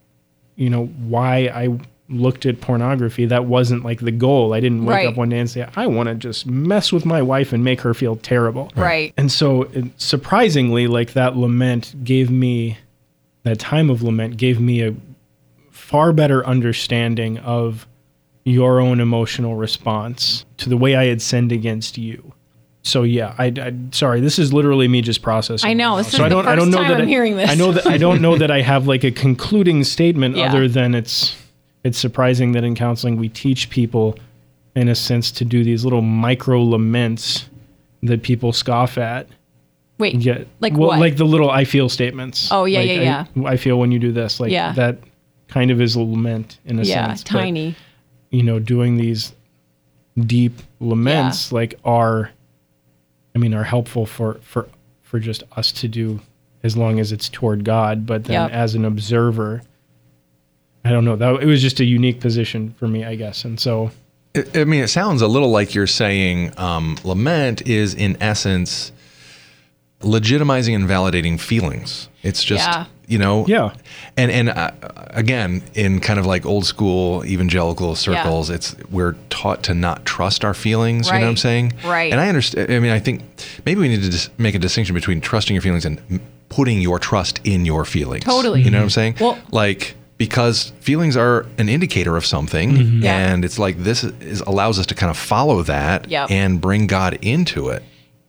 you 0.57 0.71
know, 0.71 0.87
why 0.87 1.51
I 1.55 1.79
looked 2.09 2.45
at 2.45 2.61
pornography. 2.61 3.25
That 3.27 3.47
wasn't 3.47 3.85
like 3.85 4.01
the 4.01 4.11
goal. 4.11 4.53
I 4.53 4.61
didn't 4.61 4.85
wake 4.85 4.95
Right. 4.95 5.09
up 5.09 5.17
one 5.17 5.31
day 5.31 5.39
and 5.39 5.49
say, 5.49 5.67
I 5.75 5.87
want 5.87 6.09
to 6.11 6.15
just 6.15 6.47
mess 6.47 6.93
with 6.93 7.07
my 7.07 7.23
wife 7.23 7.53
and 7.53 7.65
make 7.65 7.81
her 7.81 7.95
feel 7.95 8.17
terrible. 8.17 8.71
Right. 8.77 9.15
And 9.17 9.33
so, 9.33 9.63
it, 9.73 9.85
surprisingly, 9.97 10.87
like 10.87 11.15
that 11.15 11.37
lament 11.37 11.95
gave 12.05 12.31
me, 12.31 12.77
that 13.45 13.59
time 13.59 13.89
of 13.89 14.03
lament 14.03 14.37
gave 14.37 14.61
me 14.61 14.83
a 14.83 14.95
far 15.71 16.13
better 16.13 16.45
understanding 16.47 17.39
of 17.39 17.87
your 18.45 18.81
own 18.81 19.01
emotional 19.01 19.55
response 19.57 20.45
to 20.59 20.69
the 20.69 20.77
way 20.77 20.97
I 20.97 21.07
had 21.07 21.23
sinned 21.23 21.53
against 21.53 21.97
you. 21.97 22.33
So 22.83 23.03
yeah, 23.03 23.35
I, 23.39 23.47
I 23.47 23.73
sorry, 23.93 24.21
this 24.21 24.39
is 24.39 24.53
literally 24.53 24.89
me 24.89 25.01
just 25.01 25.23
processing. 25.23 25.71
I 25.71 25.73
know, 25.73 25.97
right 25.97 26.05
this 26.05 26.13
now. 26.19 26.19
is 26.19 26.27
I 26.27 26.29
don't, 26.29 26.47
I 26.47 26.55
don't 26.55 26.71
know 26.71 26.83
that 26.83 26.97
I'm 26.99 27.01
I, 27.03 27.07
hearing 27.07 27.37
this. 27.39 27.49
I 27.51 27.55
know 27.55 27.73
that 27.73 27.87
I 27.87 27.97
don't 27.97 28.21
know 28.21 28.37
that 28.37 28.51
I 28.51 28.61
have 28.61 28.87
like 28.87 29.05
a 29.05 29.11
concluding 29.11 29.85
statement 29.85 30.37
Yeah. 30.37 30.51
other 30.51 30.69
than 30.69 30.95
it's 30.95 31.35
it's 31.85 31.99
surprising 31.99 32.53
that 32.53 32.65
in 32.65 32.75
counseling 32.75 33.17
we 33.17 33.29
teach 33.29 33.71
people 33.71 34.19
in 34.75 34.89
a 34.89 34.95
sense 34.95 35.31
to 35.31 35.45
do 35.45 35.63
these 35.63 35.85
little 35.85 36.03
micro 36.03 36.61
laments 36.63 37.49
that 38.03 38.23
people 38.23 38.53
scoff 38.53 38.99
at. 38.99 39.29
Wait. 39.99 40.17
Yeah. 40.17 40.45
Like 40.61 40.73
well, 40.77 40.89
what? 40.89 40.99
like 40.99 41.17
the 41.17 41.25
little 41.25 41.51
I 41.51 41.65
feel 41.65 41.89
statements. 41.89 42.49
Oh, 42.51 42.65
yeah, 42.65 42.81
Like, 42.81 42.89
yeah, 42.89 43.27
I, 43.49 43.53
I 43.53 43.57
feel 43.57 43.79
when 43.79 43.93
you 43.93 43.99
do 44.01 44.11
this. 44.11 44.41
Like 44.41 44.51
Yeah. 44.51 44.73
that 44.73 44.99
kind 45.49 45.71
of 45.71 45.81
is 45.81 45.95
a 45.95 46.01
lament 46.01 46.59
in 46.65 46.79
a 46.81 46.83
yeah. 46.83 47.07
sense. 47.09 47.23
but, 47.23 47.29
Tiny. 47.39 47.77
you 48.31 48.43
know, 48.43 48.59
doing 48.59 48.97
these 48.97 49.33
deep 50.27 50.61
laments 50.81 51.53
like 51.53 51.75
are 51.85 52.31
I 53.35 53.39
mean, 53.39 53.53
are 53.55 53.65
helpful 53.65 54.07
for 54.07 54.35
for 54.43 54.69
for 55.03 55.19
just 55.21 55.43
us 55.57 55.71
to 55.73 55.89
do 55.89 56.21
as 56.63 56.77
long 56.77 56.99
as 56.99 57.13
it's 57.13 57.29
toward 57.29 57.65
God, 57.65 58.07
but 58.07 58.25
then 58.25 58.49
Yep. 58.49 58.51
as 58.53 58.75
an 58.75 58.85
observer 58.85 59.63
I 60.85 60.91
don't 60.91 61.05
know. 61.05 61.17
That 61.17 61.43
it 61.43 61.47
was 61.47 61.63
just 61.63 61.81
a 61.81 61.85
unique 61.85 62.21
position 62.21 62.75
for 62.79 62.87
me, 62.89 63.05
I 63.05 63.15
guess. 63.15 63.45
And 63.45 63.59
so 63.59 63.91
I 64.35 64.45
I 64.55 64.65
mean, 64.65 64.83
it 64.83 64.89
sounds 64.89 65.23
a 65.23 65.29
little 65.29 65.51
like 65.51 65.75
you're 65.75 65.87
saying 65.87 66.53
um, 66.59 66.97
lament 67.05 67.67
is, 67.67 67.95
in 67.95 68.17
essence, 68.21 68.93
legitimizing 70.01 70.75
and 70.75 70.89
validating 70.89 71.39
feelings. 71.41 72.09
It's 72.23 72.43
just, 72.45 72.67
Yeah. 72.67 72.87
you 73.07 73.19
know, 73.19 73.47
Yeah. 73.47 73.73
And 74.17 74.31
and 74.31 74.49
uh, 74.51 74.71
again, 75.11 75.63
in 75.75 76.01
kind 76.01 76.19
of 76.19 76.27
like 76.27 76.45
old 76.47 76.67
school 76.67 77.25
evangelical 77.25 77.95
circles, 77.95 78.51
it's 78.51 78.77
we're 78.91 79.15
taught 79.31 79.63
to 79.65 79.75
not 79.75 80.05
trust 80.05 80.45
our 80.45 80.55
feelings. 80.55 81.07
You 81.07 81.15
know 81.15 81.21
what 81.21 81.29
I'm 81.29 81.37
saying? 81.37 81.73
Right. 81.85 82.13
And 82.13 82.21
I 82.21 82.29
understand. 82.29 82.71
I 82.73 82.79
mean, 82.79 82.93
I 82.93 82.99
think 83.01 83.23
maybe 83.65 83.81
we 83.81 83.89
need 83.89 84.03
to 84.03 84.11
dis- 84.11 84.31
make 84.39 84.55
a 84.55 84.59
distinction 84.59 84.95
between 84.95 85.21
trusting 85.21 85.55
your 85.55 85.63
feelings 85.63 85.85
and 85.85 85.99
putting 86.49 86.81
your 86.81 86.99
trust 86.99 87.41
in 87.45 87.65
your 87.65 87.85
feelings. 87.85 88.25
Totally. 88.25 88.63
You 88.63 88.71
know 88.71 88.79
what 88.79 88.85
I'm 88.85 88.91
saying? 88.91 89.17
Well- 89.21 89.39
like 89.51 89.95
because 90.17 90.73
feelings 90.81 91.17
are 91.17 91.47
an 91.59 91.69
indicator 91.69 92.17
of 92.17 92.25
something, 92.25 92.73
mm-hmm. 92.73 93.03
Yeah. 93.03 93.17
and 93.33 93.45
it's 93.45 93.59
like 93.59 93.79
this 93.79 94.05
is 94.05 94.41
allows 94.43 94.79
us 94.79 94.87
to 94.87 94.95
kind 94.95 95.11
of 95.11 95.17
follow 95.19 95.63
that 95.63 96.09
Yep. 96.09 96.31
and 96.31 96.61
bring 96.61 96.87
God 96.87 97.19
into 97.23 97.69
it. 97.69 97.83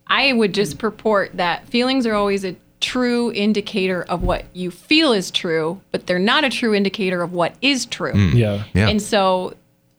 I 0.08 0.34
would 0.34 0.54
just 0.54 0.78
purport 0.78 1.32
that 1.36 1.68
feelings 1.70 2.06
are 2.06 2.14
always 2.14 2.46
a 2.46 2.56
true 2.80 3.32
indicator 3.32 4.04
of 4.04 4.22
what 4.22 4.46
you 4.54 4.70
feel 4.70 5.14
is 5.14 5.32
true, 5.32 5.82
but 5.92 6.06
they're 6.06 6.20
not 6.20 6.44
a 6.44 6.50
true 6.50 6.74
indicator 6.76 7.22
of 7.22 7.34
what 7.34 7.56
is 7.62 7.86
true. 7.86 8.14
Mm. 8.14 8.34
Yeah. 8.34 8.64
Yeah. 8.74 8.90
And 8.90 9.02
so 9.02 9.56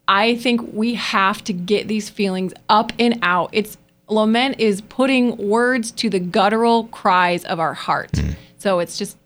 I 0.06 0.36
think 0.36 0.60
we 0.72 0.94
have 0.94 1.42
to 1.44 1.52
get 1.52 1.88
these 1.88 2.08
feelings 2.08 2.52
up 2.68 2.92
and 2.98 3.18
out. 3.22 3.50
It's 3.52 3.76
lament 4.08 4.60
is 4.60 4.80
putting 4.82 5.36
words 5.36 5.90
to 5.92 6.08
the 6.08 6.20
guttural 6.20 6.84
cries 6.88 7.44
of 7.44 7.58
our 7.58 7.74
heart. 7.74 8.12
Mm. 8.12 8.36
So 8.58 8.78
it's 8.78 8.98
just 8.98 9.16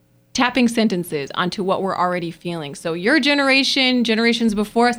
tapping 0.40 0.68
sentences 0.68 1.30
onto 1.34 1.62
what 1.62 1.82
we're 1.82 1.94
already 1.96 2.30
feeling. 2.30 2.74
So 2.74 2.94
your 2.94 3.20
generation, 3.20 4.04
generations 4.04 4.54
before 4.54 4.88
us, 4.88 4.96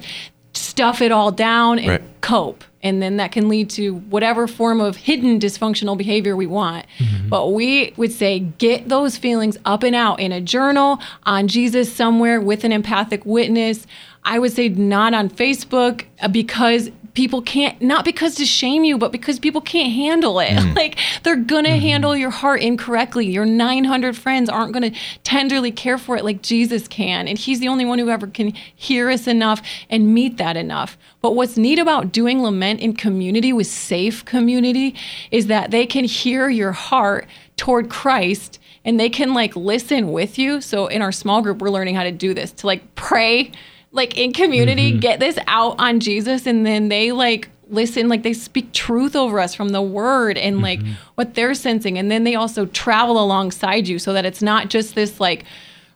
stuff 0.53 1.01
it 1.01 1.11
all 1.11 1.31
down 1.31 1.79
and 1.79 1.87
Right. 1.87 2.01
cope. 2.21 2.63
And 2.83 3.01
then 3.01 3.17
that 3.17 3.31
can 3.31 3.49
lead 3.49 3.69
to 3.71 3.95
whatever 4.09 4.47
form 4.47 4.79
of 4.81 4.97
hidden 4.97 5.39
dysfunctional 5.39 5.97
behavior 5.97 6.35
we 6.35 6.45
want. 6.45 6.85
But 7.27 7.53
we 7.53 7.93
would 7.97 8.11
say 8.11 8.39
get 8.59 8.89
those 8.89 9.17
feelings 9.17 9.57
up 9.65 9.81
and 9.83 9.95
out 9.95 10.19
in 10.19 10.31
a 10.31 10.41
journal, 10.41 10.99
on 11.23 11.47
Jesus 11.47 11.91
somewhere 11.91 12.39
with 12.39 12.63
an 12.63 12.71
empathic 12.71 13.25
witness. 13.25 13.87
I 14.23 14.37
would 14.37 14.51
say 14.51 14.69
not 14.69 15.13
on 15.15 15.29
Facebook 15.29 16.03
uh, 16.21 16.27
because 16.27 16.91
people 17.13 17.41
can't, 17.41 17.81
not 17.81 18.05
because 18.05 18.35
to 18.35 18.45
shame 18.45 18.83
you, 18.83 18.97
but 18.97 19.11
because 19.11 19.39
people 19.39 19.61
can't 19.61 19.91
handle 19.91 20.39
it. 20.39 20.57
Hmm. 20.57 20.73
like 20.75 20.97
they're 21.23 21.35
going 21.35 21.65
to 21.65 21.71
mm-hmm. 21.71 21.79
handle 21.79 22.15
your 22.15 22.29
heart 22.29 22.61
incorrectly. 22.61 23.27
Your 23.27 23.45
900 23.45 24.17
friends 24.17 24.49
aren't 24.49 24.73
to 24.75 24.91
tenderly 25.23 25.71
care 25.71 25.97
for 25.97 26.15
it 26.17 26.23
like 26.23 26.41
Jesus 26.41 26.87
can. 26.87 27.27
And 27.27 27.37
he's 27.37 27.59
the 27.59 27.67
only 27.67 27.85
one 27.85 27.99
who 27.99 28.09
ever 28.09 28.27
can 28.27 28.53
hear 28.75 29.09
us 29.09 29.27
enough 29.27 29.61
and 29.89 30.13
meet 30.13 30.37
that 30.37 30.57
enough. 30.57 30.97
But 31.21 31.35
what's 31.35 31.57
neat 31.57 31.79
about 31.79 32.11
doing 32.11 32.41
lament 32.41 32.79
in 32.79 32.93
community 32.93 33.53
with 33.53 33.67
safe 33.67 34.25
community 34.25 34.95
is 35.29 35.47
that 35.47 35.71
they 35.71 35.85
can 35.85 36.05
hear 36.05 36.49
your 36.49 36.71
heart 36.71 37.27
toward 37.57 37.89
Christ 37.89 38.59
and 38.83 38.99
they 38.99 39.09
can 39.09 39.33
like 39.33 39.55
listen 39.55 40.11
with 40.11 40.39
you. 40.39 40.61
So 40.61 40.87
in 40.87 41.01
our 41.01 41.11
small 41.11 41.41
group, 41.41 41.59
we're 41.59 41.69
learning 41.69 41.95
how 41.95 42.03
to 42.03 42.11
do 42.11 42.33
this 42.33 42.51
to 42.53 42.67
like 42.67 42.95
pray 42.95 43.51
like 43.91 44.17
in 44.17 44.33
community, 44.33 44.91
mm-hmm. 44.91 44.99
get 44.99 45.19
this 45.19 45.37
out 45.47 45.75
on 45.79 45.99
Jesus, 45.99 46.45
and 46.45 46.65
then 46.65 46.89
they 46.89 47.11
like 47.11 47.49
listen, 47.71 48.09
like 48.09 48.23
they 48.23 48.33
speak 48.33 48.71
truth 48.73 49.15
over 49.15 49.39
us 49.39 49.55
from 49.55 49.69
the 49.69 49.81
word 49.81 50.37
and 50.37 50.61
like 50.61 50.79
mm-hmm. 50.79 50.91
what 51.15 51.33
they're 51.33 51.53
sensing. 51.53 51.97
And 51.97 52.11
then 52.11 52.25
they 52.25 52.35
also 52.35 52.65
travel 52.67 53.23
alongside 53.23 53.87
you 53.87 53.97
so 53.97 54.13
that 54.13 54.25
it's 54.25 54.41
not 54.41 54.69
just 54.69 54.93
this 54.93 55.19
like 55.19 55.45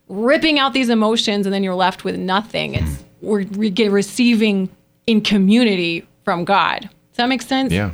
ripping 0.07 0.57
out 0.57 0.73
these 0.73 0.89
emotions 0.89 1.45
and 1.45 1.53
then 1.53 1.63
you're 1.63 1.75
left 1.75 2.03
with 2.03 2.17
nothing. 2.17 2.75
It's 2.75 2.83
mm-hmm. 2.83 3.27
we're 3.27 3.43
we 3.43 3.69
get 3.69 3.91
receiving 3.91 4.69
in 5.05 5.21
community 5.21 6.07
from 6.23 6.45
God. 6.45 6.81
Does 6.81 7.17
that 7.17 7.29
make 7.29 7.41
sense? 7.41 7.71
yeah. 7.71 7.91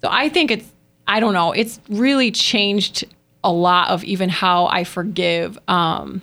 So 0.00 0.08
I 0.10 0.28
think 0.28 0.50
it's 0.50 0.72
I 1.06 1.20
don't 1.20 1.34
know, 1.34 1.52
it's 1.52 1.80
really 1.88 2.30
changed 2.30 3.04
a 3.44 3.52
lot 3.52 3.90
of 3.90 4.04
even 4.04 4.28
how 4.28 4.66
I 4.66 4.84
forgive. 4.84 5.58
Um 5.68 6.22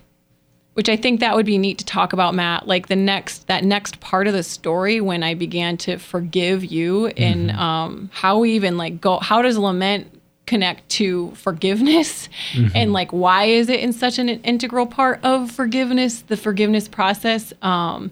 which 0.73 0.87
I 0.89 0.95
think 0.95 1.19
that 1.19 1.35
would 1.35 1.45
be 1.45 1.57
neat 1.57 1.77
to 1.79 1.85
talk 1.85 2.13
about, 2.13 2.33
Matt. 2.35 2.67
Like 2.67 2.87
the 2.87 2.95
next 2.95 3.47
that 3.47 3.63
next 3.63 3.99
part 3.99 4.27
of 4.27 4.33
the 4.33 4.43
story 4.43 5.01
when 5.01 5.23
I 5.23 5.33
began 5.33 5.77
to 5.77 5.97
forgive 5.97 6.63
you 6.63 7.07
and 7.07 7.51
um 7.51 8.09
how 8.13 8.39
we 8.39 8.51
even 8.53 8.77
like 8.77 9.01
go 9.01 9.19
how 9.19 9.41
does 9.41 9.57
lament 9.57 10.21
connect 10.45 10.89
to 10.89 11.29
forgiveness 11.35 12.27
and 12.73 12.91
like 12.91 13.11
why 13.11 13.43
is 13.45 13.69
it 13.69 13.79
in 13.81 13.93
such 13.93 14.17
an 14.17 14.29
integral 14.29 14.87
part 14.87 15.19
of 15.23 15.51
forgiveness, 15.51 16.21
the 16.21 16.37
forgiveness 16.37 16.87
process? 16.87 17.53
Um 17.61 18.11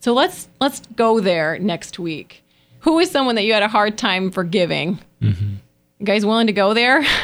so 0.00 0.12
let's 0.12 0.48
let's 0.60 0.80
go 0.96 1.20
there 1.20 1.58
next 1.58 1.98
week. 1.98 2.42
Who 2.80 2.98
is 2.98 3.10
someone 3.10 3.34
that 3.34 3.44
you 3.44 3.52
had 3.52 3.62
a 3.62 3.68
hard 3.68 3.98
time 3.98 4.30
forgiving? 4.30 4.98
You 5.20 6.06
guys 6.06 6.24
willing 6.24 6.46
to 6.48 6.52
go 6.54 6.72
there? 6.74 7.04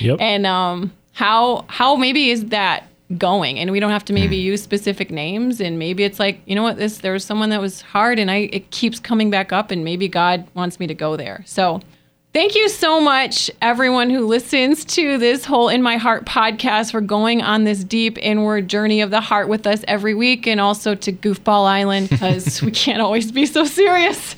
Yep. 0.00 0.18
and 0.20 0.46
um, 0.46 0.92
how 1.12 1.64
how 1.68 1.96
maybe 1.96 2.28
is 2.28 2.46
that 2.46 2.86
going? 3.18 3.58
And 3.58 3.70
we 3.70 3.80
don't 3.80 3.90
have 3.90 4.04
to 4.06 4.12
maybe 4.12 4.36
hmm. 4.40 4.46
use 4.46 4.62
specific 4.62 5.10
names. 5.10 5.60
And 5.60 5.78
maybe 5.78 6.04
it's 6.04 6.18
like 6.18 6.40
you 6.46 6.54
know 6.54 6.62
what 6.62 6.76
this 6.76 6.98
there 6.98 7.12
was 7.12 7.24
someone 7.24 7.50
that 7.50 7.60
was 7.60 7.80
hard, 7.80 8.18
and 8.18 8.30
I 8.30 8.48
it 8.52 8.70
keeps 8.70 9.00
coming 9.00 9.30
back 9.30 9.52
up, 9.52 9.70
and 9.70 9.84
maybe 9.84 10.08
God 10.08 10.46
wants 10.54 10.78
me 10.80 10.86
to 10.86 10.94
go 10.94 11.16
there. 11.16 11.42
So. 11.46 11.80
Thank 12.34 12.56
you 12.56 12.68
so 12.68 13.00
much, 13.00 13.48
everyone 13.62 14.10
who 14.10 14.26
listens 14.26 14.84
to 14.86 15.18
this 15.18 15.44
Hole 15.44 15.68
in 15.68 15.82
My 15.82 15.98
Heart 15.98 16.26
podcast, 16.26 16.90
for 16.90 17.00
going 17.00 17.42
on 17.42 17.62
this 17.62 17.84
deep 17.84 18.18
inward 18.18 18.66
journey 18.66 19.00
of 19.02 19.12
the 19.12 19.20
heart 19.20 19.48
with 19.48 19.68
us 19.68 19.84
every 19.86 20.14
week, 20.14 20.44
and 20.48 20.60
also 20.60 20.96
to 20.96 21.12
Goofball 21.12 21.64
Island 21.64 22.10
because 22.10 22.60
we 22.60 22.70
can't 22.72 23.00
always 23.00 23.30
be 23.30 23.46
so 23.46 23.64
serious. 23.64 24.34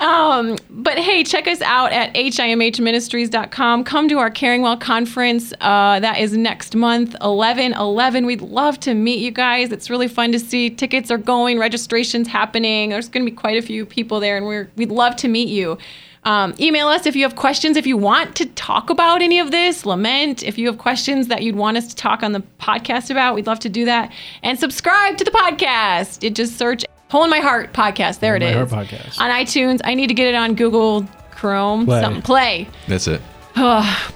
Um, 0.00 0.58
but 0.70 0.98
hey, 0.98 1.22
check 1.22 1.46
us 1.46 1.60
out 1.60 1.92
at 1.92 2.12
himhministries.com. 2.14 3.84
Come 3.84 4.08
to 4.08 4.18
our 4.18 4.30
Caring 4.30 4.62
Well 4.62 4.76
conference. 4.76 5.52
Uh, 5.60 6.00
that 6.00 6.18
is 6.18 6.36
next 6.36 6.74
month, 6.74 7.14
11 7.20 7.74
11. 7.74 8.26
We'd 8.26 8.40
love 8.40 8.80
to 8.80 8.92
meet 8.94 9.20
you 9.20 9.30
guys. 9.30 9.70
It's 9.70 9.88
really 9.88 10.08
fun 10.08 10.32
to 10.32 10.40
see. 10.40 10.68
Tickets 10.68 11.12
are 11.12 11.18
going, 11.18 11.60
registration's 11.60 12.26
happening. 12.26 12.90
There's 12.90 13.08
going 13.08 13.24
to 13.24 13.30
be 13.30 13.36
quite 13.36 13.56
a 13.56 13.62
few 13.62 13.86
people 13.86 14.18
there, 14.18 14.36
and 14.36 14.46
we're, 14.46 14.68
we'd 14.74 14.90
love 14.90 15.14
to 15.16 15.28
meet 15.28 15.48
you. 15.48 15.78
Um, 16.24 16.54
email 16.60 16.88
us 16.88 17.06
if 17.06 17.16
you 17.16 17.22
have 17.22 17.34
questions. 17.36 17.76
If 17.76 17.86
you 17.86 17.96
want 17.96 18.36
to 18.36 18.46
talk 18.46 18.90
about 18.90 19.22
any 19.22 19.38
of 19.38 19.50
this, 19.50 19.86
lament. 19.86 20.42
If 20.42 20.58
you 20.58 20.66
have 20.66 20.78
questions 20.78 21.28
that 21.28 21.42
you'd 21.42 21.56
want 21.56 21.76
us 21.78 21.88
to 21.88 21.96
talk 21.96 22.22
on 22.22 22.32
the 22.32 22.42
podcast 22.60 23.10
about, 23.10 23.34
we'd 23.34 23.46
love 23.46 23.60
to 23.60 23.68
do 23.68 23.86
that. 23.86 24.12
And 24.42 24.58
subscribe 24.58 25.16
to 25.16 25.24
the 25.24 25.30
podcast. 25.30 26.22
It 26.22 26.34
just 26.34 26.58
search 26.58 26.84
Hole 27.10 27.24
in 27.24 27.30
My 27.30 27.38
Heart 27.38 27.72
podcast. 27.72 28.20
There 28.20 28.36
it 28.36 28.42
My 28.42 28.48
is. 28.50 28.70
Heart 28.70 28.86
Podcast. 28.86 29.20
On 29.20 29.30
iTunes. 29.30 29.80
I 29.84 29.94
need 29.94 30.08
to 30.08 30.14
get 30.14 30.28
it 30.28 30.34
on 30.34 30.54
Google 30.54 31.08
Chrome. 31.32 31.86
Play. 31.86 32.00
Something 32.02 32.22
play. 32.22 32.68
That's 32.86 33.08
it. 33.08 33.20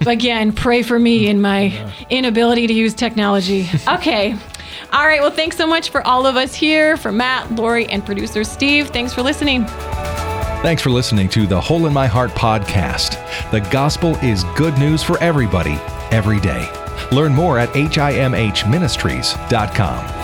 Again, 0.06 0.52
pray 0.52 0.82
for 0.82 0.98
me 0.98 1.28
in 1.28 1.40
my 1.40 1.92
inability 2.10 2.66
to 2.66 2.72
use 2.72 2.94
technology. 2.94 3.68
Okay. 3.88 4.36
All 4.92 5.06
right. 5.06 5.20
Well, 5.20 5.30
thanks 5.30 5.56
so 5.56 5.66
much 5.66 5.90
for 5.90 6.06
all 6.06 6.24
of 6.26 6.36
us 6.36 6.54
here, 6.54 6.96
for 6.96 7.10
Matt, 7.10 7.50
Lori, 7.56 7.86
and 7.86 8.04
producer 8.04 8.44
Steve. 8.44 8.88
Thanks 8.90 9.12
for 9.12 9.22
listening. 9.22 9.64
Thanks 10.64 10.80
for 10.80 10.88
listening 10.88 11.28
to 11.28 11.46
the 11.46 11.60
Hole 11.60 11.86
in 11.88 11.92
My 11.92 12.06
Heart 12.06 12.30
podcast. 12.30 13.20
The 13.50 13.60
gospel 13.70 14.16
is 14.24 14.44
good 14.56 14.78
news 14.78 15.02
for 15.02 15.22
everybody, 15.22 15.78
every 16.10 16.40
day. 16.40 16.70
Learn 17.12 17.34
more 17.34 17.58
at 17.58 17.68
himhministries.com. 17.68 20.23